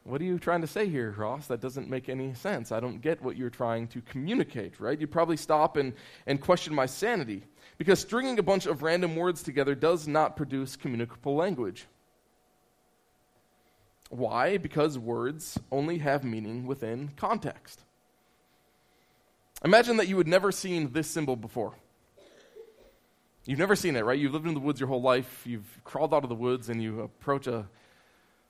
What 0.04 0.19
are 0.19 0.26
you 0.26 0.38
trying 0.39 0.62
to 0.62 0.67
say 0.67 0.89
here, 0.89 1.13
Ross? 1.15 1.47
That 1.47 1.62
doesn't 1.62 1.88
make 1.88 2.10
any 2.10 2.34
sense. 2.34 2.71
I 2.71 2.80
don't 2.80 3.02
get 3.02 3.21
what 3.21 3.38
you're 3.38 3.52
trying 3.52 3.88
to 3.89 4.02
communicate, 4.02 4.80
right? 4.80 5.00
You'd 5.00 5.12
probably 5.12 5.38
stop 5.38 5.78
and, 5.78 5.93
and 6.26 6.41
question 6.41 6.74
my 6.74 6.88
sanity 6.88 7.43
because 7.82 8.00
stringing 8.00 8.38
a 8.38 8.44
bunch 8.44 8.67
of 8.67 8.84
random 8.84 9.15
words 9.15 9.41
together 9.41 9.74
does 9.74 10.08
not 10.08 10.38
produce 10.38 10.76
communicable 10.76 11.34
language. 11.34 11.88
Why? 14.12 14.60
Because 14.60 15.00
words 15.00 15.60
only 15.72 15.98
have 15.98 16.24
meaning 16.24 16.67
within 16.67 17.10
context. 17.17 17.82
Imagine 19.65 19.98
that 19.98 20.08
you 20.08 20.15
had 20.20 20.28
never 20.28 20.52
seen 20.52 20.91
this 20.94 21.08
symbol 21.08 21.36
before. 21.36 21.74
You've 23.48 23.58
never 23.58 23.76
seen 23.76 23.96
it, 23.96 24.06
right? 24.06 24.20
You've 24.20 24.34
lived 24.34 24.46
in 24.46 24.54
the 24.54 24.60
woods 24.60 24.80
your 24.80 24.88
whole 24.88 25.02
life. 25.02 25.41
You've 25.44 25.80
crawled 25.84 26.13
out 26.13 26.22
of 26.22 26.30
the 26.30 26.36
woods 26.36 26.70
and 26.70 26.84
you 26.84 27.02
approach 27.02 27.48
a, 27.48 27.65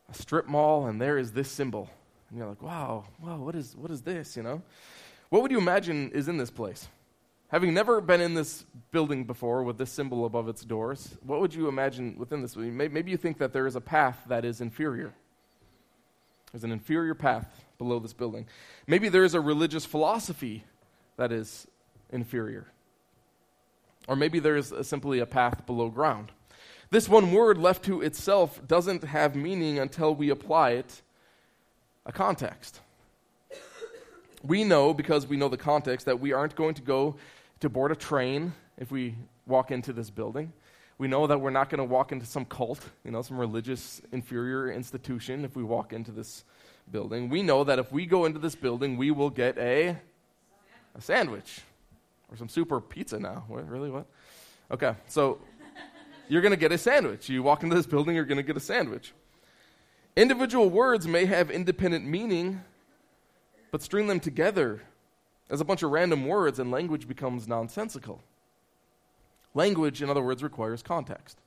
a 0.10 0.14
strip 0.14 0.46
mall 0.46 0.88
and 0.88 1.00
there 1.00 1.18
is 1.18 1.32
this 1.32 1.50
symbol. 1.50 1.90
And 2.30 2.38
you're 2.38 2.50
like, 2.50 2.62
wow, 2.62 3.06
wow, 3.22 3.38
what 3.38 3.56
is, 3.56 3.78
what 3.78 3.92
is 3.92 4.02
this, 4.02 4.36
you 4.36 4.44
know? 4.44 4.62
What 5.30 5.42
would 5.42 5.52
you 5.52 5.58
imagine 5.58 6.12
is 6.12 6.28
in 6.28 6.36
this 6.36 6.52
place? 6.52 6.90
Having 7.52 7.74
never 7.74 8.00
been 8.00 8.22
in 8.22 8.34
this 8.34 8.66
building 8.92 9.26
before 9.26 9.64
with 9.64 9.78
this 9.78 9.92
symbol 9.92 10.26
above 10.26 10.48
its 10.48 10.64
doors, 10.64 11.18
what 11.22 11.42
would 11.42 11.54
you 11.54 11.68
imagine 11.68 12.16
within 12.18 12.42
this? 12.42 12.56
Maybe 12.56 13.12
you 13.12 13.18
think 13.18 13.40
that 13.40 13.52
there 13.52 13.68
is 13.68 13.76
a 13.76 13.82
path 13.82 14.24
that 14.28 14.46
is 14.46 14.62
inferior. 14.62 15.14
There's 16.54 16.64
an 16.64 16.72
inferior 16.72 17.14
path 17.14 17.66
below 17.78 18.00
this 18.00 18.14
building. 18.14 18.48
Maybe 18.88 19.10
there 19.10 19.26
is 19.26 19.34
a 19.34 19.42
religious 19.42 19.86
philosophy 19.86 20.64
that 21.18 21.34
is 21.34 21.68
inferior. 22.10 22.68
Or 24.08 24.16
maybe 24.16 24.40
there 24.40 24.56
is 24.56 24.74
simply 24.84 25.20
a 25.20 25.26
path 25.26 25.66
below 25.66 25.90
ground. 25.90 26.32
This 26.90 27.10
one 27.10 27.34
word 27.34 27.58
left 27.58 27.84
to 27.84 28.02
itself 28.02 28.66
doesn't 28.66 29.04
have 29.04 29.36
meaning 29.36 29.78
until 29.78 30.16
we 30.16 30.30
apply 30.30 30.72
it 30.72 31.02
a 32.06 32.14
context. 32.14 32.80
We 34.42 34.64
know, 34.64 34.94
because 34.94 35.28
we 35.28 35.36
know 35.38 35.50
the 35.50 35.58
context, 35.58 36.06
that 36.06 36.22
we 36.22 36.32
aren't 36.32 36.56
going 36.56 36.76
to 36.76 36.82
go 36.82 37.18
to 37.62 37.70
board 37.70 37.92
a 37.92 37.96
train 37.96 38.54
if 38.78 38.92
we 38.92 39.16
walk 39.48 39.72
into 39.72 39.94
this 39.94 40.10
building. 40.10 40.52
We 40.98 41.08
know 41.08 41.26
that 41.28 41.40
we're 41.40 41.50
not 41.50 41.70
going 41.70 41.80
to 41.80 41.86
walk 41.86 42.12
into 42.12 42.26
some 42.26 42.46
cult, 42.46 42.84
you 43.04 43.12
know, 43.12 43.22
some 43.22 43.38
religious 43.38 44.02
inferior 44.12 44.72
institution 44.72 45.46
if 45.46 45.56
we 45.56 45.64
walk 45.64 45.94
into 45.94 46.12
this 46.12 46.44
building. 46.92 47.30
We 47.30 47.42
know 47.42 47.64
that 47.64 47.80
if 47.80 47.92
we 47.92 48.06
go 48.06 48.26
into 48.26 48.40
this 48.40 48.56
building, 48.56 48.98
we 48.98 49.10
will 49.10 49.30
get 49.30 49.58
a, 49.58 49.98
a 50.96 51.02
sandwich 51.02 51.62
or 52.30 52.38
some 52.38 52.50
super 52.50 52.80
pizza 52.82 53.20
now. 53.20 53.46
What, 53.48 53.68
really? 53.68 53.90
What? 53.90 54.06
Okay, 54.70 54.96
so 55.08 55.40
you're 56.28 56.42
going 56.42 56.54
to 56.54 56.58
get 56.58 56.72
a 56.72 56.78
sandwich. 56.78 57.30
You 57.30 57.44
walk 57.44 57.64
into 57.64 57.76
this 57.76 57.88
building, 57.88 58.16
you're 58.16 58.26
going 58.26 58.38
to 58.38 58.44
get 58.44 58.58
a 58.58 58.62
sandwich. 58.62 59.14
Individual 60.16 60.70
words 60.70 61.08
may 61.08 61.26
have 61.26 61.50
independent 61.50 62.06
meaning, 62.06 62.62
but 63.72 63.82
string 63.82 64.08
them 64.08 64.20
together 64.20 64.82
as 65.52 65.60
a 65.60 65.66
bunch 65.66 65.84
of 65.84 65.92
random 65.92 66.26
words, 66.26 66.58
and 66.60 66.72
language 66.72 67.08
becomes 67.08 67.48
nonsensical. 67.48 68.24
Language, 69.54 70.02
in 70.02 70.10
other 70.10 70.22
words, 70.24 70.42
requires 70.42 70.82
context. 70.82 71.38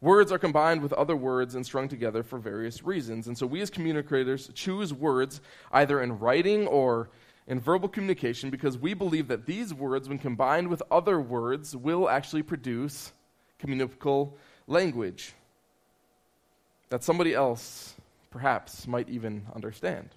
Words 0.00 0.30
are 0.32 0.38
combined 0.38 0.82
with 0.82 0.92
other 0.92 1.16
words 1.16 1.56
and 1.56 1.66
strung 1.66 1.88
together 1.88 2.22
for 2.22 2.38
various 2.38 2.84
reasons. 2.84 3.26
And 3.26 3.36
so 3.36 3.44
we 3.44 3.60
as 3.60 3.70
communicators 3.70 4.50
choose 4.54 4.94
words 4.94 5.40
either 5.72 6.00
in 6.00 6.18
writing 6.18 6.66
or 6.68 7.10
in 7.48 7.60
verbal 7.60 7.88
communication 7.88 8.50
because 8.50 8.78
we 8.78 8.94
believe 8.94 9.28
that 9.28 9.46
these 9.46 9.74
words, 9.74 10.08
when 10.08 10.18
combined 10.18 10.68
with 10.68 10.82
other 10.90 11.20
words, 11.20 11.76
will 11.76 12.08
actually 12.08 12.42
produce 12.42 13.12
communicable 13.58 14.36
language 14.68 15.34
that 16.88 17.02
somebody 17.02 17.34
else 17.34 17.94
perhaps 18.30 18.86
might 18.86 19.08
even 19.08 19.46
understand. 19.54 20.08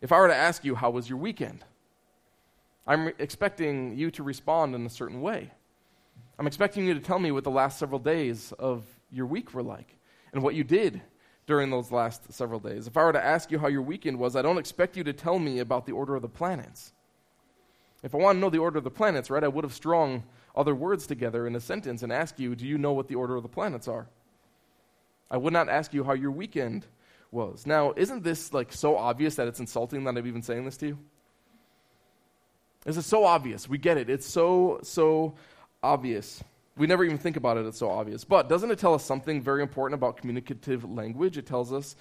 If 0.00 0.12
I 0.12 0.18
were 0.18 0.28
to 0.28 0.34
ask 0.34 0.64
you, 0.64 0.74
How 0.74 0.90
was 0.90 1.08
your 1.08 1.18
weekend? 1.18 1.64
I'm 2.86 3.06
re- 3.06 3.12
expecting 3.18 3.96
you 3.96 4.10
to 4.12 4.22
respond 4.22 4.74
in 4.74 4.86
a 4.86 4.90
certain 4.90 5.20
way. 5.20 5.50
I'm 6.38 6.46
expecting 6.46 6.86
you 6.86 6.94
to 6.94 7.00
tell 7.00 7.18
me 7.18 7.30
what 7.30 7.44
the 7.44 7.50
last 7.50 7.78
several 7.78 7.98
days 7.98 8.52
of 8.58 8.84
your 9.10 9.26
week 9.26 9.54
were 9.54 9.62
like 9.62 9.96
and 10.32 10.42
what 10.42 10.54
you 10.54 10.64
did 10.64 11.00
during 11.46 11.70
those 11.70 11.90
last 11.90 12.32
several 12.32 12.60
days. 12.60 12.86
If 12.86 12.96
I 12.96 13.04
were 13.04 13.12
to 13.12 13.24
ask 13.24 13.50
you 13.50 13.58
how 13.58 13.68
your 13.68 13.82
weekend 13.82 14.18
was, 14.18 14.36
I 14.36 14.42
don't 14.42 14.58
expect 14.58 14.96
you 14.96 15.04
to 15.04 15.12
tell 15.12 15.38
me 15.38 15.60
about 15.60 15.86
the 15.86 15.92
order 15.92 16.14
of 16.14 16.22
the 16.22 16.28
planets. 16.28 16.92
If 18.02 18.14
I 18.14 18.18
want 18.18 18.36
to 18.36 18.40
know 18.40 18.50
the 18.50 18.58
order 18.58 18.78
of 18.78 18.84
the 18.84 18.90
planets, 18.90 19.30
right, 19.30 19.42
I 19.42 19.48
would 19.48 19.64
have 19.64 19.72
strung 19.72 20.24
other 20.54 20.74
words 20.74 21.06
together 21.06 21.46
in 21.46 21.54
a 21.56 21.60
sentence 21.60 22.02
and 22.02 22.12
ask 22.12 22.38
you, 22.38 22.54
do 22.54 22.66
you 22.66 22.78
know 22.78 22.92
what 22.92 23.08
the 23.08 23.14
order 23.14 23.36
of 23.36 23.42
the 23.42 23.48
planets 23.48 23.88
are? 23.88 24.08
I 25.30 25.36
would 25.36 25.52
not 25.52 25.68
ask 25.68 25.92
you 25.92 26.04
how 26.04 26.12
your 26.12 26.30
weekend 26.30 26.86
was. 27.30 27.66
Now, 27.66 27.92
isn't 27.96 28.22
this 28.22 28.52
like 28.52 28.72
so 28.72 28.96
obvious 28.96 29.36
that 29.36 29.48
it's 29.48 29.60
insulting 29.60 30.04
that 30.04 30.16
I'm 30.16 30.26
even 30.26 30.42
saying 30.42 30.64
this 30.64 30.76
to 30.78 30.86
you? 30.88 30.98
This 32.86 32.96
is 32.96 33.04
so 33.04 33.24
obvious. 33.24 33.68
We 33.68 33.76
get 33.76 33.98
it. 33.98 34.08
It's 34.08 34.26
so, 34.26 34.80
so 34.82 35.34
obvious. 35.82 36.42
We 36.78 36.86
never 36.86 37.04
even 37.04 37.18
think 37.18 37.36
about 37.36 37.58
it, 37.58 37.66
it's 37.66 37.78
so 37.78 37.90
obvious. 37.90 38.24
But 38.24 38.48
doesn't 38.48 38.70
it 38.70 38.78
tell 38.78 38.94
us 38.94 39.04
something 39.04 39.42
very 39.42 39.60
important 39.60 39.98
about 39.98 40.16
communicative 40.16 40.90
language? 40.90 41.36
It 41.36 41.46
tells 41.46 41.72
us 41.72 41.96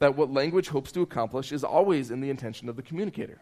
that 0.00 0.16
what 0.16 0.32
language 0.32 0.68
hopes 0.68 0.90
to 0.92 1.02
accomplish 1.02 1.52
is 1.52 1.62
always 1.62 2.10
in 2.10 2.20
the 2.20 2.30
intention 2.30 2.68
of 2.68 2.74
the 2.74 2.82
communicator 2.82 3.40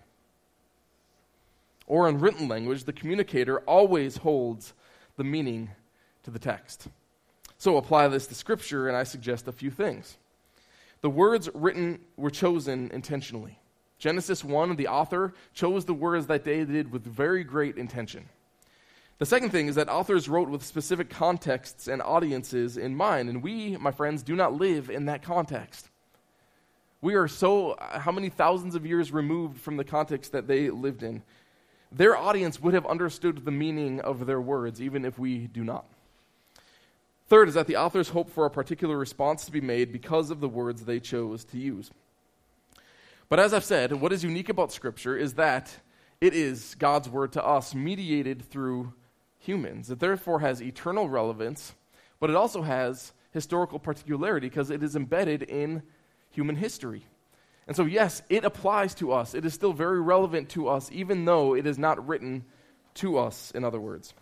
or 1.88 2.08
in 2.08 2.20
written 2.20 2.46
language, 2.46 2.84
the 2.84 2.92
communicator 2.92 3.60
always 3.60 4.18
holds 4.18 4.74
the 5.16 5.24
meaning 5.24 5.70
to 6.22 6.30
the 6.30 6.38
text. 6.38 6.88
So 7.56 7.78
apply 7.78 8.06
this 8.08 8.26
to 8.28 8.34
Scripture, 8.34 8.86
and 8.86 8.96
I 8.96 9.02
suggest 9.02 9.48
a 9.48 9.52
few 9.52 9.70
things. 9.70 10.18
The 11.00 11.10
words 11.10 11.48
written 11.54 11.98
were 12.16 12.30
chosen 12.30 12.90
intentionally. 12.92 13.57
Genesis 13.98 14.44
1, 14.44 14.76
the 14.76 14.88
author 14.88 15.34
chose 15.54 15.84
the 15.84 15.94
words 15.94 16.26
that 16.26 16.44
they 16.44 16.64
did 16.64 16.92
with 16.92 17.04
very 17.04 17.44
great 17.44 17.76
intention. 17.76 18.28
The 19.18 19.26
second 19.26 19.50
thing 19.50 19.66
is 19.66 19.74
that 19.74 19.88
authors 19.88 20.28
wrote 20.28 20.48
with 20.48 20.64
specific 20.64 21.10
contexts 21.10 21.88
and 21.88 22.00
audiences 22.00 22.76
in 22.76 22.94
mind, 22.94 23.28
and 23.28 23.42
we, 23.42 23.76
my 23.76 23.90
friends, 23.90 24.22
do 24.22 24.36
not 24.36 24.54
live 24.54 24.90
in 24.90 25.06
that 25.06 25.22
context. 25.22 25.88
We 27.00 27.14
are 27.14 27.26
so, 27.26 27.76
how 27.80 28.12
many 28.12 28.28
thousands 28.28 28.74
of 28.74 28.86
years 28.86 29.12
removed 29.12 29.60
from 29.60 29.76
the 29.76 29.84
context 29.84 30.32
that 30.32 30.46
they 30.46 30.70
lived 30.70 31.02
in? 31.02 31.22
their 31.90 32.16
audience 32.16 32.60
would 32.60 32.74
have 32.74 32.86
understood 32.86 33.44
the 33.44 33.50
meaning 33.50 34.00
of 34.00 34.26
their 34.26 34.40
words, 34.40 34.80
even 34.80 35.04
if 35.04 35.18
we 35.18 35.46
do 35.46 35.64
not. 35.64 35.86
Third 37.28 37.48
is 37.48 37.54
that 37.54 37.66
the 37.66 37.76
authors 37.76 38.10
hope 38.10 38.30
for 38.30 38.46
a 38.46 38.50
particular 38.50 38.96
response 38.96 39.44
to 39.44 39.52
be 39.52 39.60
made 39.60 39.92
because 39.92 40.30
of 40.30 40.40
the 40.40 40.48
words 40.48 40.84
they 40.84 41.00
chose 41.00 41.44
to 41.46 41.58
use. 41.58 41.90
But 43.28 43.40
as 43.40 43.52
I've 43.52 43.64
said, 43.64 43.92
what 43.92 44.12
is 44.12 44.24
unique 44.24 44.48
about 44.48 44.72
Scripture 44.72 45.16
is 45.16 45.34
that 45.34 45.70
it 46.20 46.34
is 46.34 46.74
God's 46.78 47.08
word 47.08 47.32
to 47.32 47.44
us, 47.44 47.74
mediated 47.74 48.42
through 48.42 48.94
humans. 49.38 49.90
It 49.90 50.00
therefore 50.00 50.40
has 50.40 50.62
eternal 50.62 51.08
relevance, 51.08 51.74
but 52.20 52.30
it 52.30 52.36
also 52.36 52.62
has 52.62 53.12
historical 53.32 53.78
particularity 53.78 54.48
because 54.48 54.70
it 54.70 54.82
is 54.82 54.96
embedded 54.96 55.42
in 55.42 55.82
human 56.30 56.56
history. 56.56 57.04
And 57.66 57.76
so, 57.76 57.84
yes, 57.84 58.22
it 58.30 58.44
applies 58.44 58.94
to 58.96 59.12
us. 59.12 59.34
It 59.34 59.44
is 59.44 59.52
still 59.52 59.74
very 59.74 60.00
relevant 60.00 60.48
to 60.50 60.68
us, 60.68 60.90
even 60.90 61.26
though 61.26 61.54
it 61.54 61.66
is 61.66 61.78
not 61.78 62.06
written 62.08 62.46
to 62.94 63.18
us, 63.18 63.50
in 63.50 63.62
other 63.62 63.78
words. 63.78 64.14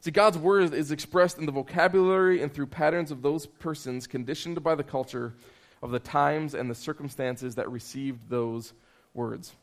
See, 0.00 0.10
God's 0.10 0.38
word 0.38 0.72
is 0.72 0.90
expressed 0.90 1.38
in 1.38 1.44
the 1.44 1.52
vocabulary 1.52 2.40
and 2.40 2.52
through 2.52 2.68
patterns 2.68 3.10
of 3.10 3.20
those 3.20 3.46
persons 3.46 4.06
conditioned 4.06 4.62
by 4.62 4.74
the 4.74 4.84
culture 4.84 5.34
of 5.82 5.90
the 5.90 5.98
times 5.98 6.54
and 6.54 6.70
the 6.70 6.74
circumstances 6.74 7.54
that 7.56 7.70
received 7.70 8.28
those 8.28 8.72
words. 9.14 9.54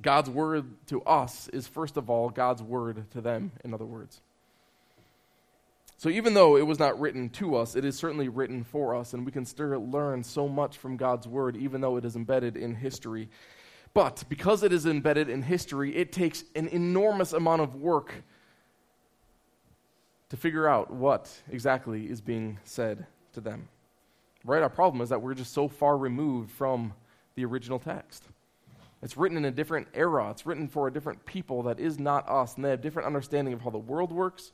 God's 0.00 0.30
word 0.30 0.64
to 0.86 1.02
us 1.02 1.48
is, 1.48 1.66
first 1.66 1.96
of 1.96 2.08
all, 2.08 2.30
God's 2.30 2.62
word 2.62 3.10
to 3.12 3.20
them, 3.20 3.52
in 3.64 3.74
other 3.74 3.84
words. 3.84 4.20
So 5.98 6.08
even 6.08 6.34
though 6.34 6.56
it 6.56 6.66
was 6.66 6.80
not 6.80 6.98
written 6.98 7.28
to 7.30 7.54
us, 7.54 7.76
it 7.76 7.84
is 7.84 7.96
certainly 7.96 8.28
written 8.28 8.64
for 8.64 8.94
us, 8.94 9.12
and 9.12 9.24
we 9.24 9.30
can 9.30 9.44
still 9.44 9.88
learn 9.88 10.24
so 10.24 10.48
much 10.48 10.78
from 10.78 10.96
God's 10.96 11.28
word, 11.28 11.56
even 11.56 11.80
though 11.80 11.96
it 11.96 12.04
is 12.04 12.16
embedded 12.16 12.56
in 12.56 12.74
history. 12.74 13.28
But 13.94 14.24
because 14.28 14.62
it 14.62 14.72
is 14.72 14.86
embedded 14.86 15.28
in 15.28 15.42
history, 15.42 15.94
it 15.94 16.10
takes 16.10 16.42
an 16.56 16.66
enormous 16.68 17.32
amount 17.32 17.62
of 17.62 17.76
work 17.76 18.24
to 20.30 20.36
figure 20.36 20.66
out 20.66 20.90
what 20.90 21.30
exactly 21.50 22.06
is 22.06 22.20
being 22.20 22.58
said 22.64 23.06
to 23.34 23.40
them. 23.40 23.68
Right? 24.44 24.62
Our 24.62 24.70
problem 24.70 25.02
is 25.02 25.10
that 25.10 25.22
we're 25.22 25.34
just 25.34 25.52
so 25.52 25.68
far 25.68 25.96
removed 25.96 26.50
from 26.50 26.94
the 27.34 27.44
original 27.44 27.78
text. 27.78 28.24
It's 29.02 29.16
written 29.16 29.36
in 29.36 29.44
a 29.44 29.50
different 29.50 29.88
era. 29.94 30.30
It's 30.30 30.46
written 30.46 30.68
for 30.68 30.88
a 30.88 30.92
different 30.92 31.26
people 31.26 31.64
that 31.64 31.80
is 31.80 31.98
not 31.98 32.28
us, 32.28 32.54
and 32.56 32.64
they 32.64 32.70
have 32.70 32.80
different 32.80 33.06
understanding 33.06 33.54
of 33.54 33.60
how 33.60 33.70
the 33.70 33.78
world 33.78 34.12
works 34.12 34.52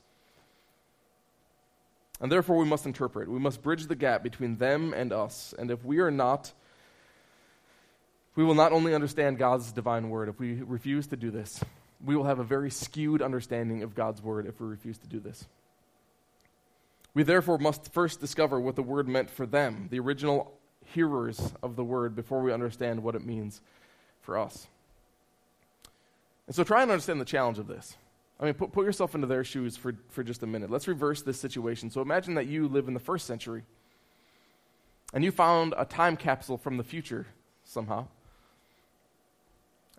and 2.21 2.31
therefore, 2.31 2.57
we 2.57 2.65
must 2.65 2.85
interpret. 2.85 3.29
We 3.29 3.39
must 3.39 3.61
bridge 3.61 3.87
the 3.87 3.95
gap 3.95 4.23
between 4.23 4.57
them 4.57 4.93
and 4.93 5.13
us. 5.13 5.53
And 5.57 5.71
if 5.71 5.85
we 5.85 5.99
are 5.99 6.11
not, 6.11 6.51
we 8.35 8.43
will 8.43 8.55
not 8.55 8.73
only 8.73 8.93
understand 8.93 9.37
God's 9.37 9.71
divine 9.71 10.09
word 10.09 10.27
if 10.27 10.39
we 10.39 10.61
refuse 10.61 11.07
to 11.07 11.15
do 11.15 11.31
this, 11.31 11.63
we 12.03 12.15
will 12.15 12.25
have 12.25 12.39
a 12.39 12.43
very 12.43 12.71
skewed 12.71 13.21
understanding 13.21 13.83
of 13.83 13.95
God's 13.95 14.21
word 14.21 14.47
if 14.47 14.59
we 14.59 14.67
refuse 14.67 14.97
to 14.99 15.07
do 15.07 15.19
this. 15.19 15.45
We 17.19 17.23
therefore 17.23 17.57
must 17.57 17.91
first 17.91 18.21
discover 18.21 18.61
what 18.61 18.77
the 18.77 18.81
word 18.81 19.09
meant 19.09 19.29
for 19.29 19.45
them, 19.45 19.89
the 19.91 19.99
original 19.99 20.57
hearers 20.85 21.51
of 21.61 21.75
the 21.75 21.83
word, 21.83 22.15
before 22.15 22.41
we 22.41 22.53
understand 22.53 23.03
what 23.03 23.13
it 23.13 23.25
means 23.25 23.59
for 24.21 24.37
us. 24.37 24.67
And 26.47 26.55
so 26.55 26.63
try 26.63 26.81
and 26.81 26.89
understand 26.89 27.19
the 27.19 27.25
challenge 27.25 27.59
of 27.59 27.67
this. 27.67 27.97
I 28.39 28.45
mean, 28.45 28.53
put, 28.53 28.71
put 28.71 28.85
yourself 28.85 29.15
into 29.15 29.27
their 29.27 29.43
shoes 29.43 29.75
for, 29.75 29.97
for 30.07 30.23
just 30.23 30.43
a 30.43 30.47
minute. 30.47 30.69
Let's 30.69 30.87
reverse 30.87 31.21
this 31.21 31.37
situation. 31.37 31.91
So 31.91 31.99
imagine 31.99 32.35
that 32.35 32.47
you 32.47 32.69
live 32.69 32.87
in 32.87 32.93
the 32.93 33.01
first 33.01 33.25
century 33.25 33.63
and 35.13 35.21
you 35.21 35.31
found 35.33 35.73
a 35.77 35.83
time 35.83 36.15
capsule 36.15 36.57
from 36.57 36.77
the 36.77 36.85
future 36.85 37.27
somehow. 37.65 38.07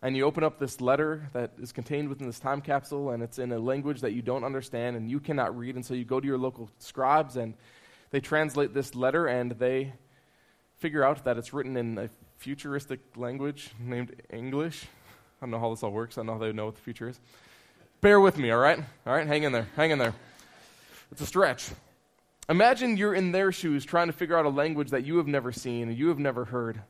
And 0.03 0.17
you 0.17 0.25
open 0.25 0.43
up 0.43 0.59
this 0.59 0.81
letter 0.81 1.29
that 1.35 1.53
is 1.61 1.73
contained 1.73 2.09
within 2.09 2.27
this 2.27 2.39
time 2.39 2.63
capsule, 2.63 3.11
and 3.11 3.23
it's 3.23 3.39
in 3.39 3.53
a 3.53 3.59
language 3.59 4.01
that 4.01 4.13
you 4.13 4.23
don't 4.23 4.45
understand 4.45 4.97
and 4.97 5.11
you 5.11 5.21
cannot 5.21 5.57
read. 5.57 5.75
And 5.75 5.85
so 5.85 5.93
you 5.93 6.05
go 6.05 6.19
to 6.19 6.27
your 6.27 6.39
local 6.39 6.71
scribes 6.79 7.37
and 7.37 7.55
they 8.11 8.21
translate 8.21 8.73
this 8.73 8.95
letter 8.95 9.27
and 9.27 9.53
they 9.53 9.93
figure 10.77 11.05
out 11.05 11.25
that 11.25 11.37
it's 11.37 11.53
written 11.53 11.77
in 11.77 11.99
a 11.99 12.09
futuristic 12.39 13.01
language 13.17 13.71
named 13.79 14.15
English. 14.31 14.87
I 15.41 15.45
don't 15.45 15.51
know 15.51 15.61
how 15.61 15.71
this 15.71 15.83
all 15.83 15.91
works. 15.91 16.17
I 16.17 16.21
don't 16.21 16.27
know 16.27 16.33
how 16.33 16.39
they 16.39 16.53
know 16.53 16.67
what 16.67 16.77
the 16.77 16.81
future 16.81 17.09
is. 17.09 17.21
Bear 18.01 18.19
with 18.19 18.39
me, 18.39 18.51
all 18.51 18.59
right? 18.59 18.79
All 19.07 19.13
right, 19.13 19.27
hang 19.27 19.43
in 19.43 19.53
there, 19.53 19.69
hang 19.77 19.91
in 19.91 19.99
there. 19.99 20.15
It's 21.13 21.21
a 21.21 21.27
stretch. 21.27 21.71
Imagine 22.49 22.97
you're 22.97 23.15
in 23.15 23.33
their 23.33 23.53
shoes 23.53 23.85
trying 23.85 24.07
to 24.07 24.13
figure 24.15 24.39
out 24.39 24.47
a 24.47 24.51
language 24.51 24.91
that 24.91 25.05
you 25.05 25.19
have 25.19 25.27
never 25.27 25.53
seen 25.53 25.89
and 25.89 25.99
you 25.99 26.09
have 26.09 26.19
never 26.19 26.47
heard. 26.47 26.81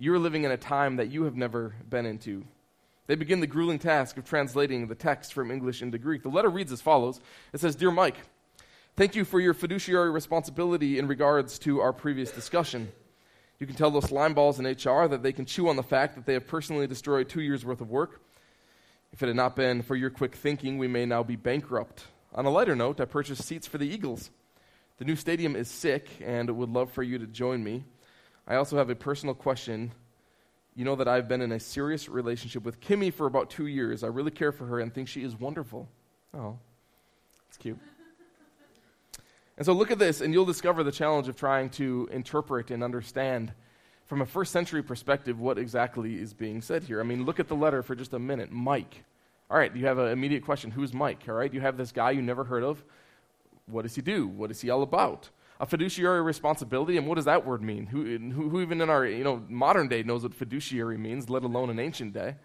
You're 0.00 0.18
living 0.18 0.44
in 0.44 0.50
a 0.50 0.56
time 0.56 0.96
that 0.96 1.10
you 1.10 1.24
have 1.24 1.36
never 1.36 1.74
been 1.88 2.06
into. 2.06 2.42
They 3.06 3.16
begin 3.16 3.40
the 3.40 3.46
grueling 3.46 3.78
task 3.78 4.16
of 4.16 4.24
translating 4.24 4.86
the 4.86 4.94
text 4.94 5.34
from 5.34 5.50
English 5.50 5.82
into 5.82 5.98
Greek. 5.98 6.22
The 6.22 6.30
letter 6.30 6.48
reads 6.48 6.72
as 6.72 6.80
follows 6.80 7.20
It 7.52 7.60
says, 7.60 7.76
Dear 7.76 7.90
Mike, 7.90 8.16
thank 8.96 9.14
you 9.14 9.26
for 9.26 9.38
your 9.38 9.52
fiduciary 9.52 10.10
responsibility 10.10 10.98
in 10.98 11.06
regards 11.06 11.58
to 11.60 11.80
our 11.80 11.92
previous 11.92 12.30
discussion. 12.30 12.90
You 13.58 13.66
can 13.66 13.76
tell 13.76 13.90
those 13.90 14.06
slime 14.06 14.32
balls 14.32 14.58
in 14.58 14.64
HR 14.64 15.06
that 15.06 15.22
they 15.22 15.32
can 15.32 15.44
chew 15.44 15.68
on 15.68 15.76
the 15.76 15.82
fact 15.82 16.14
that 16.14 16.24
they 16.24 16.32
have 16.32 16.46
personally 16.46 16.86
destroyed 16.86 17.28
two 17.28 17.42
years' 17.42 17.62
worth 17.62 17.82
of 17.82 17.90
work. 17.90 18.22
If 19.12 19.22
it 19.22 19.26
had 19.26 19.36
not 19.36 19.54
been 19.54 19.82
for 19.82 19.96
your 19.96 20.08
quick 20.08 20.34
thinking, 20.34 20.78
we 20.78 20.88
may 20.88 21.04
now 21.04 21.22
be 21.22 21.36
bankrupt. 21.36 22.06
On 22.34 22.46
a 22.46 22.50
lighter 22.50 22.74
note, 22.74 23.02
I 23.02 23.04
purchased 23.04 23.44
seats 23.44 23.66
for 23.66 23.76
the 23.76 23.92
Eagles. 23.92 24.30
The 24.96 25.04
new 25.04 25.16
stadium 25.16 25.56
is 25.56 25.68
sick 25.68 26.08
and 26.24 26.48
would 26.56 26.70
love 26.70 26.90
for 26.90 27.02
you 27.02 27.18
to 27.18 27.26
join 27.26 27.62
me. 27.62 27.84
I 28.50 28.56
also 28.56 28.76
have 28.78 28.90
a 28.90 28.96
personal 28.96 29.32
question. 29.32 29.92
You 30.74 30.84
know 30.84 30.96
that 30.96 31.06
I've 31.06 31.28
been 31.28 31.40
in 31.40 31.52
a 31.52 31.60
serious 31.60 32.08
relationship 32.08 32.64
with 32.64 32.80
Kimmy 32.80 33.14
for 33.14 33.26
about 33.26 33.48
two 33.48 33.68
years. 33.68 34.02
I 34.02 34.08
really 34.08 34.32
care 34.32 34.50
for 34.50 34.66
her 34.66 34.80
and 34.80 34.92
think 34.92 35.06
she 35.06 35.22
is 35.22 35.38
wonderful. 35.38 35.88
Oh, 36.34 36.58
it's 37.48 37.56
cute. 37.56 37.78
And 39.56 39.66
so 39.66 39.74
look 39.74 39.90
at 39.90 39.98
this, 39.98 40.22
and 40.22 40.32
you'll 40.32 40.46
discover 40.46 40.82
the 40.82 40.90
challenge 40.90 41.28
of 41.28 41.36
trying 41.36 41.68
to 41.70 42.08
interpret 42.10 42.70
and 42.70 42.82
understand 42.82 43.52
from 44.06 44.22
a 44.22 44.26
first 44.26 44.52
century 44.52 44.82
perspective 44.82 45.38
what 45.38 45.58
exactly 45.58 46.18
is 46.18 46.32
being 46.32 46.62
said 46.62 46.82
here. 46.82 46.98
I 46.98 47.02
mean, 47.02 47.26
look 47.26 47.38
at 47.38 47.46
the 47.46 47.54
letter 47.54 47.82
for 47.82 47.94
just 47.94 48.14
a 48.14 48.18
minute. 48.18 48.50
Mike. 48.50 49.04
All 49.50 49.58
right, 49.58 49.74
you 49.76 49.84
have 49.84 49.98
an 49.98 50.12
immediate 50.12 50.46
question. 50.46 50.70
Who's 50.70 50.94
Mike? 50.94 51.24
All 51.28 51.34
right, 51.34 51.52
you 51.52 51.60
have 51.60 51.76
this 51.76 51.92
guy 51.92 52.12
you 52.12 52.22
never 52.22 52.42
heard 52.42 52.62
of. 52.62 52.82
What 53.66 53.82
does 53.82 53.94
he 53.94 54.00
do? 54.00 54.28
What 54.28 54.50
is 54.50 54.62
he 54.62 54.70
all 54.70 54.82
about? 54.82 55.28
A 55.60 55.66
fiduciary 55.66 56.22
responsibility, 56.22 56.96
and 56.96 57.06
what 57.06 57.16
does 57.16 57.26
that 57.26 57.46
word 57.46 57.62
mean? 57.62 57.86
Who, 57.86 58.18
who, 58.32 58.48
who 58.48 58.60
even 58.62 58.80
in 58.80 58.88
our 58.88 59.06
you 59.06 59.22
know, 59.22 59.44
modern 59.48 59.88
day 59.88 60.02
knows 60.02 60.22
what 60.22 60.34
fiduciary 60.34 60.96
means, 60.96 61.28
let 61.28 61.44
alone 61.44 61.68
an 61.68 61.78
ancient 61.78 62.14
day? 62.14 62.36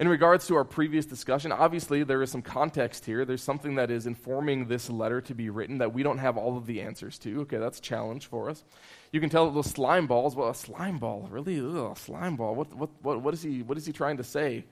In 0.00 0.08
regards 0.08 0.46
to 0.46 0.54
our 0.54 0.64
previous 0.64 1.04
discussion, 1.04 1.52
obviously 1.52 2.04
there 2.04 2.22
is 2.22 2.30
some 2.30 2.40
context 2.40 3.04
here. 3.04 3.26
There's 3.26 3.42
something 3.42 3.74
that 3.74 3.90
is 3.90 4.06
informing 4.06 4.66
this 4.66 4.88
letter 4.88 5.20
to 5.20 5.34
be 5.34 5.50
written 5.50 5.76
that 5.78 5.92
we 5.92 6.02
don't 6.02 6.16
have 6.16 6.38
all 6.38 6.56
of 6.56 6.64
the 6.64 6.80
answers 6.80 7.18
to. 7.18 7.40
Okay, 7.40 7.58
that's 7.58 7.80
a 7.80 7.82
challenge 7.82 8.26
for 8.26 8.48
us. 8.48 8.64
You 9.12 9.20
can 9.20 9.28
tell 9.28 9.44
that 9.44 9.54
those 9.54 9.66
slime 9.66 10.06
balls, 10.06 10.34
well, 10.34 10.48
a 10.48 10.54
slime 10.54 10.98
ball, 10.98 11.28
really? 11.30 11.60
Ugh, 11.60 11.98
slime 11.98 12.36
ball. 12.36 12.54
What, 12.54 12.72
what, 12.74 12.88
what, 13.02 13.20
what, 13.20 13.34
is 13.34 13.42
he, 13.42 13.62
what 13.62 13.76
is 13.76 13.84
he 13.84 13.92
trying 13.92 14.16
to 14.16 14.24
say 14.24 14.64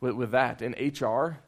with, 0.00 0.14
with 0.14 0.30
that? 0.30 0.62
In 0.62 0.72
HR, 0.72 1.40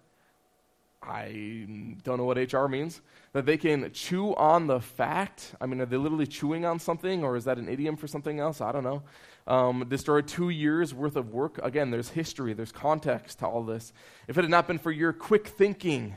I 1.02 1.66
don't 2.02 2.18
know 2.18 2.24
what 2.24 2.36
HR 2.36 2.66
means. 2.66 3.00
That 3.32 3.46
they 3.46 3.56
can 3.56 3.90
chew 3.92 4.34
on 4.36 4.66
the 4.66 4.80
fact. 4.80 5.54
I 5.60 5.66
mean, 5.66 5.80
are 5.80 5.86
they 5.86 5.96
literally 5.96 6.26
chewing 6.26 6.64
on 6.64 6.78
something, 6.78 7.24
or 7.24 7.36
is 7.36 7.44
that 7.44 7.58
an 7.58 7.68
idiom 7.68 7.96
for 7.96 8.06
something 8.06 8.40
else? 8.40 8.60
I 8.60 8.72
don't 8.72 8.84
know. 8.84 9.02
Um, 9.46 9.86
destroyed 9.88 10.28
two 10.28 10.50
years 10.50 10.94
worth 10.94 11.16
of 11.16 11.30
work. 11.30 11.58
Again, 11.62 11.90
there's 11.90 12.10
history, 12.10 12.52
there's 12.52 12.72
context 12.72 13.40
to 13.40 13.46
all 13.46 13.64
this. 13.64 13.92
If 14.28 14.38
it 14.38 14.42
had 14.42 14.50
not 14.50 14.66
been 14.68 14.78
for 14.78 14.92
your 14.92 15.12
quick 15.12 15.48
thinking, 15.48 16.16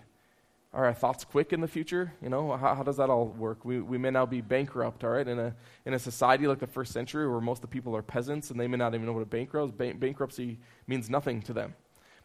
are 0.74 0.86
our 0.86 0.94
thoughts 0.94 1.24
quick 1.24 1.54
in 1.54 1.62
the 1.62 1.68
future? 1.68 2.14
You 2.22 2.30
know, 2.30 2.56
how, 2.58 2.76
how, 2.76 2.84
does 2.84 2.98
that 2.98 3.10
all 3.10 3.28
work? 3.28 3.64
We, 3.64 3.80
we 3.80 3.98
may 3.98 4.12
now 4.12 4.26
be 4.26 4.42
bankrupt, 4.42 5.06
all 5.06 5.12
right, 5.12 5.28
in 5.28 5.40
a, 5.40 5.56
in 5.86 5.94
a 5.94 6.00
society 6.00 6.48
like 6.48 6.60
the 6.60 6.68
first 6.68 6.92
century 6.92 7.28
where 7.30 7.40
most 7.40 7.60
of 7.60 7.62
the 7.62 7.68
people 7.70 7.96
are 7.96 8.02
peasants 8.02 8.52
and 8.52 8.60
they 8.60 8.68
may 8.68 8.78
not 8.78 8.94
even 8.94 9.06
know 9.06 9.14
what 9.14 9.24
a 9.24 9.26
bankrupt 9.26 9.70
is. 9.70 9.78
Ba- 9.78 9.98
bankruptcy 9.98 10.60
means 10.86 11.10
nothing 11.10 11.42
to 11.44 11.54
them. 11.54 11.74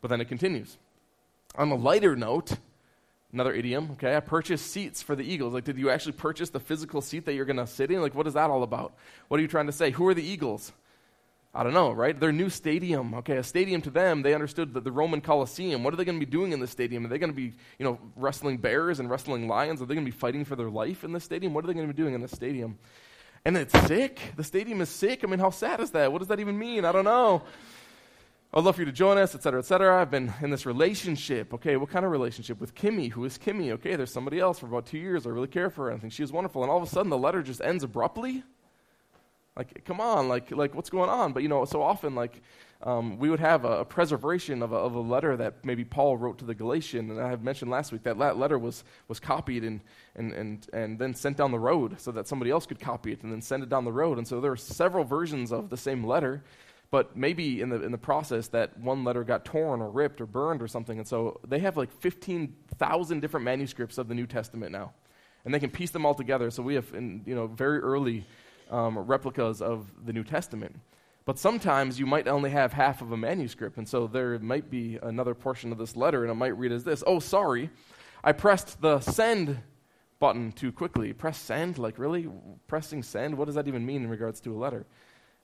But 0.01 0.09
then 0.09 0.21
it 0.21 0.27
continues. 0.27 0.79
On 1.57 1.71
a 1.71 1.75
lighter 1.75 2.15
note, 2.15 2.53
another 3.33 3.53
idiom, 3.53 3.91
okay, 3.93 4.17
I 4.17 4.21
purchased 4.21 4.71
seats 4.71 5.03
for 5.03 5.17
the 5.17 5.25
Eagles. 5.25 5.53
Like, 5.53 5.65
did 5.65 5.79
you 5.79 5.91
actually 5.91 6.13
purchase 6.13 6.51
the 6.51 6.61
physical 6.61 7.01
seat 7.01 7.25
that 7.27 7.35
you're 7.35 7.45
going 7.45 7.57
to 7.57 7.67
sit 7.67 7.91
in? 7.91 8.01
Like, 8.01 8.15
what 8.15 8.27
is 8.27 8.35
that 8.35 8.51
all 8.51 8.63
about? 8.63 8.95
What 9.29 9.39
are 9.39 9.43
you 9.43 9.49
trying 9.49 9.67
to 9.67 9.73
say? 9.73 9.91
Who 9.91 10.07
are 10.07 10.15
the 10.15 10.23
Eagles? 10.23 10.73
I 11.53 11.65
don't 11.65 11.75
know, 11.75 11.91
right? 11.91 12.19
Their 12.19 12.31
new 12.31 12.49
stadium. 12.49 13.13
Okay, 13.15 13.37
a 13.37 13.43
stadium 13.43 13.83
to 13.83 13.91
them, 13.91 14.23
they 14.23 14.35
understood 14.35 14.73
that 14.75 14.85
the 14.85 14.93
Roman 14.93 15.21
Colosseum. 15.21 15.83
What 15.83 15.93
are 15.93 15.97
they 15.97 16.05
going 16.05 16.21
to 16.21 16.25
be 16.25 16.31
doing 16.31 16.53
in 16.53 16.61
the 16.61 16.69
stadium? 16.69 17.05
Are 17.05 17.09
they 17.09 17.19
going 17.19 17.33
to 17.33 17.37
be, 17.37 17.53
you 17.79 17.85
know, 17.85 17.99
wrestling 18.15 18.59
bears 18.59 19.01
and 19.01 19.11
wrestling 19.11 19.49
lions? 19.49 19.83
Are 19.83 19.87
they 19.87 19.95
going 19.95 20.07
to 20.07 20.13
be 20.13 20.17
fighting 20.17 20.45
for 20.45 20.55
their 20.55 20.71
life 20.71 21.03
in 21.03 21.13
the 21.13 21.19
stadium? 21.19 21.53
What 21.53 21.65
are 21.65 21.67
they 21.67 21.75
going 21.75 21.89
to 21.89 21.93
be 21.93 22.01
doing 22.01 22.15
in 22.15 22.21
the 22.21 22.29
stadium? 22.29 22.79
And 23.45 23.57
it's 23.57 23.77
sick. 23.89 24.21
The 24.37 24.45
stadium 24.45 24.81
is 24.81 24.91
sick. 24.91 25.25
I 25.25 25.27
mean, 25.27 25.41
how 25.41 25.51
sad 25.51 25.81
is 25.81 25.91
that? 25.91 26.13
What 26.13 26.19
does 26.19 26.29
that 26.29 26.39
even 26.39 26.57
mean? 26.57 26.85
I 26.85 26.93
don't 26.93 27.05
know. 27.05 27.43
I'd 28.53 28.65
love 28.65 28.75
for 28.75 28.81
you 28.83 28.87
to 28.87 28.93
join 28.93 29.17
us, 29.17 29.37
et 29.37 29.45
cetera, 29.45 29.61
et 29.61 29.65
cetera. 29.65 30.01
I've 30.01 30.11
been 30.11 30.33
in 30.43 30.51
this 30.51 30.67
relationship. 30.67 31.55
Okay, 31.55 31.77
what 31.77 31.89
kind 31.89 32.05
of 32.05 32.11
relationship? 32.11 32.61
With 32.61 32.75
Kimmy. 32.75 33.13
Who 33.13 33.25
is 33.25 33.39
Kimmy? 33.39 33.71
Okay, 33.75 33.95
there's 33.95 34.13
somebody 34.13 34.41
else 34.41 34.59
for 34.59 34.67
about 34.67 34.87
two 34.87 34.99
years. 34.99 35.25
I 35.25 35.31
really 35.31 35.47
care 35.47 35.71
for 35.71 35.85
her. 35.85 35.93
I 35.93 35.99
think 35.99 36.13
she's 36.13 36.33
wonderful. 36.33 36.63
And 36.63 36.71
all 36.71 36.77
of 36.77 36.83
a 36.83 36.87
sudden, 36.89 37.11
the 37.11 37.19
letter 37.19 37.45
just 37.45 37.61
ends 37.61 37.85
abruptly. 37.85 38.43
Like, 39.57 39.85
come 39.85 40.01
on, 40.01 40.29
like, 40.29 40.51
like 40.51 40.75
what's 40.75 40.91
going 40.91 41.11
on? 41.11 41.33
But 41.33 41.45
you 41.45 41.49
know, 41.49 41.65
so 41.65 41.81
often, 41.81 42.17
like, 42.17 42.43
um, 42.83 43.19
we 43.19 43.31
would 43.31 43.39
have 43.39 43.65
a, 43.65 43.81
a 43.81 43.85
preservation 43.85 44.63
of 44.63 44.73
a, 44.73 44.77
of 44.77 44.95
a, 44.95 45.01
letter 45.01 45.37
that 45.37 45.65
maybe 45.65 45.85
Paul 45.85 46.17
wrote 46.17 46.39
to 46.39 46.45
the 46.45 46.55
Galatian, 46.55 47.11
and 47.11 47.21
I 47.21 47.29
have 47.29 47.45
mentioned 47.45 47.71
last 47.71 47.93
week 47.93 48.05
that 48.05 48.19
that 48.19 48.39
letter 48.39 48.59
was, 48.59 48.83
was 49.07 49.21
copied 49.21 49.63
and, 49.65 49.81
and, 50.17 50.33
and, 50.33 50.67
and 50.73 50.99
then 50.99 51.15
sent 51.15 51.37
down 51.37 51.53
the 51.53 51.59
road 51.59 52.01
so 52.01 52.11
that 52.13 52.27
somebody 52.27 52.51
else 52.51 52.65
could 52.67 52.81
copy 52.81 53.13
it 53.13 53.23
and 53.23 53.31
then 53.31 53.43
send 53.43 53.63
it 53.63 53.69
down 53.69 53.85
the 53.85 53.93
road. 53.93 54.19
And 54.19 54.27
so 54.27 54.41
there 54.41 54.51
are 54.51 54.57
several 54.57 55.05
versions 55.05 55.53
of 55.53 55.69
the 55.69 55.77
same 55.77 56.05
letter, 56.05 56.43
but 56.91 57.17
maybe 57.17 57.61
in 57.61 57.69
the, 57.69 57.83
in 57.83 57.93
the 57.93 57.99
process 57.99 58.49
that 58.49 58.79
one 58.79 59.05
letter 59.05 59.23
got 59.23 59.45
torn 59.45 59.81
or 59.81 59.91
ripped 59.91 60.21
or 60.21 60.27
burned 60.27 60.61
or 60.61 60.69
something. 60.69 60.99
And 60.99 61.07
so 61.07 61.41
they 61.47 61.61
have 61.61 61.77
like 61.77 61.93
15,000 61.93 63.21
different 63.21 63.45
manuscripts 63.45 63.97
of 63.99 64.09
the 64.09 64.15
New 64.15 64.27
Testament 64.27 64.73
now. 64.73 64.93
And 65.45 65.55
they 65.55 65.61
can 65.61 65.71
piece 65.71 65.91
them 65.91 66.05
all 66.05 66.15
together. 66.15 66.51
So 66.51 66.63
we 66.63 66.75
have, 66.75 66.93
in, 66.93 67.23
you 67.27 67.35
know, 67.35 67.47
very 67.47 67.79
early 67.79 68.25
um, 68.71 68.99
replicas 68.99 69.63
of 69.63 69.91
the 70.05 70.13
New 70.13 70.25
Testament. 70.25 70.81
But 71.25 71.39
sometimes 71.39 71.99
you 71.99 72.07
might 72.07 72.27
only 72.27 72.51
have 72.51 72.73
half 72.73 73.03
of 73.03 73.13
a 73.13 73.17
manuscript, 73.17 73.77
and 73.77 73.89
so 73.89 74.07
there 74.07 74.39
might 74.39 74.71
be 74.71 74.99
another 75.03 75.35
portion 75.35 75.71
of 75.71 75.79
this 75.79 75.95
letter, 75.95 76.23
and 76.23 76.31
it 76.31 76.35
might 76.35 76.57
read 76.57 76.73
as 76.73 76.83
this 76.83 77.05
Oh, 77.07 77.21
sorry, 77.21 77.71
I 78.25 78.33
pressed 78.33 78.81
the 78.81 79.01
send 79.01 79.61
button 80.19 80.53
too 80.53 80.73
quickly. 80.73 81.13
Press 81.13 81.39
send? 81.39 81.79
Like, 81.79 81.99
really? 81.99 82.29
Pressing 82.67 83.03
send? 83.03 83.37
What 83.37 83.47
does 83.47 83.55
that 83.55 83.69
even 83.69 83.85
mean 83.85 84.05
in 84.05 84.11
regards 84.11 84.41
to 84.43 84.55
a 84.55 84.59
letter? 84.59 84.87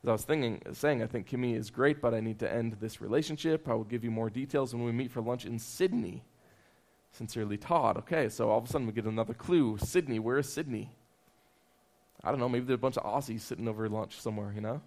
As 0.03 0.09
I 0.09 0.13
was 0.13 0.25
thinking, 0.25 0.63
saying, 0.73 1.03
I 1.03 1.07
think 1.07 1.29
Kimmy 1.29 1.57
is 1.57 1.71
great, 1.71 2.01
but 2.01 2.15
I 2.15 2.21
need 2.21 2.39
to 2.41 2.53
end 2.53 2.77
this 2.81 3.01
relationship. 3.01 3.69
I 3.69 3.75
will 3.75 3.85
give 3.85 4.05
you 4.05 4.11
more 4.11 4.31
details 4.31 4.75
when 4.75 4.85
we 4.85 4.93
meet 4.93 5.11
for 5.11 5.21
lunch 5.21 5.45
in 5.45 5.59
Sydney. 5.59 6.23
Sincerely, 7.13 7.57
Todd. 7.57 7.97
Okay, 7.99 8.29
so 8.29 8.51
all 8.51 8.59
of 8.59 8.65
a 8.65 8.69
sudden 8.69 8.87
we 8.87 8.93
get 8.93 9.07
another 9.07 9.35
clue. 9.35 9.79
Sydney, 9.79 10.19
where 10.19 10.39
is 10.39 10.53
Sydney? 10.53 10.91
I 12.23 12.31
don't 12.31 12.41
know, 12.41 12.49
maybe 12.49 12.67
there's 12.67 12.77
a 12.77 12.79
bunch 12.79 12.97
of 12.97 13.05
Aussies 13.05 13.41
sitting 13.41 13.69
over 13.69 13.89
lunch 13.89 14.21
somewhere, 14.21 14.53
you 14.55 14.61
know? 14.61 14.81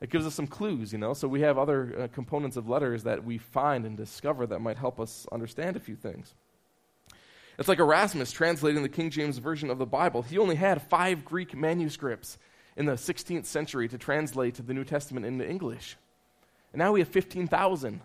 It 0.00 0.10
gives 0.10 0.26
us 0.26 0.34
some 0.34 0.46
clues, 0.46 0.92
you 0.92 0.98
know? 0.98 1.14
So 1.14 1.26
we 1.26 1.40
have 1.40 1.56
other 1.56 2.02
uh, 2.02 2.08
components 2.08 2.56
of 2.56 2.68
letters 2.68 3.04
that 3.04 3.24
we 3.24 3.38
find 3.38 3.86
and 3.86 3.96
discover 3.96 4.46
that 4.46 4.60
might 4.60 4.76
help 4.76 5.00
us 5.00 5.26
understand 5.32 5.76
a 5.76 5.80
few 5.80 5.96
things. 5.96 6.34
It's 7.58 7.68
like 7.68 7.78
Erasmus 7.78 8.32
translating 8.32 8.82
the 8.82 8.88
King 8.88 9.08
James 9.08 9.38
Version 9.38 9.70
of 9.70 9.78
the 9.78 9.86
Bible. 9.86 10.20
He 10.22 10.36
only 10.36 10.56
had 10.56 10.82
five 10.82 11.24
Greek 11.24 11.56
manuscripts 11.56 12.38
in 12.76 12.86
the 12.86 12.92
16th 12.92 13.46
century 13.46 13.88
to 13.88 13.98
translate 13.98 14.54
the 14.66 14.74
New 14.74 14.84
Testament 14.84 15.24
into 15.24 15.48
English. 15.48 15.96
And 16.72 16.78
now 16.78 16.92
we 16.92 17.00
have 17.00 17.08
15,000, 17.08 18.00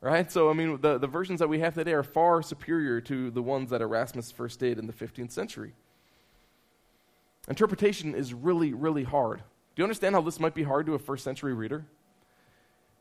right? 0.00 0.32
So, 0.32 0.48
I 0.48 0.54
mean, 0.54 0.80
the, 0.80 0.98
the 0.98 1.06
versions 1.06 1.40
that 1.40 1.48
we 1.48 1.60
have 1.60 1.74
today 1.74 1.92
are 1.92 2.02
far 2.02 2.42
superior 2.42 3.00
to 3.02 3.30
the 3.30 3.42
ones 3.42 3.70
that 3.70 3.82
Erasmus 3.82 4.32
first 4.32 4.60
did 4.60 4.78
in 4.78 4.86
the 4.86 4.92
15th 4.92 5.30
century. 5.30 5.72
Interpretation 7.48 8.14
is 8.14 8.32
really, 8.32 8.72
really 8.72 9.04
hard. 9.04 9.38
Do 9.38 9.82
you 9.82 9.84
understand 9.84 10.14
how 10.14 10.22
this 10.22 10.40
might 10.40 10.54
be 10.54 10.62
hard 10.62 10.86
to 10.86 10.94
a 10.94 10.98
first 10.98 11.24
century 11.24 11.54
reader? 11.54 11.84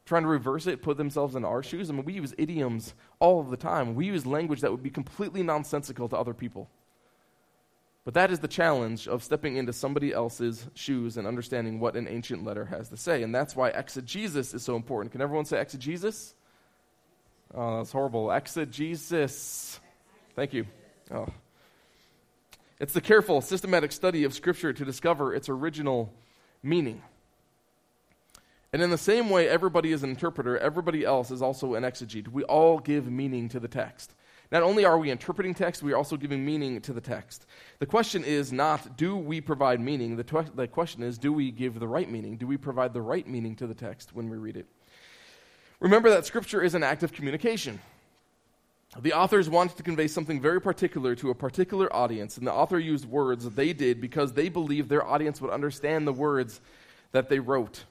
Trying 0.06 0.24
to 0.24 0.30
reverse 0.30 0.67
it, 0.67 0.82
put 0.82 0.96
themselves 0.98 1.36
in 1.36 1.43
our 1.43 1.62
shoes. 1.62 1.89
I 1.89 1.93
mean, 1.93 2.06
we 2.06 2.13
use 2.13 2.34
idioms 2.38 2.93
all 3.20 3.43
the 3.43 3.58
time. 3.58 3.96
We 3.96 4.06
use 4.06 4.26
language 4.26 4.62
that 4.62 4.72
would 4.72 4.84
be 4.84 4.89
completely 4.89 5.43
nonsensical 5.43 6.08
to 6.10 6.17
other 6.17 6.34
people. 6.34 6.70
But 8.08 8.13
that 8.13 8.32
is 8.32 8.39
the 8.39 8.48
challenge 8.48 9.10
of 9.10 9.22
stepping 9.22 9.58
into 9.58 9.74
somebody 9.74 10.13
else's 10.13 10.65
shoes 10.76 11.17
and 11.17 11.28
understanding 11.28 11.82
what 11.82 11.98
an 11.98 12.08
ancient 12.08 12.46
letter 12.46 12.63
has 12.63 12.88
to 12.88 12.96
say. 12.96 13.22
And 13.22 13.36
that's 13.36 13.54
why 13.54 13.67
exegesis 13.67 14.54
is 14.54 14.63
so 14.63 14.78
important. 14.78 15.12
Can 15.12 15.20
everyone 15.20 15.43
say 15.43 15.60
exegesis? 15.60 16.34
Oh, 17.54 17.80
that's 17.80 17.91
horrible. 17.91 18.32
Exegesis. 18.32 19.82
Thank 20.38 20.54
you. 20.54 20.67
Oh. 21.12 21.28
It's 22.80 22.93
the 22.93 23.02
careful, 23.02 23.41
systematic 23.41 23.91
study 23.91 24.24
of 24.24 24.34
Scripture 24.34 24.72
to 24.72 24.86
discover 24.86 25.36
its 25.36 25.50
original 25.50 26.13
meaning. 26.63 27.02
And 28.72 28.82
in 28.82 28.89
the 28.89 28.98
same 28.98 29.30
way, 29.30 29.50
everybody 29.50 29.91
is 29.91 30.04
an 30.04 30.12
interpreter, 30.12 30.58
everybody 30.58 31.04
else 31.04 31.30
is 31.30 31.41
also 31.41 31.74
an 31.74 31.84
exegete. 31.84 32.30
We 32.30 32.43
all 32.43 32.80
give 32.80 33.12
meaning 33.12 33.50
to 33.50 33.60
the 33.60 33.67
text. 33.67 34.13
Not 34.51 34.63
only 34.63 34.86
are 34.86 34.97
we 34.97 35.12
interpreting 35.12 35.53
text, 35.53 35.83
we 35.83 35.91
are 35.91 35.97
also 35.97 36.15
giving 36.15 36.45
meaning 36.45 36.79
to 36.81 36.93
the 36.93 37.01
text. 37.01 37.45
The 37.79 37.86
question 37.86 38.23
is 38.23 38.53
not, 38.53 38.97
do 38.97 39.17
we 39.17 39.41
provide 39.41 39.81
meaning? 39.81 40.15
The, 40.15 40.23
tw- 40.23 40.55
the 40.55 40.67
question 40.67 41.03
is, 41.03 41.17
do 41.17 41.33
we 41.33 41.51
give 41.51 41.79
the 41.79 41.88
right 41.88 42.10
meaning? 42.10 42.38
Do 42.38 42.47
we 42.47 42.55
provide 42.55 42.93
the 42.93 43.01
right 43.01 43.27
meaning 43.27 43.55
to 43.57 43.67
the 43.67 43.73
text 43.73 44.13
when 44.13 44.29
we 44.29 44.38
read 44.38 44.55
it? 44.55 44.67
Remember 45.79 46.10
that 46.10 46.25
Scripture 46.25 46.62
is 46.62 46.75
an 46.75 46.83
act 46.83 47.03
of 47.03 47.12
communication. 47.12 47.79
The 48.99 49.13
authors 49.13 49.49
wanted 49.49 49.75
to 49.77 49.83
convey 49.83 50.07
something 50.07 50.39
very 50.41 50.62
particular 50.62 51.13
to 51.15 51.29
a 51.29 51.36
particular 51.36 51.93
audience, 51.93 52.38
and 52.38 52.47
the 52.47 52.53
author 52.53 52.79
used 52.79 53.05
words 53.05 53.47
they 53.49 53.73
did 53.73 53.99
because 53.99 54.31
they 54.31 54.47
believed 54.47 54.88
their 54.89 55.05
audience 55.05 55.41
would 55.41 55.51
understand 55.51 56.07
the 56.07 56.13
words 56.13 56.62
that 57.12 57.27
they 57.27 57.39
wrote. 57.39 57.83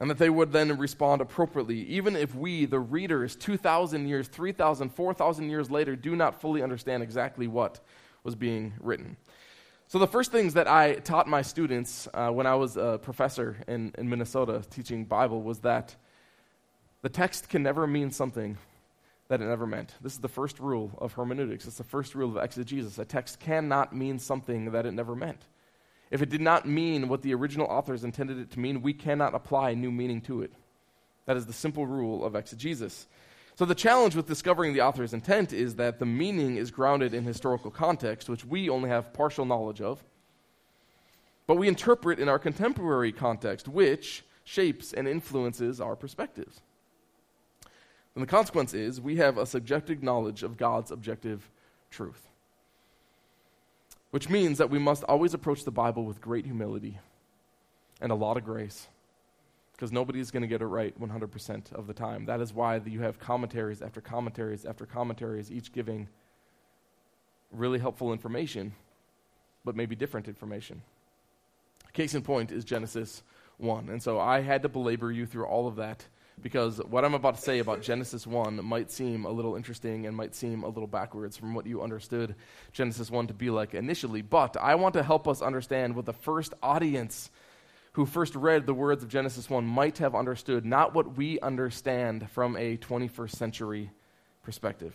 And 0.00 0.10
that 0.10 0.18
they 0.18 0.30
would 0.30 0.52
then 0.52 0.76
respond 0.78 1.20
appropriately, 1.20 1.80
even 1.86 2.16
if 2.16 2.34
we, 2.34 2.64
the 2.64 2.80
readers, 2.80 3.36
2,000 3.36 4.08
years, 4.08 4.26
3,000, 4.28 4.90
4,000 4.90 5.50
years 5.50 5.70
later, 5.70 5.94
do 5.94 6.16
not 6.16 6.40
fully 6.40 6.62
understand 6.62 7.02
exactly 7.02 7.46
what 7.46 7.80
was 8.24 8.34
being 8.34 8.72
written. 8.80 9.16
So, 9.86 9.98
the 9.98 10.06
first 10.06 10.32
things 10.32 10.54
that 10.54 10.66
I 10.66 10.94
taught 10.94 11.28
my 11.28 11.42
students 11.42 12.08
uh, 12.12 12.30
when 12.30 12.46
I 12.46 12.54
was 12.54 12.76
a 12.76 12.98
professor 13.00 13.56
in, 13.68 13.92
in 13.96 14.08
Minnesota 14.08 14.64
teaching 14.68 15.04
Bible 15.04 15.42
was 15.42 15.60
that 15.60 15.94
the 17.02 17.08
text 17.10 17.48
can 17.48 17.62
never 17.62 17.86
mean 17.86 18.10
something 18.10 18.56
that 19.28 19.40
it 19.40 19.44
never 19.44 19.66
meant. 19.66 19.94
This 20.00 20.14
is 20.14 20.20
the 20.20 20.28
first 20.28 20.58
rule 20.58 20.90
of 20.98 21.12
hermeneutics. 21.12 21.66
It's 21.66 21.78
the 21.78 21.84
first 21.84 22.14
rule 22.14 22.36
of 22.36 22.42
exegesis. 22.42 22.98
A 22.98 23.04
text 23.04 23.40
cannot 23.40 23.94
mean 23.94 24.18
something 24.18 24.72
that 24.72 24.86
it 24.86 24.92
never 24.92 25.14
meant. 25.14 25.42
If 26.14 26.22
it 26.22 26.30
did 26.30 26.40
not 26.40 26.64
mean 26.64 27.08
what 27.08 27.22
the 27.22 27.34
original 27.34 27.66
authors 27.66 28.04
intended 28.04 28.38
it 28.38 28.52
to 28.52 28.60
mean, 28.60 28.82
we 28.82 28.92
cannot 28.92 29.34
apply 29.34 29.74
new 29.74 29.90
meaning 29.90 30.20
to 30.22 30.42
it. 30.42 30.52
That 31.26 31.36
is 31.36 31.46
the 31.46 31.52
simple 31.52 31.88
rule 31.88 32.24
of 32.24 32.36
exegesis. 32.36 33.08
So, 33.56 33.64
the 33.64 33.74
challenge 33.74 34.14
with 34.14 34.28
discovering 34.28 34.74
the 34.74 34.82
author's 34.82 35.12
intent 35.12 35.52
is 35.52 35.74
that 35.74 35.98
the 35.98 36.06
meaning 36.06 36.56
is 36.56 36.70
grounded 36.70 37.14
in 37.14 37.24
historical 37.24 37.72
context, 37.72 38.28
which 38.28 38.44
we 38.44 38.70
only 38.70 38.90
have 38.90 39.12
partial 39.12 39.44
knowledge 39.44 39.80
of. 39.80 40.04
But 41.48 41.56
we 41.56 41.66
interpret 41.66 42.20
in 42.20 42.28
our 42.28 42.38
contemporary 42.38 43.10
context, 43.10 43.66
which 43.66 44.24
shapes 44.44 44.92
and 44.92 45.08
influences 45.08 45.80
our 45.80 45.96
perspectives. 45.96 46.60
And 48.14 48.22
the 48.22 48.28
consequence 48.28 48.72
is 48.72 49.00
we 49.00 49.16
have 49.16 49.36
a 49.36 49.46
subjective 49.46 50.00
knowledge 50.00 50.44
of 50.44 50.58
God's 50.58 50.92
objective 50.92 51.50
truth. 51.90 52.28
Which 54.14 54.28
means 54.28 54.58
that 54.58 54.70
we 54.70 54.78
must 54.78 55.02
always 55.02 55.34
approach 55.34 55.64
the 55.64 55.72
Bible 55.72 56.04
with 56.04 56.20
great 56.20 56.44
humility 56.44 57.00
and 58.00 58.12
a 58.12 58.14
lot 58.14 58.36
of 58.36 58.44
grace 58.44 58.86
because 59.72 59.90
nobody's 59.90 60.30
going 60.30 60.42
to 60.42 60.46
get 60.46 60.62
it 60.62 60.66
right 60.66 60.94
100% 61.00 61.72
of 61.72 61.88
the 61.88 61.94
time. 61.94 62.26
That 62.26 62.40
is 62.40 62.54
why 62.54 62.76
you 62.76 63.00
have 63.00 63.18
commentaries 63.18 63.82
after 63.82 64.00
commentaries 64.00 64.64
after 64.64 64.86
commentaries, 64.86 65.50
each 65.50 65.72
giving 65.72 66.08
really 67.50 67.80
helpful 67.80 68.12
information, 68.12 68.74
but 69.64 69.74
maybe 69.74 69.96
different 69.96 70.28
information. 70.28 70.82
Case 71.92 72.14
in 72.14 72.22
point 72.22 72.52
is 72.52 72.64
Genesis 72.64 73.24
1. 73.56 73.88
And 73.88 74.00
so 74.00 74.20
I 74.20 74.42
had 74.42 74.62
to 74.62 74.68
belabor 74.68 75.10
you 75.10 75.26
through 75.26 75.46
all 75.46 75.66
of 75.66 75.74
that 75.74 76.06
because 76.42 76.78
what 76.78 77.04
I'm 77.04 77.14
about 77.14 77.36
to 77.36 77.40
say 77.40 77.58
about 77.58 77.82
Genesis 77.82 78.26
1 78.26 78.64
might 78.64 78.90
seem 78.90 79.24
a 79.24 79.30
little 79.30 79.56
interesting 79.56 80.06
and 80.06 80.16
might 80.16 80.34
seem 80.34 80.62
a 80.62 80.68
little 80.68 80.86
backwards 80.86 81.36
from 81.36 81.54
what 81.54 81.66
you 81.66 81.82
understood 81.82 82.34
Genesis 82.72 83.10
1 83.10 83.28
to 83.28 83.34
be 83.34 83.50
like 83.50 83.74
initially. 83.74 84.22
But 84.22 84.56
I 84.56 84.74
want 84.74 84.94
to 84.94 85.02
help 85.02 85.28
us 85.28 85.42
understand 85.42 85.94
what 85.96 86.06
the 86.06 86.12
first 86.12 86.54
audience 86.62 87.30
who 87.92 88.04
first 88.04 88.34
read 88.34 88.66
the 88.66 88.74
words 88.74 89.04
of 89.04 89.08
Genesis 89.08 89.48
1 89.48 89.64
might 89.64 89.98
have 89.98 90.16
understood, 90.16 90.64
not 90.64 90.94
what 90.94 91.16
we 91.16 91.38
understand 91.40 92.28
from 92.30 92.56
a 92.56 92.76
21st 92.76 93.30
century 93.30 93.90
perspective. 94.42 94.92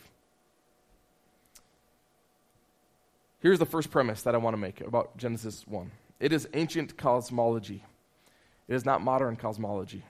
Here's 3.41 3.59
the 3.59 3.65
first 3.65 3.89
premise 3.89 4.23
that 4.23 4.35
I 4.35 4.37
want 4.37 4.53
to 4.53 4.57
make 4.57 4.81
about 4.81 5.17
Genesis 5.17 5.65
1 5.67 5.91
it 6.19 6.33
is 6.33 6.47
ancient 6.53 6.97
cosmology, 6.97 7.83
it 8.67 8.75
is 8.75 8.85
not 8.85 9.01
modern 9.01 9.37
cosmology. 9.37 10.03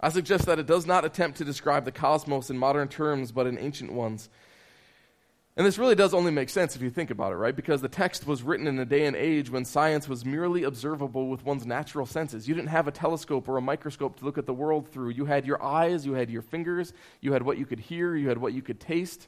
I 0.00 0.10
suggest 0.10 0.46
that 0.46 0.58
it 0.58 0.66
does 0.66 0.86
not 0.86 1.04
attempt 1.04 1.38
to 1.38 1.44
describe 1.44 1.84
the 1.84 1.92
cosmos 1.92 2.50
in 2.50 2.58
modern 2.58 2.88
terms, 2.88 3.32
but 3.32 3.46
in 3.46 3.58
ancient 3.58 3.92
ones. 3.92 4.28
And 5.56 5.66
this 5.66 5.76
really 5.76 5.96
does 5.96 6.14
only 6.14 6.30
make 6.30 6.50
sense 6.50 6.76
if 6.76 6.82
you 6.82 6.90
think 6.90 7.10
about 7.10 7.32
it, 7.32 7.34
right? 7.34 7.56
Because 7.56 7.82
the 7.82 7.88
text 7.88 8.28
was 8.28 8.44
written 8.44 8.68
in 8.68 8.78
a 8.78 8.84
day 8.84 9.06
and 9.06 9.16
age 9.16 9.50
when 9.50 9.64
science 9.64 10.08
was 10.08 10.24
merely 10.24 10.62
observable 10.62 11.26
with 11.26 11.44
one's 11.44 11.66
natural 11.66 12.06
senses. 12.06 12.46
You 12.46 12.54
didn't 12.54 12.68
have 12.68 12.86
a 12.86 12.92
telescope 12.92 13.48
or 13.48 13.56
a 13.56 13.60
microscope 13.60 14.20
to 14.20 14.24
look 14.24 14.38
at 14.38 14.46
the 14.46 14.54
world 14.54 14.88
through. 14.92 15.08
You 15.08 15.24
had 15.24 15.44
your 15.44 15.60
eyes, 15.60 16.06
you 16.06 16.12
had 16.12 16.30
your 16.30 16.42
fingers, 16.42 16.92
you 17.20 17.32
had 17.32 17.42
what 17.42 17.58
you 17.58 17.66
could 17.66 17.80
hear, 17.80 18.14
you 18.14 18.28
had 18.28 18.38
what 18.38 18.52
you 18.52 18.62
could 18.62 18.78
taste. 18.78 19.26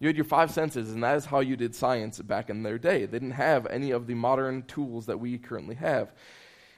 You 0.00 0.08
had 0.08 0.16
your 0.16 0.24
five 0.24 0.50
senses, 0.50 0.92
and 0.92 1.04
that 1.04 1.16
is 1.16 1.24
how 1.24 1.38
you 1.38 1.56
did 1.56 1.76
science 1.76 2.18
back 2.20 2.50
in 2.50 2.64
their 2.64 2.76
day. 2.76 3.06
They 3.06 3.18
didn't 3.20 3.30
have 3.30 3.64
any 3.68 3.92
of 3.92 4.08
the 4.08 4.14
modern 4.14 4.64
tools 4.64 5.06
that 5.06 5.20
we 5.20 5.38
currently 5.38 5.76
have. 5.76 6.12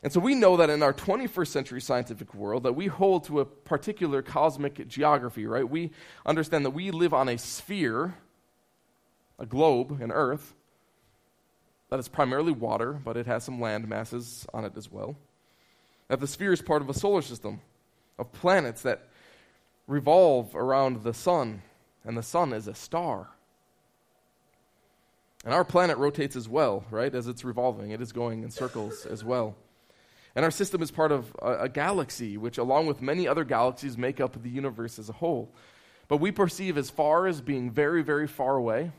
And 0.03 0.13
so 0.13 0.21
we 0.21 0.35
know 0.35 0.57
that 0.57 0.71
in 0.71 0.83
our 0.83 0.93
21st 0.93 1.49
century 1.49 1.81
scientific 1.81 2.33
world 2.35 2.63
that 2.63 2.75
we 2.75 2.87
hold 2.87 3.25
to 3.25 3.41
a 3.41 3.45
particular 3.45 4.23
cosmic 4.23 4.87
geography, 4.87 5.47
right? 5.47 5.69
We 5.69 5.91
understand 6.25 6.65
that 6.65 6.71
we 6.71 6.93
live 6.93 7.13
on 7.13 7.29
a 7.29 7.37
sphere, 7.37 8.15
a 9.39 9.47
globe, 9.47 10.01
an 10.01 10.13
earth, 10.13 10.55
that 11.91 11.99
is 11.99 12.09
primarily 12.09 12.53
water, 12.53 12.93
but 12.93 13.17
it 13.17 13.27
has 13.27 13.45
some 13.45 13.61
land 13.61 13.89
masses 13.89 14.47
on 14.53 14.65
it 14.65 14.73
as 14.77 14.91
well. 14.91 15.17
That 16.09 16.21
the 16.21 16.27
sphere 16.27 16.53
is 16.53 16.63
part 16.63 16.83
of 16.83 16.89
a 16.89 16.95
solar 16.95 17.23
system 17.23 17.61
of 18.19 18.33
planets 18.33 18.83
that 18.83 19.09
revolve 19.87 20.55
around 20.55 21.03
the 21.03 21.15
sun, 21.15 21.63
and 22.05 22.17
the 22.17 22.23
sun 22.23 22.53
is 22.53 22.69
a 22.69 22.75
star. 22.75 23.29
And 25.45 25.55
our 25.55 25.65
planet 25.65 25.97
rotates 25.99 26.37
as 26.37 26.49
well, 26.49 26.85
right? 26.91 27.15
As 27.15 27.27
it's 27.27 27.45
revolving, 27.45 27.91
it 27.91 28.01
is 28.01 28.13
going 28.13 28.43
in 28.43 28.51
circles 28.51 29.07
as 29.07 29.25
well. 29.25 29.57
And 30.39 30.45
our 30.45 30.53
system 30.53 30.83
is 30.83 30.93
part 30.93 31.11
of 31.11 31.35
a, 31.43 31.63
a, 31.63 31.69
galaxy, 31.69 32.37
which, 32.37 32.59
along 32.59 32.87
with 32.87 33.03
many 33.03 33.27
other 33.27 33.43
galaxies, 33.43 33.99
make 33.99 34.21
up 34.21 34.41
the 34.41 34.49
universe 34.49 34.97
as 34.97 35.09
a 35.09 35.13
whole. 35.15 35.53
But 36.07 36.19
we 36.19 36.31
perceive 36.31 36.79
as 36.79 36.91
far 36.91 37.27
as 37.27 37.41
being 37.41 37.73
very, 37.73 38.05
very 38.05 38.29
far 38.29 38.55
away. 38.55 38.93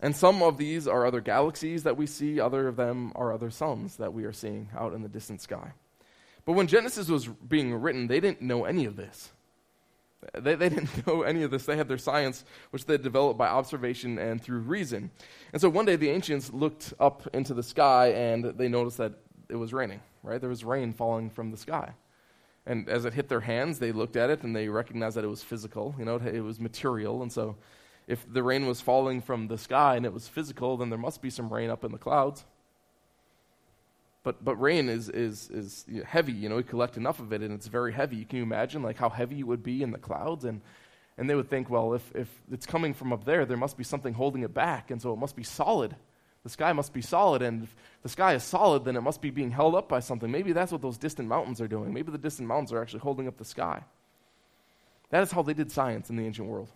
And 0.00 0.16
some 0.16 0.42
of 0.42 0.58
these 0.58 0.88
are 0.88 1.06
other 1.06 1.20
galaxies 1.20 1.84
that 1.84 1.96
we 1.96 2.08
see, 2.08 2.40
other 2.40 2.66
of 2.66 2.74
them 2.74 3.12
are 3.14 3.32
other 3.32 3.48
suns 3.48 3.94
that 3.98 4.12
we 4.12 4.24
are 4.24 4.32
seeing 4.32 4.70
out 4.76 4.92
in 4.92 5.02
the 5.02 5.08
distant 5.08 5.40
sky. 5.40 5.70
But 6.44 6.54
when 6.54 6.66
Genesis 6.66 7.08
was 7.08 7.28
being 7.28 7.76
written, 7.76 8.08
they 8.08 8.18
didn't 8.18 8.42
know 8.42 8.64
any 8.64 8.86
of 8.86 8.96
this. 8.96 9.30
They, 10.32 10.56
they 10.56 10.68
didn't 10.68 11.06
know 11.06 11.22
any 11.22 11.44
of 11.44 11.52
this. 11.52 11.64
They 11.64 11.76
had 11.76 11.86
their 11.86 11.96
science, 11.96 12.44
which 12.70 12.86
they 12.86 12.98
developed 12.98 13.38
by 13.38 13.46
observation 13.46 14.18
and 14.18 14.42
through 14.42 14.58
reason. 14.62 15.12
And 15.52 15.62
so 15.62 15.68
one 15.68 15.84
day 15.84 15.94
the 15.94 16.10
ancients 16.10 16.52
looked 16.52 16.92
up 16.98 17.28
into 17.32 17.54
the 17.54 17.62
sky 17.62 18.08
and 18.08 18.46
they 18.46 18.66
noticed 18.66 18.98
that 18.98 19.12
it 19.48 19.56
was 19.56 19.72
raining, 19.72 20.00
right? 20.22 20.40
There 20.40 20.50
was 20.50 20.64
rain 20.64 20.92
falling 20.92 21.30
from 21.30 21.50
the 21.50 21.56
sky. 21.56 21.94
And 22.66 22.88
as 22.88 23.04
it 23.04 23.12
hit 23.12 23.28
their 23.28 23.40
hands, 23.40 23.78
they 23.78 23.92
looked 23.92 24.16
at 24.16 24.30
it 24.30 24.42
and 24.42 24.56
they 24.56 24.68
recognized 24.68 25.16
that 25.16 25.24
it 25.24 25.28
was 25.28 25.42
physical, 25.42 25.94
you 25.98 26.04
know, 26.04 26.16
it, 26.16 26.40
was 26.40 26.58
material. 26.58 27.22
And 27.22 27.30
so 27.30 27.56
if 28.06 28.24
the 28.32 28.42
rain 28.42 28.66
was 28.66 28.80
falling 28.80 29.20
from 29.20 29.48
the 29.48 29.58
sky 29.58 29.96
and 29.96 30.06
it 30.06 30.14
was 30.14 30.28
physical, 30.28 30.78
then 30.78 30.88
there 30.88 30.98
must 30.98 31.20
be 31.20 31.30
some 31.30 31.52
rain 31.52 31.68
up 31.68 31.84
in 31.84 31.92
the 31.92 31.98
clouds. 31.98 32.44
But, 34.22 34.42
but 34.42 34.56
rain 34.56 34.88
is, 34.88 35.10
is, 35.10 35.50
is 35.50 35.84
heavy, 36.06 36.32
you 36.32 36.48
know, 36.48 36.56
we 36.56 36.62
collect 36.62 36.96
enough 36.96 37.20
of 37.20 37.34
it 37.34 37.42
and 37.42 37.52
it's 37.52 37.66
very 37.66 37.92
heavy. 37.92 38.24
Can 38.24 38.38
you 38.38 38.44
imagine 38.44 38.82
like 38.82 38.96
how 38.96 39.10
heavy 39.10 39.40
it 39.40 39.46
would 39.46 39.62
be 39.62 39.82
in 39.82 39.90
the 39.90 39.98
clouds? 39.98 40.46
And, 40.46 40.62
and 41.18 41.28
they 41.28 41.34
would 41.34 41.50
think, 41.50 41.68
well, 41.68 41.94
if, 41.94 42.10
if 42.14 42.28
it's 42.50 42.66
coming 42.66 42.94
from 42.94 43.12
up 43.12 43.24
there, 43.24 43.44
there 43.44 43.56
must 43.56 43.76
be 43.76 43.84
something 43.84 44.14
holding 44.14 44.42
it 44.42 44.52
back, 44.52 44.90
and 44.90 45.00
so 45.00 45.12
it 45.12 45.18
must 45.18 45.36
be 45.36 45.44
solid. 45.44 45.94
The 46.44 46.50
sky 46.50 46.74
must 46.74 46.92
be 46.92 47.00
solid, 47.00 47.40
and 47.40 47.64
if 47.64 47.74
the 48.02 48.08
sky 48.10 48.34
is 48.34 48.44
solid, 48.44 48.84
then 48.84 48.96
it 48.96 49.00
must 49.00 49.22
be 49.22 49.30
being 49.30 49.50
held 49.50 49.74
up 49.74 49.88
by 49.88 50.00
something. 50.00 50.30
Maybe 50.30 50.52
that's 50.52 50.70
what 50.70 50.82
those 50.82 50.98
distant 50.98 51.26
mountains 51.26 51.58
are 51.60 51.66
doing. 51.66 51.92
Maybe 51.92 52.12
the 52.12 52.18
distant 52.18 52.46
mountains 52.46 52.70
are 52.70 52.82
actually 52.82 53.00
holding 53.00 53.26
up 53.26 53.38
the 53.38 53.46
sky. 53.46 53.82
That 55.08 55.22
is 55.22 55.32
how 55.32 55.42
they 55.42 55.54
did 55.54 55.72
science 55.72 56.10
in 56.10 56.16
the 56.16 56.26
ancient 56.26 56.46
world. 56.46 56.68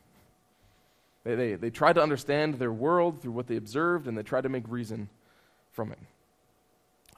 They, 1.24 1.35
they, 1.35 1.54
they 1.57 1.70
tried 1.70 1.94
to 1.94 2.02
understand 2.02 2.54
their 2.54 2.72
world 2.72 3.20
through 3.20 3.33
what 3.33 3.46
they 3.46 3.57
observed, 3.57 4.07
and 4.07 4.16
they 4.16 4.22
tried 4.22 4.44
to 4.44 4.48
make 4.48 4.64
reason 4.68 5.11
from 5.72 5.92
it. 5.92 5.98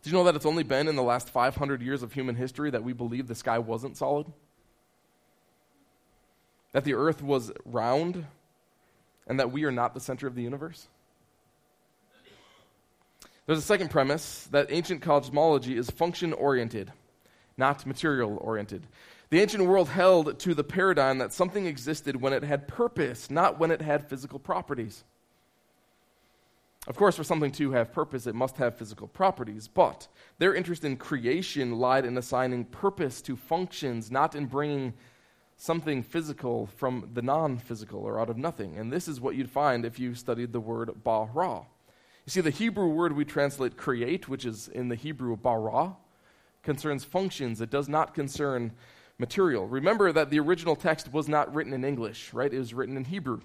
Did 0.02 0.10
you 0.10 0.18
know 0.18 0.24
that 0.24 0.34
it's 0.34 0.46
only 0.46 0.64
been 0.64 0.88
in 0.88 0.96
the 0.96 1.02
last 1.02 1.30
500 1.30 1.82
years 1.82 2.02
of 2.02 2.12
human 2.12 2.34
history 2.34 2.70
that 2.70 2.82
we 2.82 2.92
believe 2.92 3.28
the 3.28 3.34
sky 3.36 3.60
wasn't 3.60 3.96
solid? 3.96 4.26
That 6.72 6.82
the 6.82 6.94
earth 6.94 7.22
was 7.22 7.52
round, 7.64 8.26
and 9.28 9.38
that 9.38 9.52
we 9.52 9.64
are 9.64 9.70
not 9.70 9.94
the 9.94 10.00
center 10.00 10.26
of 10.26 10.34
the 10.34 10.42
universe? 10.42 10.88
There's 13.50 13.58
a 13.58 13.62
second 13.62 13.90
premise 13.90 14.46
that 14.52 14.70
ancient 14.70 15.02
cosmology 15.02 15.76
is 15.76 15.90
function 15.90 16.32
oriented, 16.32 16.92
not 17.56 17.84
material 17.84 18.38
oriented. 18.40 18.86
The 19.30 19.40
ancient 19.40 19.64
world 19.64 19.88
held 19.88 20.38
to 20.38 20.54
the 20.54 20.62
paradigm 20.62 21.18
that 21.18 21.32
something 21.32 21.66
existed 21.66 22.14
when 22.14 22.32
it 22.32 22.44
had 22.44 22.68
purpose, 22.68 23.28
not 23.28 23.58
when 23.58 23.72
it 23.72 23.82
had 23.82 24.08
physical 24.08 24.38
properties. 24.38 25.02
Of 26.86 26.94
course, 26.94 27.16
for 27.16 27.24
something 27.24 27.50
to 27.50 27.72
have 27.72 27.92
purpose, 27.92 28.28
it 28.28 28.36
must 28.36 28.56
have 28.58 28.78
physical 28.78 29.08
properties, 29.08 29.66
but 29.66 30.06
their 30.38 30.54
interest 30.54 30.84
in 30.84 30.96
creation 30.96 31.80
lied 31.80 32.04
in 32.04 32.16
assigning 32.16 32.66
purpose 32.66 33.20
to 33.22 33.34
functions, 33.34 34.12
not 34.12 34.36
in 34.36 34.46
bringing 34.46 34.94
something 35.56 36.04
physical 36.04 36.66
from 36.76 37.10
the 37.14 37.22
non 37.22 37.58
physical 37.58 38.04
or 38.04 38.20
out 38.20 38.30
of 38.30 38.36
nothing. 38.36 38.78
And 38.78 38.92
this 38.92 39.08
is 39.08 39.20
what 39.20 39.34
you'd 39.34 39.50
find 39.50 39.84
if 39.84 39.98
you 39.98 40.14
studied 40.14 40.52
the 40.52 40.60
word 40.60 41.02
bara. 41.02 41.62
You 42.26 42.30
see, 42.30 42.40
the 42.40 42.50
Hebrew 42.50 42.88
word 42.88 43.14
we 43.14 43.24
translate 43.24 43.76
create, 43.76 44.28
which 44.28 44.44
is 44.44 44.68
in 44.68 44.88
the 44.88 44.94
Hebrew 44.94 45.36
bara, 45.36 45.96
concerns 46.62 47.04
functions. 47.04 47.60
It 47.60 47.70
does 47.70 47.88
not 47.88 48.14
concern 48.14 48.72
material. 49.18 49.66
Remember 49.66 50.12
that 50.12 50.30
the 50.30 50.40
original 50.40 50.76
text 50.76 51.12
was 51.12 51.28
not 51.28 51.54
written 51.54 51.72
in 51.72 51.84
English, 51.84 52.32
right? 52.32 52.52
It 52.52 52.58
was 52.58 52.74
written 52.74 52.96
in 52.96 53.04
Hebrew. 53.04 53.40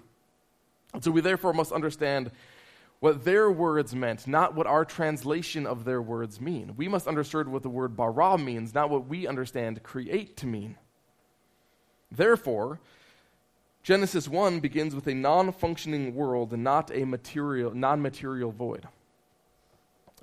And 0.94 1.02
so 1.02 1.10
we 1.10 1.20
therefore 1.20 1.52
must 1.52 1.72
understand 1.72 2.30
what 3.00 3.24
their 3.24 3.50
words 3.50 3.94
meant, 3.94 4.26
not 4.26 4.54
what 4.54 4.66
our 4.66 4.84
translation 4.84 5.66
of 5.66 5.84
their 5.84 6.00
words 6.00 6.40
mean. 6.40 6.74
We 6.76 6.88
must 6.88 7.06
understand 7.06 7.52
what 7.52 7.62
the 7.62 7.68
word 7.68 7.96
bara 7.96 8.38
means, 8.38 8.74
not 8.74 8.88
what 8.88 9.06
we 9.06 9.26
understand 9.26 9.82
create 9.82 10.36
to 10.38 10.46
mean. 10.46 10.76
Therefore, 12.10 12.80
Genesis 13.86 14.26
1 14.26 14.58
begins 14.58 14.96
with 14.96 15.06
a 15.06 15.14
non 15.14 15.52
functioning 15.52 16.12
world 16.12 16.50
not 16.58 16.90
a 16.92 17.04
material, 17.04 17.72
non 17.72 18.02
material 18.02 18.50
void. 18.50 18.84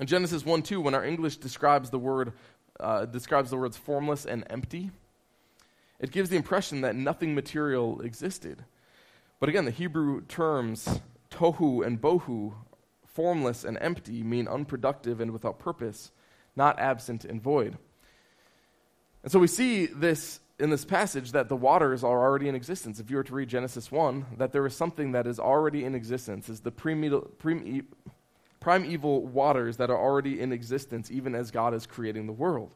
In 0.02 0.06
Genesis 0.06 0.46
1 0.46 0.64
2, 0.64 0.82
when 0.82 0.94
our 0.94 1.06
English 1.06 1.38
describes 1.38 1.90
the 1.90 1.98
word 1.98 2.34
uh, 2.78 3.06
describes 3.06 3.52
the 3.52 3.56
words 3.56 3.78
formless 3.78 4.26
and 4.26 4.44
empty, 4.50 4.92
it 5.98 6.12
gives 6.12 6.30
the 6.30 6.36
impression 6.36 6.82
that 6.82 6.94
nothing 6.94 7.34
material 7.36 8.02
existed. 8.02 8.66
But 9.40 9.48
again, 9.48 9.64
the 9.64 9.72
Hebrew 9.72 10.26
terms 10.26 11.00
tohu 11.32 11.86
and 11.88 12.02
bohu, 12.02 12.56
formless 13.06 13.64
and 13.64 13.78
empty, 13.80 14.24
mean 14.24 14.50
unproductive 14.50 15.22
and 15.22 15.32
without 15.32 15.58
purpose, 15.58 16.12
not 16.58 16.80
absent 16.80 17.24
and 17.24 17.42
void. 17.42 17.78
And 19.24 19.32
so 19.32 19.40
we 19.40 19.48
see 19.48 19.86
this 19.86 20.42
in 20.60 20.70
this 20.70 20.86
passage 20.86 21.32
that 21.32 21.50
the 21.50 21.56
waters 21.56 22.04
are 22.04 22.20
already 22.20 22.48
in 22.48 22.56
existence. 22.56 23.00
If 23.00 23.10
you 23.10 23.18
were 23.18 23.24
to 23.24 23.34
read 23.34 23.50
Genesis 23.50 23.92
1, 23.92 24.26
that 24.38 24.52
there 24.52 24.66
is 24.66 24.76
something 24.76 25.12
that 25.14 25.26
is 25.26 25.40
already 25.40 25.84
in 25.84 25.96
existence, 25.96 26.48
is 26.48 26.60
the 26.62 26.72
primeval, 26.72 27.32
primeval 28.60 29.26
waters 29.26 29.78
that 29.78 29.90
are 29.90 29.98
already 29.98 30.40
in 30.40 30.54
existence, 30.54 31.10
even 31.12 31.36
as 31.36 31.52
God 31.52 31.74
is 31.74 31.86
creating 31.86 32.28
the 32.28 32.34
world. 32.34 32.72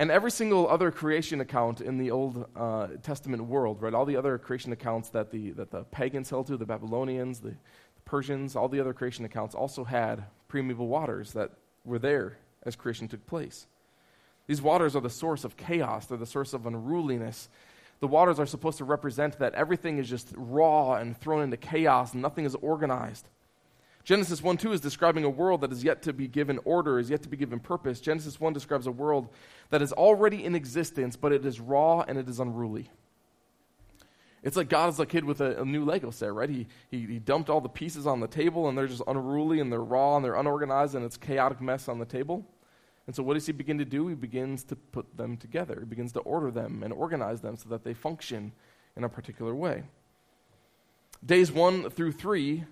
And 0.00 0.12
every 0.12 0.30
single 0.30 0.68
other 0.68 0.92
creation 0.92 1.40
account 1.40 1.80
in 1.80 1.98
the 1.98 2.12
Old 2.12 2.46
uh, 2.54 2.86
Testament 3.02 3.44
world, 3.46 3.82
right? 3.82 3.92
All 3.92 4.04
the 4.04 4.16
other 4.16 4.38
creation 4.38 4.70
accounts 4.70 5.08
that 5.08 5.32
the, 5.32 5.50
that 5.52 5.72
the 5.72 5.82
pagans 5.84 6.30
held 6.30 6.46
to, 6.48 6.56
the 6.56 6.66
Babylonians, 6.66 7.40
the, 7.40 7.48
the 7.48 8.00
Persians, 8.04 8.54
all 8.54 8.68
the 8.68 8.78
other 8.78 8.92
creation 8.92 9.24
accounts 9.24 9.56
also 9.56 9.82
had 9.82 10.24
primeval 10.46 10.86
waters 10.86 11.32
that 11.32 11.50
were 11.84 11.98
there 11.98 12.38
as 12.62 12.76
creation 12.76 13.08
took 13.08 13.26
place. 13.26 13.66
These 14.48 14.62
waters 14.62 14.96
are 14.96 15.00
the 15.00 15.10
source 15.10 15.44
of 15.44 15.56
chaos, 15.56 16.06
they're 16.06 16.18
the 16.18 16.26
source 16.26 16.54
of 16.54 16.66
unruliness. 16.66 17.48
The 18.00 18.08
waters 18.08 18.38
are 18.38 18.46
supposed 18.46 18.78
to 18.78 18.84
represent 18.84 19.38
that 19.38 19.54
everything 19.54 19.98
is 19.98 20.08
just 20.08 20.32
raw 20.36 20.94
and 20.94 21.16
thrown 21.16 21.42
into 21.42 21.56
chaos 21.56 22.12
and 22.12 22.22
nothing 22.22 22.44
is 22.44 22.54
organized. 22.56 23.28
Genesis 24.04 24.42
1 24.42 24.56
2 24.56 24.72
is 24.72 24.80
describing 24.80 25.24
a 25.24 25.28
world 25.28 25.60
that 25.60 25.72
is 25.72 25.84
yet 25.84 26.02
to 26.02 26.14
be 26.14 26.28
given 26.28 26.58
order, 26.64 26.98
is 26.98 27.10
yet 27.10 27.22
to 27.24 27.28
be 27.28 27.36
given 27.36 27.60
purpose. 27.60 28.00
Genesis 28.00 28.40
1 28.40 28.54
describes 28.54 28.86
a 28.86 28.92
world 28.92 29.28
that 29.68 29.82
is 29.82 29.92
already 29.92 30.44
in 30.44 30.54
existence, 30.54 31.14
but 31.14 31.32
it 31.32 31.44
is 31.44 31.60
raw 31.60 32.00
and 32.08 32.16
it 32.16 32.26
is 32.26 32.40
unruly. 32.40 32.90
It's 34.42 34.56
like 34.56 34.70
God 34.70 34.88
is 34.88 35.00
a 35.00 35.04
kid 35.04 35.24
with 35.24 35.42
a, 35.42 35.60
a 35.60 35.64
new 35.64 35.84
Lego 35.84 36.10
set, 36.10 36.32
right? 36.32 36.48
He, 36.48 36.68
he, 36.90 37.04
he 37.04 37.18
dumped 37.18 37.50
all 37.50 37.60
the 37.60 37.68
pieces 37.68 38.06
on 38.06 38.20
the 38.20 38.28
table 38.28 38.68
and 38.68 38.78
they're 38.78 38.86
just 38.86 39.02
unruly 39.06 39.60
and 39.60 39.70
they're 39.70 39.82
raw 39.82 40.16
and 40.16 40.24
they're 40.24 40.36
unorganized 40.36 40.94
and 40.94 41.04
it's 41.04 41.18
chaotic 41.18 41.60
mess 41.60 41.88
on 41.88 41.98
the 41.98 42.06
table. 42.06 42.46
And 43.08 43.16
so, 43.16 43.24
what 43.24 43.34
does 43.34 43.46
he 43.46 43.52
begin 43.52 43.78
to 43.78 43.84
do? 43.84 44.06
He 44.06 44.14
begins 44.14 44.62
to 44.64 44.76
put 44.76 45.16
them 45.16 45.36
together. 45.36 45.78
He 45.80 45.86
begins 45.86 46.12
to 46.12 46.20
order 46.20 46.52
them 46.52 46.84
and 46.84 46.92
organize 46.92 47.40
them 47.40 47.56
so 47.56 47.68
that 47.70 47.82
they 47.82 47.94
function 47.94 48.52
in 48.96 49.02
a 49.02 49.08
particular 49.08 49.54
way. 49.54 49.82
Days 51.24 51.50
one 51.50 51.90
through 51.90 52.12
three 52.12 52.64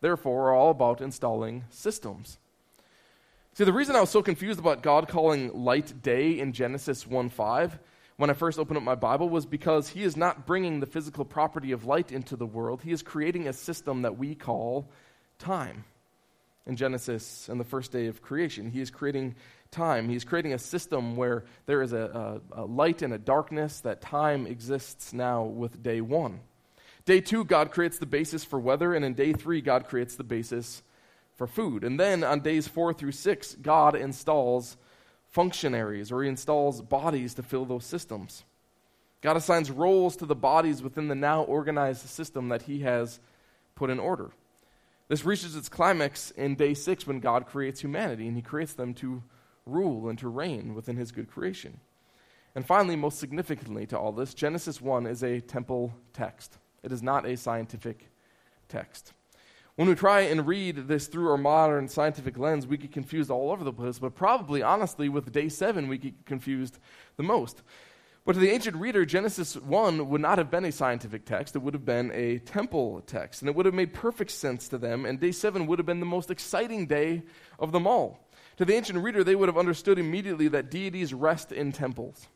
therefore, 0.00 0.50
are 0.50 0.54
all 0.54 0.70
about 0.70 1.00
installing 1.00 1.64
systems. 1.70 2.38
See, 3.54 3.64
the 3.64 3.72
reason 3.72 3.96
I 3.96 4.00
was 4.00 4.10
so 4.10 4.22
confused 4.22 4.60
about 4.60 4.82
God 4.82 5.08
calling 5.08 5.64
light 5.64 6.02
day 6.02 6.38
in 6.38 6.52
Genesis 6.52 7.06
1 7.06 7.28
5 7.28 7.78
when 8.16 8.30
I 8.30 8.34
first 8.34 8.58
opened 8.58 8.76
up 8.76 8.82
my 8.82 8.94
Bible 8.94 9.28
was 9.28 9.46
because 9.46 9.88
He 9.88 10.04
is 10.04 10.16
not 10.16 10.46
bringing 10.46 10.80
the 10.80 10.86
physical 10.86 11.24
property 11.24 11.72
of 11.72 11.84
light 11.84 12.12
into 12.12 12.36
the 12.36 12.46
world. 12.46 12.82
He 12.82 12.92
is 12.92 13.02
creating 13.02 13.48
a 13.48 13.52
system 13.52 14.02
that 14.02 14.16
we 14.16 14.34
call 14.34 14.88
time. 15.38 15.84
In 16.66 16.76
Genesis, 16.76 17.48
in 17.48 17.56
the 17.56 17.64
first 17.64 17.92
day 17.92 18.06
of 18.06 18.22
creation, 18.22 18.70
He 18.70 18.80
is 18.80 18.90
creating 18.90 19.34
time. 19.70 20.08
He's 20.08 20.24
creating 20.24 20.54
a 20.54 20.58
system 20.58 21.16
where 21.16 21.44
there 21.66 21.82
is 21.82 21.92
a, 21.92 22.40
a, 22.54 22.62
a 22.62 22.64
light 22.64 23.02
and 23.02 23.12
a 23.12 23.18
darkness, 23.18 23.80
that 23.80 24.00
time 24.00 24.46
exists 24.46 25.12
now 25.12 25.44
with 25.44 25.82
day 25.82 26.00
one. 26.00 26.40
Day 27.04 27.20
two, 27.20 27.44
God 27.44 27.70
creates 27.70 27.98
the 27.98 28.06
basis 28.06 28.44
for 28.44 28.58
weather, 28.58 28.94
and 28.94 29.04
in 29.04 29.14
day 29.14 29.32
three, 29.32 29.60
God 29.60 29.86
creates 29.88 30.16
the 30.16 30.24
basis 30.24 30.82
for 31.36 31.46
food. 31.46 31.84
And 31.84 31.98
then 31.98 32.24
on 32.24 32.40
days 32.40 32.68
four 32.68 32.92
through 32.92 33.12
six, 33.12 33.54
God 33.54 33.94
installs 33.94 34.76
functionaries 35.28 36.10
or 36.10 36.22
he 36.22 36.28
installs 36.28 36.82
bodies 36.82 37.34
to 37.34 37.42
fill 37.42 37.64
those 37.64 37.84
systems. 37.84 38.44
God 39.20 39.36
assigns 39.36 39.70
roles 39.70 40.16
to 40.16 40.26
the 40.26 40.34
bodies 40.34 40.82
within 40.82 41.08
the 41.08 41.14
now 41.14 41.42
organized 41.42 42.08
system 42.08 42.48
that 42.48 42.62
he 42.62 42.80
has 42.80 43.20
put 43.74 43.90
in 43.90 43.98
order. 43.98 44.30
This 45.08 45.24
reaches 45.24 45.56
its 45.56 45.68
climax 45.68 46.30
in 46.32 46.54
day 46.54 46.74
six 46.74 47.06
when 47.06 47.20
God 47.20 47.46
creates 47.46 47.80
humanity, 47.80 48.26
and 48.26 48.36
he 48.36 48.42
creates 48.42 48.74
them 48.74 48.94
to 48.94 49.22
rule 49.68 50.08
and 50.08 50.18
to 50.18 50.28
reign 50.28 50.74
within 50.74 50.96
his 50.96 51.12
good 51.12 51.30
creation. 51.30 51.80
And 52.54 52.66
finally, 52.66 52.96
most 52.96 53.18
significantly 53.18 53.86
to 53.86 53.98
all 53.98 54.12
this, 54.12 54.34
Genesis 54.34 54.80
1 54.80 55.06
is 55.06 55.22
a 55.22 55.40
temple 55.40 55.94
text. 56.12 56.58
It 56.82 56.92
is 56.92 57.02
not 57.02 57.26
a 57.26 57.36
scientific 57.36 58.10
text. 58.68 59.12
When 59.76 59.88
we 59.88 59.94
try 59.94 60.22
and 60.22 60.44
read 60.44 60.88
this 60.88 61.06
through 61.06 61.30
our 61.30 61.38
modern 61.38 61.86
scientific 61.86 62.36
lens, 62.36 62.66
we 62.66 62.76
get 62.76 62.90
confused 62.90 63.30
all 63.30 63.52
over 63.52 63.62
the 63.62 63.72
place, 63.72 64.00
but 64.00 64.16
probably, 64.16 64.60
honestly, 64.60 65.08
with 65.08 65.30
day 65.30 65.48
seven, 65.48 65.86
we 65.86 65.98
get 65.98 66.26
confused 66.26 66.78
the 67.16 67.22
most. 67.22 67.62
But 68.28 68.32
to 68.32 68.40
the 68.40 68.50
ancient 68.50 68.76
reader, 68.76 69.06
Genesis 69.06 69.56
1 69.56 70.08
would 70.08 70.20
not 70.20 70.36
have 70.36 70.50
been 70.50 70.64
a 70.64 70.72
scientific 70.72 71.24
text. 71.24 71.56
It 71.56 71.60
would 71.60 71.74
have 71.74 71.86
been 71.86 72.10
a 72.12 72.38
temple 72.40 73.02
text. 73.06 73.40
And 73.40 73.48
it 73.48 73.54
would 73.54 73.64
have 73.64 73.74
made 73.74 73.94
perfect 73.94 74.32
sense 74.32 74.68
to 74.68 74.76
them. 74.76 75.06
And 75.06 75.18
day 75.18 75.32
7 75.32 75.66
would 75.66 75.78
have 75.78 75.86
been 75.86 76.00
the 76.00 76.04
most 76.04 76.30
exciting 76.30 76.86
day 76.86 77.22
of 77.58 77.72
them 77.72 77.86
all. 77.86 78.27
To 78.58 78.64
the 78.64 78.74
ancient 78.74 78.98
reader, 78.98 79.22
they 79.22 79.36
would 79.36 79.48
have 79.48 79.56
understood 79.56 80.00
immediately 80.00 80.48
that 80.48 80.68
deities 80.68 81.14
rest 81.14 81.52
in 81.52 81.70
temples. 81.70 82.26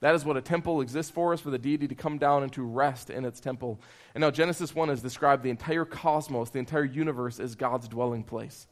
That 0.00 0.14
is 0.14 0.24
what 0.24 0.38
a 0.38 0.40
temple 0.40 0.80
exists 0.80 1.12
for, 1.12 1.34
is 1.34 1.40
for 1.40 1.50
the 1.50 1.58
deity 1.58 1.86
to 1.86 1.94
come 1.94 2.16
down 2.16 2.42
and 2.42 2.52
to 2.54 2.62
rest 2.62 3.10
in 3.10 3.26
its 3.26 3.40
temple. 3.40 3.78
And 4.14 4.22
now 4.22 4.30
Genesis 4.30 4.74
1 4.74 4.88
has 4.88 5.02
described 5.02 5.42
the 5.42 5.50
entire 5.50 5.84
cosmos, 5.84 6.48
the 6.48 6.58
entire 6.58 6.84
universe, 6.84 7.38
as 7.38 7.54
God's 7.54 7.88
dwelling 7.88 8.22
place. 8.22 8.66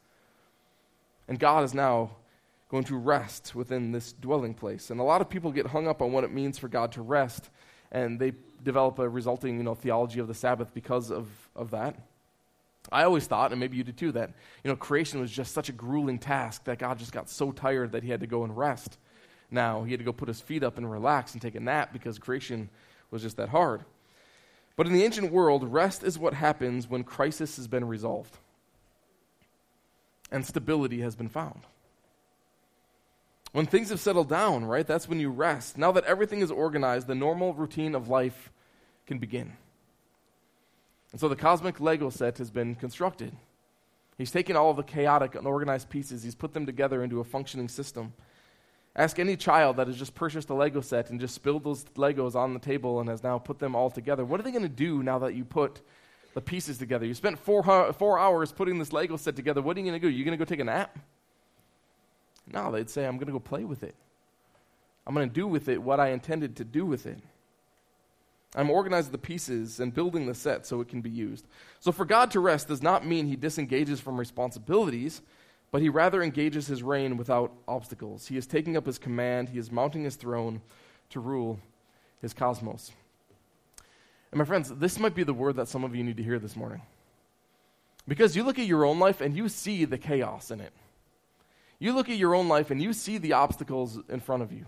And 1.28 1.38
God 1.38 1.64
is 1.64 1.74
now 1.74 2.16
going 2.70 2.84
to 2.84 2.96
rest 2.96 3.54
within 3.54 3.92
this 3.92 4.14
dwelling 4.14 4.54
place. 4.54 4.88
And 4.88 4.98
a 4.98 5.04
lot 5.04 5.20
of 5.20 5.28
people 5.28 5.52
get 5.52 5.66
hung 5.66 5.86
up 5.86 6.00
on 6.00 6.10
what 6.10 6.24
it 6.24 6.32
means 6.32 6.58
for 6.58 6.68
God 6.68 6.92
to 6.92 7.02
rest, 7.02 7.50
and 7.92 8.18
they 8.18 8.32
develop 8.62 8.98
a 8.98 9.06
resulting 9.06 9.58
you 9.58 9.62
know, 9.62 9.74
theology 9.74 10.20
of 10.20 10.28
the 10.28 10.34
Sabbath 10.34 10.72
because 10.72 11.10
of, 11.10 11.28
of 11.54 11.70
that. 11.72 11.96
I 12.92 13.04
always 13.04 13.26
thought, 13.26 13.50
and 13.50 13.60
maybe 13.60 13.76
you 13.76 13.84
did 13.84 13.96
too, 13.96 14.12
that 14.12 14.30
you 14.62 14.70
know, 14.70 14.76
creation 14.76 15.20
was 15.20 15.30
just 15.30 15.54
such 15.54 15.68
a 15.68 15.72
grueling 15.72 16.18
task 16.18 16.64
that 16.64 16.78
God 16.78 16.98
just 16.98 17.12
got 17.12 17.30
so 17.30 17.50
tired 17.50 17.92
that 17.92 18.02
he 18.02 18.10
had 18.10 18.20
to 18.20 18.26
go 18.26 18.44
and 18.44 18.56
rest 18.56 18.98
now. 19.50 19.84
He 19.84 19.92
had 19.92 20.00
to 20.00 20.04
go 20.04 20.12
put 20.12 20.28
his 20.28 20.40
feet 20.40 20.62
up 20.62 20.76
and 20.76 20.90
relax 20.90 21.32
and 21.32 21.40
take 21.40 21.54
a 21.54 21.60
nap 21.60 21.92
because 21.92 22.18
creation 22.18 22.68
was 23.10 23.22
just 23.22 23.36
that 23.38 23.48
hard. 23.48 23.84
But 24.76 24.86
in 24.86 24.92
the 24.92 25.04
ancient 25.04 25.32
world, 25.32 25.72
rest 25.72 26.02
is 26.02 26.18
what 26.18 26.34
happens 26.34 26.88
when 26.88 27.04
crisis 27.04 27.56
has 27.56 27.68
been 27.68 27.86
resolved 27.86 28.36
and 30.30 30.44
stability 30.44 31.00
has 31.00 31.14
been 31.14 31.28
found. 31.28 31.60
When 33.52 33.66
things 33.66 33.90
have 33.90 34.00
settled 34.00 34.28
down, 34.28 34.64
right, 34.64 34.84
that's 34.84 35.08
when 35.08 35.20
you 35.20 35.30
rest. 35.30 35.78
Now 35.78 35.92
that 35.92 36.04
everything 36.04 36.40
is 36.40 36.50
organized, 36.50 37.06
the 37.06 37.14
normal 37.14 37.54
routine 37.54 37.94
of 37.94 38.08
life 38.08 38.50
can 39.06 39.18
begin. 39.18 39.52
And 41.14 41.20
so 41.20 41.28
the 41.28 41.36
cosmic 41.36 41.78
Lego 41.78 42.10
set 42.10 42.38
has 42.38 42.50
been 42.50 42.74
constructed. 42.74 43.30
He's 44.18 44.32
taken 44.32 44.56
all 44.56 44.70
of 44.70 44.76
the 44.76 44.82
chaotic, 44.82 45.36
unorganized 45.36 45.88
pieces, 45.88 46.24
he's 46.24 46.34
put 46.34 46.52
them 46.52 46.66
together 46.66 47.04
into 47.04 47.20
a 47.20 47.24
functioning 47.24 47.68
system. 47.68 48.12
Ask 48.96 49.20
any 49.20 49.36
child 49.36 49.76
that 49.76 49.86
has 49.86 49.96
just 49.96 50.16
purchased 50.16 50.50
a 50.50 50.54
Lego 50.54 50.80
set 50.80 51.10
and 51.10 51.20
just 51.20 51.36
spilled 51.36 51.62
those 51.62 51.84
Legos 51.94 52.34
on 52.34 52.52
the 52.52 52.58
table 52.58 52.98
and 52.98 53.08
has 53.08 53.22
now 53.22 53.38
put 53.38 53.60
them 53.60 53.76
all 53.76 53.92
together. 53.92 54.24
What 54.24 54.40
are 54.40 54.42
they 54.42 54.50
going 54.50 54.64
to 54.64 54.68
do 54.68 55.04
now 55.04 55.20
that 55.20 55.36
you 55.36 55.44
put 55.44 55.82
the 56.34 56.40
pieces 56.40 56.78
together? 56.78 57.06
You 57.06 57.14
spent 57.14 57.38
four, 57.38 57.92
four 57.92 58.18
hours 58.18 58.50
putting 58.50 58.80
this 58.80 58.92
Lego 58.92 59.16
set 59.16 59.36
together. 59.36 59.62
What 59.62 59.76
are 59.76 59.80
you 59.80 59.86
going 59.86 60.00
to 60.00 60.04
do? 60.04 60.12
You 60.12 60.24
going 60.24 60.36
to 60.36 60.44
go 60.44 60.48
take 60.48 60.58
a 60.58 60.64
nap? 60.64 60.98
No, 62.52 62.72
they'd 62.72 62.90
say, 62.90 63.06
I'm 63.06 63.18
going 63.18 63.28
to 63.28 63.32
go 63.32 63.38
play 63.38 63.62
with 63.62 63.84
it. 63.84 63.94
I'm 65.06 65.14
going 65.14 65.28
to 65.28 65.32
do 65.32 65.46
with 65.46 65.68
it 65.68 65.80
what 65.80 66.00
I 66.00 66.08
intended 66.08 66.56
to 66.56 66.64
do 66.64 66.84
with 66.84 67.06
it. 67.06 67.20
I'm 68.54 68.70
organizing 68.70 69.12
the 69.12 69.18
pieces 69.18 69.80
and 69.80 69.92
building 69.92 70.26
the 70.26 70.34
set 70.34 70.66
so 70.66 70.80
it 70.80 70.88
can 70.88 71.00
be 71.00 71.10
used. 71.10 71.46
So, 71.80 71.90
for 71.90 72.04
God 72.04 72.30
to 72.32 72.40
rest 72.40 72.68
does 72.68 72.82
not 72.82 73.06
mean 73.06 73.26
he 73.26 73.36
disengages 73.36 74.00
from 74.00 74.18
responsibilities 74.18 75.22
but 75.74 75.82
he 75.82 75.88
rather 75.88 76.22
engages 76.22 76.68
his 76.68 76.84
reign 76.84 77.16
without 77.16 77.50
obstacles. 77.66 78.28
He 78.28 78.36
is 78.36 78.46
taking 78.46 78.76
up 78.76 78.86
his 78.86 78.96
command, 78.96 79.48
he 79.48 79.58
is 79.58 79.72
mounting 79.72 80.04
his 80.04 80.14
throne 80.14 80.62
to 81.10 81.18
rule 81.18 81.58
his 82.22 82.32
cosmos. 82.32 82.92
And 84.30 84.38
my 84.38 84.44
friends, 84.44 84.68
this 84.68 85.00
might 85.00 85.16
be 85.16 85.24
the 85.24 85.34
word 85.34 85.56
that 85.56 85.66
some 85.66 85.82
of 85.82 85.96
you 85.96 86.04
need 86.04 86.16
to 86.18 86.22
hear 86.22 86.38
this 86.38 86.54
morning. 86.54 86.80
Because 88.06 88.36
you 88.36 88.44
look 88.44 88.60
at 88.60 88.66
your 88.66 88.84
own 88.84 89.00
life 89.00 89.20
and 89.20 89.36
you 89.36 89.48
see 89.48 89.84
the 89.84 89.98
chaos 89.98 90.52
in 90.52 90.60
it. 90.60 90.72
You 91.80 91.92
look 91.92 92.08
at 92.08 92.18
your 92.18 92.36
own 92.36 92.46
life 92.46 92.70
and 92.70 92.80
you 92.80 92.92
see 92.92 93.18
the 93.18 93.32
obstacles 93.32 93.98
in 94.08 94.20
front 94.20 94.44
of 94.44 94.52
you. 94.52 94.66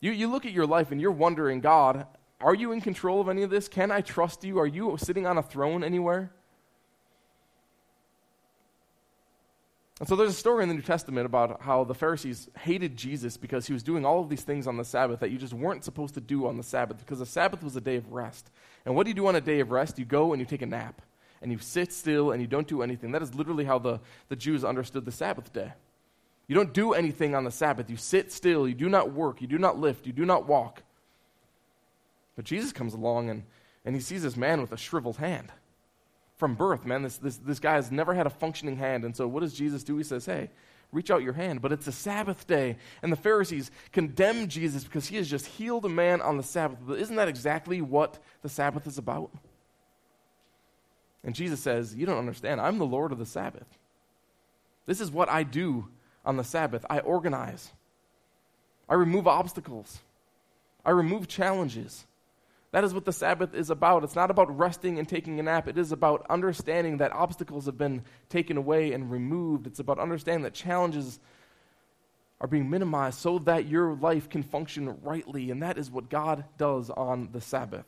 You, 0.00 0.12
you 0.12 0.30
look 0.30 0.44
at 0.44 0.52
your 0.52 0.66
life 0.66 0.92
and 0.92 1.00
you're 1.00 1.10
wondering, 1.10 1.62
God, 1.62 2.06
are 2.42 2.54
you 2.54 2.72
in 2.72 2.80
control 2.80 3.20
of 3.20 3.28
any 3.28 3.42
of 3.42 3.50
this? 3.50 3.68
Can 3.68 3.90
I 3.90 4.00
trust 4.00 4.44
you? 4.44 4.58
Are 4.58 4.66
you 4.66 4.96
sitting 4.98 5.26
on 5.26 5.38
a 5.38 5.42
throne 5.42 5.84
anywhere? 5.84 6.32
And 10.00 10.08
so 10.08 10.16
there's 10.16 10.30
a 10.30 10.34
story 10.34 10.64
in 10.64 10.68
the 10.68 10.74
New 10.74 10.82
Testament 10.82 11.26
about 11.26 11.62
how 11.62 11.84
the 11.84 11.94
Pharisees 11.94 12.48
hated 12.58 12.96
Jesus 12.96 13.36
because 13.36 13.66
he 13.68 13.72
was 13.72 13.84
doing 13.84 14.04
all 14.04 14.20
of 14.20 14.28
these 14.28 14.42
things 14.42 14.66
on 14.66 14.76
the 14.76 14.84
Sabbath 14.84 15.20
that 15.20 15.30
you 15.30 15.38
just 15.38 15.52
weren't 15.52 15.84
supposed 15.84 16.14
to 16.14 16.20
do 16.20 16.48
on 16.48 16.56
the 16.56 16.64
Sabbath 16.64 16.98
because 16.98 17.20
the 17.20 17.26
Sabbath 17.26 17.62
was 17.62 17.76
a 17.76 17.80
day 17.80 17.96
of 17.96 18.12
rest. 18.12 18.50
And 18.84 18.96
what 18.96 19.04
do 19.04 19.10
you 19.10 19.14
do 19.14 19.28
on 19.28 19.36
a 19.36 19.40
day 19.40 19.60
of 19.60 19.70
rest? 19.70 20.00
You 20.00 20.04
go 20.04 20.32
and 20.32 20.40
you 20.40 20.46
take 20.46 20.62
a 20.62 20.66
nap 20.66 21.02
and 21.40 21.52
you 21.52 21.58
sit 21.58 21.92
still 21.92 22.32
and 22.32 22.40
you 22.40 22.48
don't 22.48 22.66
do 22.66 22.82
anything. 22.82 23.12
That 23.12 23.22
is 23.22 23.32
literally 23.34 23.64
how 23.64 23.78
the, 23.78 24.00
the 24.28 24.34
Jews 24.34 24.64
understood 24.64 25.04
the 25.04 25.12
Sabbath 25.12 25.52
day. 25.52 25.72
You 26.48 26.56
don't 26.56 26.74
do 26.74 26.94
anything 26.94 27.36
on 27.36 27.44
the 27.44 27.52
Sabbath. 27.52 27.88
You 27.88 27.96
sit 27.96 28.32
still. 28.32 28.66
You 28.66 28.74
do 28.74 28.88
not 28.88 29.12
work. 29.12 29.40
You 29.40 29.46
do 29.46 29.58
not 29.58 29.78
lift. 29.78 30.06
You 30.06 30.12
do 30.12 30.24
not 30.24 30.48
walk. 30.48 30.82
But 32.42 32.48
Jesus 32.48 32.72
comes 32.72 32.92
along 32.92 33.30
and, 33.30 33.44
and 33.84 33.94
he 33.94 34.00
sees 34.00 34.24
this 34.24 34.36
man 34.36 34.60
with 34.60 34.72
a 34.72 34.76
shriveled 34.76 35.18
hand 35.18 35.52
from 36.38 36.56
birth, 36.56 36.84
man. 36.84 37.04
This, 37.04 37.18
this, 37.18 37.36
this 37.36 37.60
guy 37.60 37.74
has 37.74 37.92
never 37.92 38.14
had 38.14 38.26
a 38.26 38.30
functioning 38.30 38.76
hand. 38.76 39.04
And 39.04 39.14
so 39.14 39.28
what 39.28 39.40
does 39.40 39.54
Jesus 39.54 39.84
do? 39.84 39.96
He 39.96 40.02
says, 40.02 40.26
hey, 40.26 40.50
reach 40.90 41.08
out 41.12 41.22
your 41.22 41.34
hand. 41.34 41.62
But 41.62 41.70
it's 41.70 41.86
a 41.86 41.92
Sabbath 41.92 42.48
day. 42.48 42.78
And 43.00 43.12
the 43.12 43.16
Pharisees 43.16 43.70
condemn 43.92 44.48
Jesus 44.48 44.82
because 44.82 45.06
he 45.06 45.18
has 45.18 45.30
just 45.30 45.46
healed 45.46 45.84
a 45.84 45.88
man 45.88 46.20
on 46.20 46.36
the 46.36 46.42
Sabbath. 46.42 46.78
But 46.84 46.98
isn't 46.98 47.14
that 47.14 47.28
exactly 47.28 47.80
what 47.80 48.18
the 48.42 48.48
Sabbath 48.48 48.88
is 48.88 48.98
about? 48.98 49.30
And 51.22 51.32
Jesus 51.32 51.60
says, 51.60 51.94
You 51.94 52.06
don't 52.06 52.18
understand. 52.18 52.60
I'm 52.60 52.78
the 52.78 52.84
Lord 52.84 53.12
of 53.12 53.20
the 53.20 53.24
Sabbath. 53.24 53.68
This 54.86 55.00
is 55.00 55.12
what 55.12 55.28
I 55.28 55.44
do 55.44 55.86
on 56.24 56.36
the 56.36 56.42
Sabbath. 56.42 56.84
I 56.90 56.98
organize, 56.98 57.70
I 58.88 58.94
remove 58.94 59.28
obstacles, 59.28 60.00
I 60.84 60.90
remove 60.90 61.28
challenges. 61.28 62.04
That 62.72 62.84
is 62.84 62.94
what 62.94 63.04
the 63.04 63.12
Sabbath 63.12 63.54
is 63.54 63.68
about. 63.68 64.02
It's 64.02 64.16
not 64.16 64.30
about 64.30 64.56
resting 64.58 64.98
and 64.98 65.06
taking 65.06 65.38
a 65.38 65.42
nap. 65.42 65.68
It 65.68 65.76
is 65.76 65.92
about 65.92 66.26
understanding 66.30 66.96
that 66.96 67.12
obstacles 67.12 67.66
have 67.66 67.76
been 67.76 68.02
taken 68.30 68.56
away 68.56 68.92
and 68.92 69.10
removed. 69.10 69.66
It's 69.66 69.78
about 69.78 69.98
understanding 69.98 70.44
that 70.44 70.54
challenges 70.54 71.20
are 72.40 72.48
being 72.48 72.70
minimized 72.70 73.18
so 73.18 73.38
that 73.40 73.66
your 73.66 73.94
life 73.94 74.30
can 74.30 74.42
function 74.42 74.98
rightly. 75.02 75.50
And 75.50 75.62
that 75.62 75.76
is 75.76 75.90
what 75.90 76.08
God 76.08 76.44
does 76.56 76.88
on 76.88 77.28
the 77.32 77.42
Sabbath. 77.42 77.86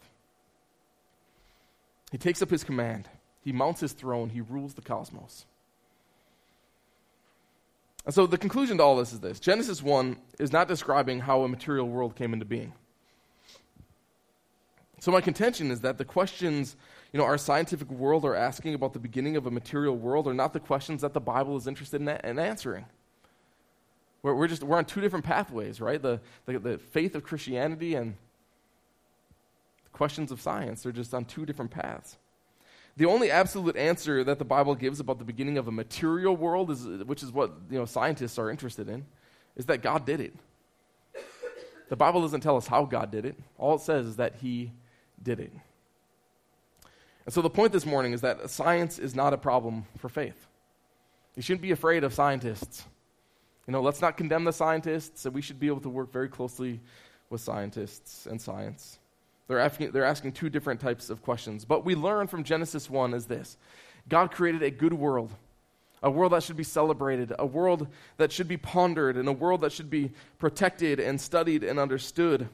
He 2.12 2.18
takes 2.18 2.42
up 2.42 2.50
his 2.50 2.62
command, 2.62 3.08
he 3.40 3.52
mounts 3.52 3.80
his 3.80 3.92
throne, 3.92 4.28
he 4.28 4.42
rules 4.42 4.74
the 4.74 4.82
cosmos. 4.82 5.46
And 8.04 8.14
so 8.14 8.26
the 8.26 8.38
conclusion 8.38 8.76
to 8.76 8.82
all 8.82 8.96
this 8.96 9.14
is 9.14 9.20
this 9.20 9.40
Genesis 9.40 9.82
1 9.82 10.16
is 10.38 10.52
not 10.52 10.68
describing 10.68 11.20
how 11.20 11.42
a 11.42 11.48
material 11.48 11.88
world 11.88 12.14
came 12.14 12.34
into 12.34 12.44
being. 12.44 12.74
So 15.04 15.12
my 15.12 15.20
contention 15.20 15.70
is 15.70 15.82
that 15.82 15.98
the 15.98 16.04
questions, 16.06 16.76
you 17.12 17.18
know, 17.18 17.26
our 17.26 17.36
scientific 17.36 17.90
world 17.90 18.24
are 18.24 18.34
asking 18.34 18.72
about 18.72 18.94
the 18.94 18.98
beginning 18.98 19.36
of 19.36 19.44
a 19.44 19.50
material 19.50 19.94
world 19.94 20.26
are 20.26 20.32
not 20.32 20.54
the 20.54 20.60
questions 20.60 21.02
that 21.02 21.12
the 21.12 21.20
Bible 21.20 21.58
is 21.58 21.66
interested 21.66 22.00
in, 22.00 22.08
in 22.08 22.38
answering. 22.38 22.86
We're, 24.22 24.34
we're, 24.34 24.48
just 24.48 24.62
we're 24.62 24.78
on 24.78 24.86
two 24.86 25.02
different 25.02 25.26
pathways, 25.26 25.78
right? 25.78 26.00
The, 26.00 26.22
the, 26.46 26.58
the 26.58 26.78
faith 26.78 27.14
of 27.14 27.22
Christianity 27.22 27.96
and 27.96 28.14
the 29.84 29.90
questions 29.90 30.32
of 30.32 30.40
science 30.40 30.86
are 30.86 30.92
just 30.92 31.12
on 31.12 31.26
two 31.26 31.44
different 31.44 31.70
paths. 31.70 32.16
The 32.96 33.04
only 33.04 33.30
absolute 33.30 33.76
answer 33.76 34.24
that 34.24 34.38
the 34.38 34.46
Bible 34.46 34.74
gives 34.74 35.00
about 35.00 35.18
the 35.18 35.26
beginning 35.26 35.58
of 35.58 35.68
a 35.68 35.72
material 35.72 36.34
world, 36.34 36.70
is, 36.70 36.86
which 36.86 37.22
is 37.22 37.30
what 37.30 37.52
you 37.70 37.78
know, 37.78 37.84
scientists 37.84 38.38
are 38.38 38.48
interested 38.48 38.88
in, 38.88 39.04
is 39.54 39.66
that 39.66 39.82
God 39.82 40.06
did 40.06 40.22
it. 40.22 40.34
The 41.90 41.96
Bible 41.96 42.22
doesn't 42.22 42.40
tell 42.40 42.56
us 42.56 42.66
how 42.66 42.86
God 42.86 43.10
did 43.10 43.26
it. 43.26 43.38
All 43.58 43.74
it 43.74 43.82
says 43.82 44.06
is 44.06 44.16
that 44.16 44.36
He 44.36 44.72
did 45.22 45.40
it. 45.40 45.52
And 47.24 47.32
so 47.32 47.40
the 47.40 47.50
point 47.50 47.72
this 47.72 47.86
morning 47.86 48.12
is 48.12 48.20
that 48.20 48.50
science 48.50 48.98
is 48.98 49.14
not 49.14 49.32
a 49.32 49.38
problem 49.38 49.86
for 49.98 50.08
faith. 50.08 50.46
You 51.36 51.42
shouldn't 51.42 51.62
be 51.62 51.72
afraid 51.72 52.04
of 52.04 52.12
scientists. 52.12 52.84
You 53.66 53.72
know, 53.72 53.80
let's 53.80 54.00
not 54.00 54.16
condemn 54.16 54.44
the 54.44 54.52
scientists, 54.52 55.24
and 55.24 55.34
we 55.34 55.40
should 55.40 55.58
be 55.58 55.68
able 55.68 55.80
to 55.80 55.88
work 55.88 56.12
very 56.12 56.28
closely 56.28 56.80
with 57.30 57.40
scientists 57.40 58.26
and 58.26 58.40
science. 58.40 58.98
They're 59.48 59.58
asking, 59.58 59.92
they're 59.92 60.04
asking 60.04 60.32
two 60.32 60.50
different 60.50 60.80
types 60.80 61.10
of 61.10 61.22
questions. 61.22 61.64
But 61.64 61.84
we 61.84 61.94
learn 61.94 62.26
from 62.26 62.44
Genesis 62.44 62.88
1 62.88 63.14
is 63.14 63.26
this 63.26 63.56
God 64.08 64.30
created 64.30 64.62
a 64.62 64.70
good 64.70 64.92
world, 64.92 65.32
a 66.02 66.10
world 66.10 66.32
that 66.32 66.42
should 66.42 66.56
be 66.56 66.64
celebrated, 66.64 67.32
a 67.38 67.46
world 67.46 67.88
that 68.18 68.32
should 68.32 68.48
be 68.48 68.56
pondered, 68.56 69.16
and 69.16 69.28
a 69.28 69.32
world 69.32 69.62
that 69.62 69.72
should 69.72 69.90
be 69.90 70.12
protected 70.38 71.00
and 71.00 71.20
studied 71.20 71.64
and 71.64 71.78
understood. 71.78 72.48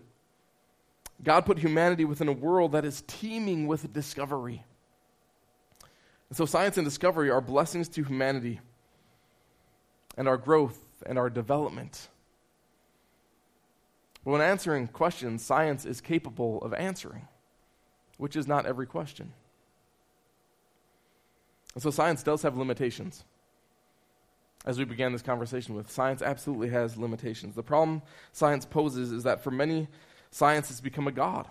God 1.22 1.44
put 1.44 1.58
humanity 1.58 2.04
within 2.04 2.28
a 2.28 2.32
world 2.32 2.72
that 2.72 2.84
is 2.84 3.02
teeming 3.06 3.66
with 3.66 3.92
discovery. 3.92 4.64
And 6.28 6.36
so, 6.36 6.46
science 6.46 6.78
and 6.78 6.84
discovery 6.84 7.30
are 7.30 7.40
blessings 7.40 7.88
to 7.90 8.04
humanity 8.04 8.60
and 10.16 10.28
our 10.28 10.36
growth 10.36 10.78
and 11.04 11.18
our 11.18 11.28
development. 11.28 12.08
But 14.24 14.32
when 14.32 14.40
answering 14.40 14.88
questions, 14.88 15.44
science 15.44 15.84
is 15.84 16.00
capable 16.00 16.62
of 16.62 16.72
answering, 16.74 17.26
which 18.16 18.36
is 18.36 18.46
not 18.46 18.66
every 18.66 18.86
question. 18.86 19.32
And 21.74 21.82
so, 21.82 21.90
science 21.90 22.22
does 22.22 22.42
have 22.42 22.56
limitations. 22.56 23.24
As 24.66 24.78
we 24.78 24.84
began 24.84 25.12
this 25.12 25.22
conversation 25.22 25.74
with, 25.74 25.90
science 25.90 26.20
absolutely 26.20 26.68
has 26.68 26.96
limitations. 26.96 27.54
The 27.54 27.62
problem 27.62 28.02
science 28.32 28.66
poses 28.66 29.10
is 29.10 29.22
that 29.24 29.42
for 29.42 29.50
many 29.50 29.88
science 30.30 30.68
has 30.68 30.80
become 30.80 31.06
a 31.06 31.12
god. 31.12 31.46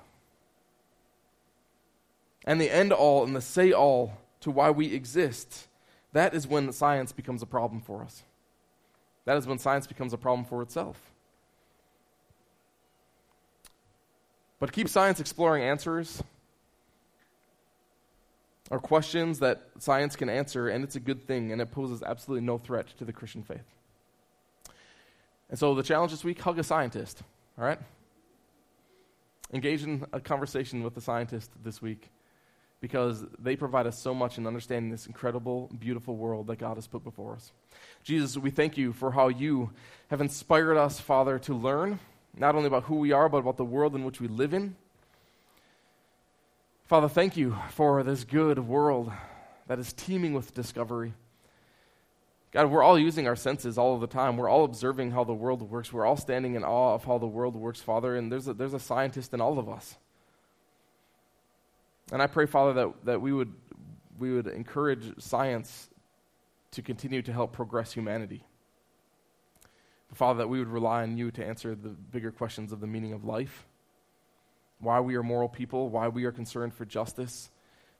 And 2.45 2.59
the 2.59 2.71
end 2.71 2.91
all 2.91 3.23
and 3.23 3.35
the 3.35 3.41
say 3.41 3.71
all 3.71 4.17
to 4.41 4.51
why 4.51 4.71
we 4.71 4.93
exist, 4.93 5.67
that 6.13 6.33
is 6.33 6.47
when 6.47 6.71
science 6.71 7.11
becomes 7.11 7.41
a 7.41 7.45
problem 7.45 7.81
for 7.81 8.01
us. 8.01 8.23
That 9.25 9.37
is 9.37 9.45
when 9.45 9.59
science 9.59 9.85
becomes 9.85 10.13
a 10.13 10.17
problem 10.17 10.45
for 10.45 10.61
itself. 10.61 10.97
But 14.59 14.71
keep 14.71 14.89
science 14.89 15.19
exploring 15.19 15.63
answers 15.63 16.23
or 18.69 18.79
questions 18.79 19.39
that 19.39 19.63
science 19.79 20.15
can 20.15 20.29
answer, 20.29 20.69
and 20.69 20.83
it's 20.83 20.95
a 20.95 20.99
good 20.99 21.25
thing, 21.25 21.51
and 21.51 21.61
it 21.61 21.71
poses 21.71 22.03
absolutely 22.03 22.45
no 22.45 22.57
threat 22.57 22.87
to 22.97 23.05
the 23.05 23.13
Christian 23.13 23.41
faith. 23.41 23.65
And 25.49 25.57
so 25.57 25.73
the 25.73 25.83
challenge 25.83 26.11
this 26.11 26.23
week 26.23 26.39
hug 26.41 26.59
a 26.59 26.63
scientist, 26.63 27.23
all 27.57 27.65
right? 27.65 27.79
Engage 29.53 29.83
in 29.83 30.05
a 30.13 30.19
conversation 30.19 30.83
with 30.83 30.95
a 30.97 31.01
scientist 31.01 31.51
this 31.63 31.81
week 31.81 32.09
because 32.81 33.25
they 33.37 33.55
provide 33.55 33.87
us 33.87 33.97
so 33.97 34.13
much 34.13 34.37
in 34.37 34.47
understanding 34.47 34.89
this 34.89 35.05
incredible, 35.05 35.69
beautiful 35.79 36.15
world 36.15 36.47
that 36.47 36.57
God 36.57 36.77
has 36.77 36.87
put 36.87 37.03
before 37.03 37.33
us. 37.33 37.51
Jesus, 38.03 38.37
we 38.37 38.51
thank 38.51 38.77
you 38.77 38.93
for 38.93 39.11
how 39.11 39.27
you 39.27 39.71
have 40.09 40.21
inspired 40.21 40.77
us, 40.77 40.99
Father, 40.99 41.39
to 41.39 41.53
learn 41.53 41.99
not 42.37 42.55
only 42.55 42.67
about 42.67 42.83
who 42.83 42.95
we 42.95 43.11
are, 43.11 43.27
but 43.27 43.39
about 43.39 43.57
the 43.57 43.65
world 43.65 43.95
in 43.95 44.05
which 44.05 44.21
we 44.21 44.27
live 44.27 44.53
in. 44.53 44.75
Father, 46.85 47.09
thank 47.09 47.35
you 47.35 47.57
for 47.71 48.01
this 48.01 48.23
good 48.23 48.59
world 48.59 49.11
that 49.67 49.77
is 49.77 49.93
teeming 49.93 50.33
with 50.33 50.53
discovery. 50.53 51.13
God, 52.51 52.71
we're 52.71 52.81
all 52.81 52.97
using 52.97 53.27
our 53.27 53.35
senses 53.35 53.77
all 53.77 53.99
the 53.99 54.07
time. 54.07 54.35
We're 54.35 54.49
all 54.49 54.63
observing 54.63 55.11
how 55.11 55.23
the 55.23 55.33
world 55.33 55.61
works. 55.61 55.93
We're 55.93 56.05
all 56.05 56.17
standing 56.17 56.55
in 56.55 56.63
awe 56.63 56.95
of 56.95 57.03
how 57.03 57.19
the 57.19 57.27
world 57.27 57.55
works, 57.55 57.79
Father, 57.79 58.15
and 58.15 58.31
there's 58.31 58.47
a, 58.47 58.53
there's 58.53 58.73
a 58.73 58.79
scientist 58.79 59.33
in 59.33 59.41
all 59.41 59.59
of 59.59 59.69
us. 59.69 59.97
And 62.11 62.23
I 62.23 62.27
pray, 62.27 62.47
Father, 62.47 62.73
that, 62.73 63.05
that 63.05 63.21
we, 63.21 63.31
would, 63.31 63.53
we 64.17 64.33
would 64.33 64.47
encourage 64.47 65.21
science 65.21 65.89
to 66.71 66.81
continue 66.81 67.21
to 67.21 67.31
help 67.31 67.53
progress 67.53 67.93
humanity. 67.93 68.43
Father, 70.15 70.39
that 70.39 70.47
we 70.47 70.57
would 70.57 70.69
rely 70.69 71.03
on 71.03 71.17
you 71.17 71.29
to 71.29 71.45
answer 71.45 71.75
the 71.75 71.89
bigger 71.89 72.31
questions 72.31 72.71
of 72.71 72.79
the 72.79 72.87
meaning 72.87 73.13
of 73.13 73.23
life, 73.23 73.67
why 74.79 74.99
we 74.99 75.15
are 75.15 75.21
moral 75.21 75.49
people, 75.49 75.89
why 75.89 76.07
we 76.07 76.25
are 76.25 76.31
concerned 76.31 76.73
for 76.73 76.83
justice, 76.83 77.51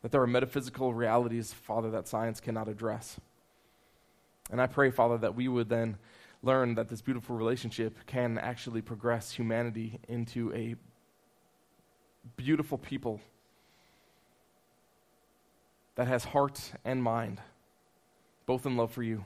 that 0.01 0.11
there 0.11 0.21
are 0.21 0.27
metaphysical 0.27 0.91
realities, 0.91 1.53
Father, 1.53 1.91
that 1.91 2.07
science 2.07 2.39
cannot 2.39 2.67
address. 2.67 3.19
And 4.49 4.61
I 4.61 4.67
pray, 4.67 4.89
Father, 4.91 5.17
that 5.19 5.35
we 5.35 5.47
would 5.47 5.69
then 5.69 5.97
learn 6.41 6.75
that 6.75 6.89
this 6.89 7.01
beautiful 7.01 7.35
relationship 7.35 7.97
can 8.05 8.37
actually 8.37 8.81
progress 8.81 9.31
humanity 9.31 9.99
into 10.07 10.53
a 10.53 10.75
beautiful 12.37 12.77
people 12.77 13.19
that 15.95 16.07
has 16.07 16.23
heart 16.23 16.71
and 16.85 17.03
mind, 17.03 17.41
both 18.45 18.65
in 18.65 18.77
love 18.77 18.91
for 18.91 19.03
you. 19.03 19.25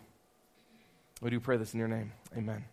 We 1.22 1.30
do 1.30 1.40
pray 1.40 1.58
this 1.58 1.74
in 1.74 1.80
your 1.80 1.88
name. 1.88 2.12
Amen. 2.36 2.66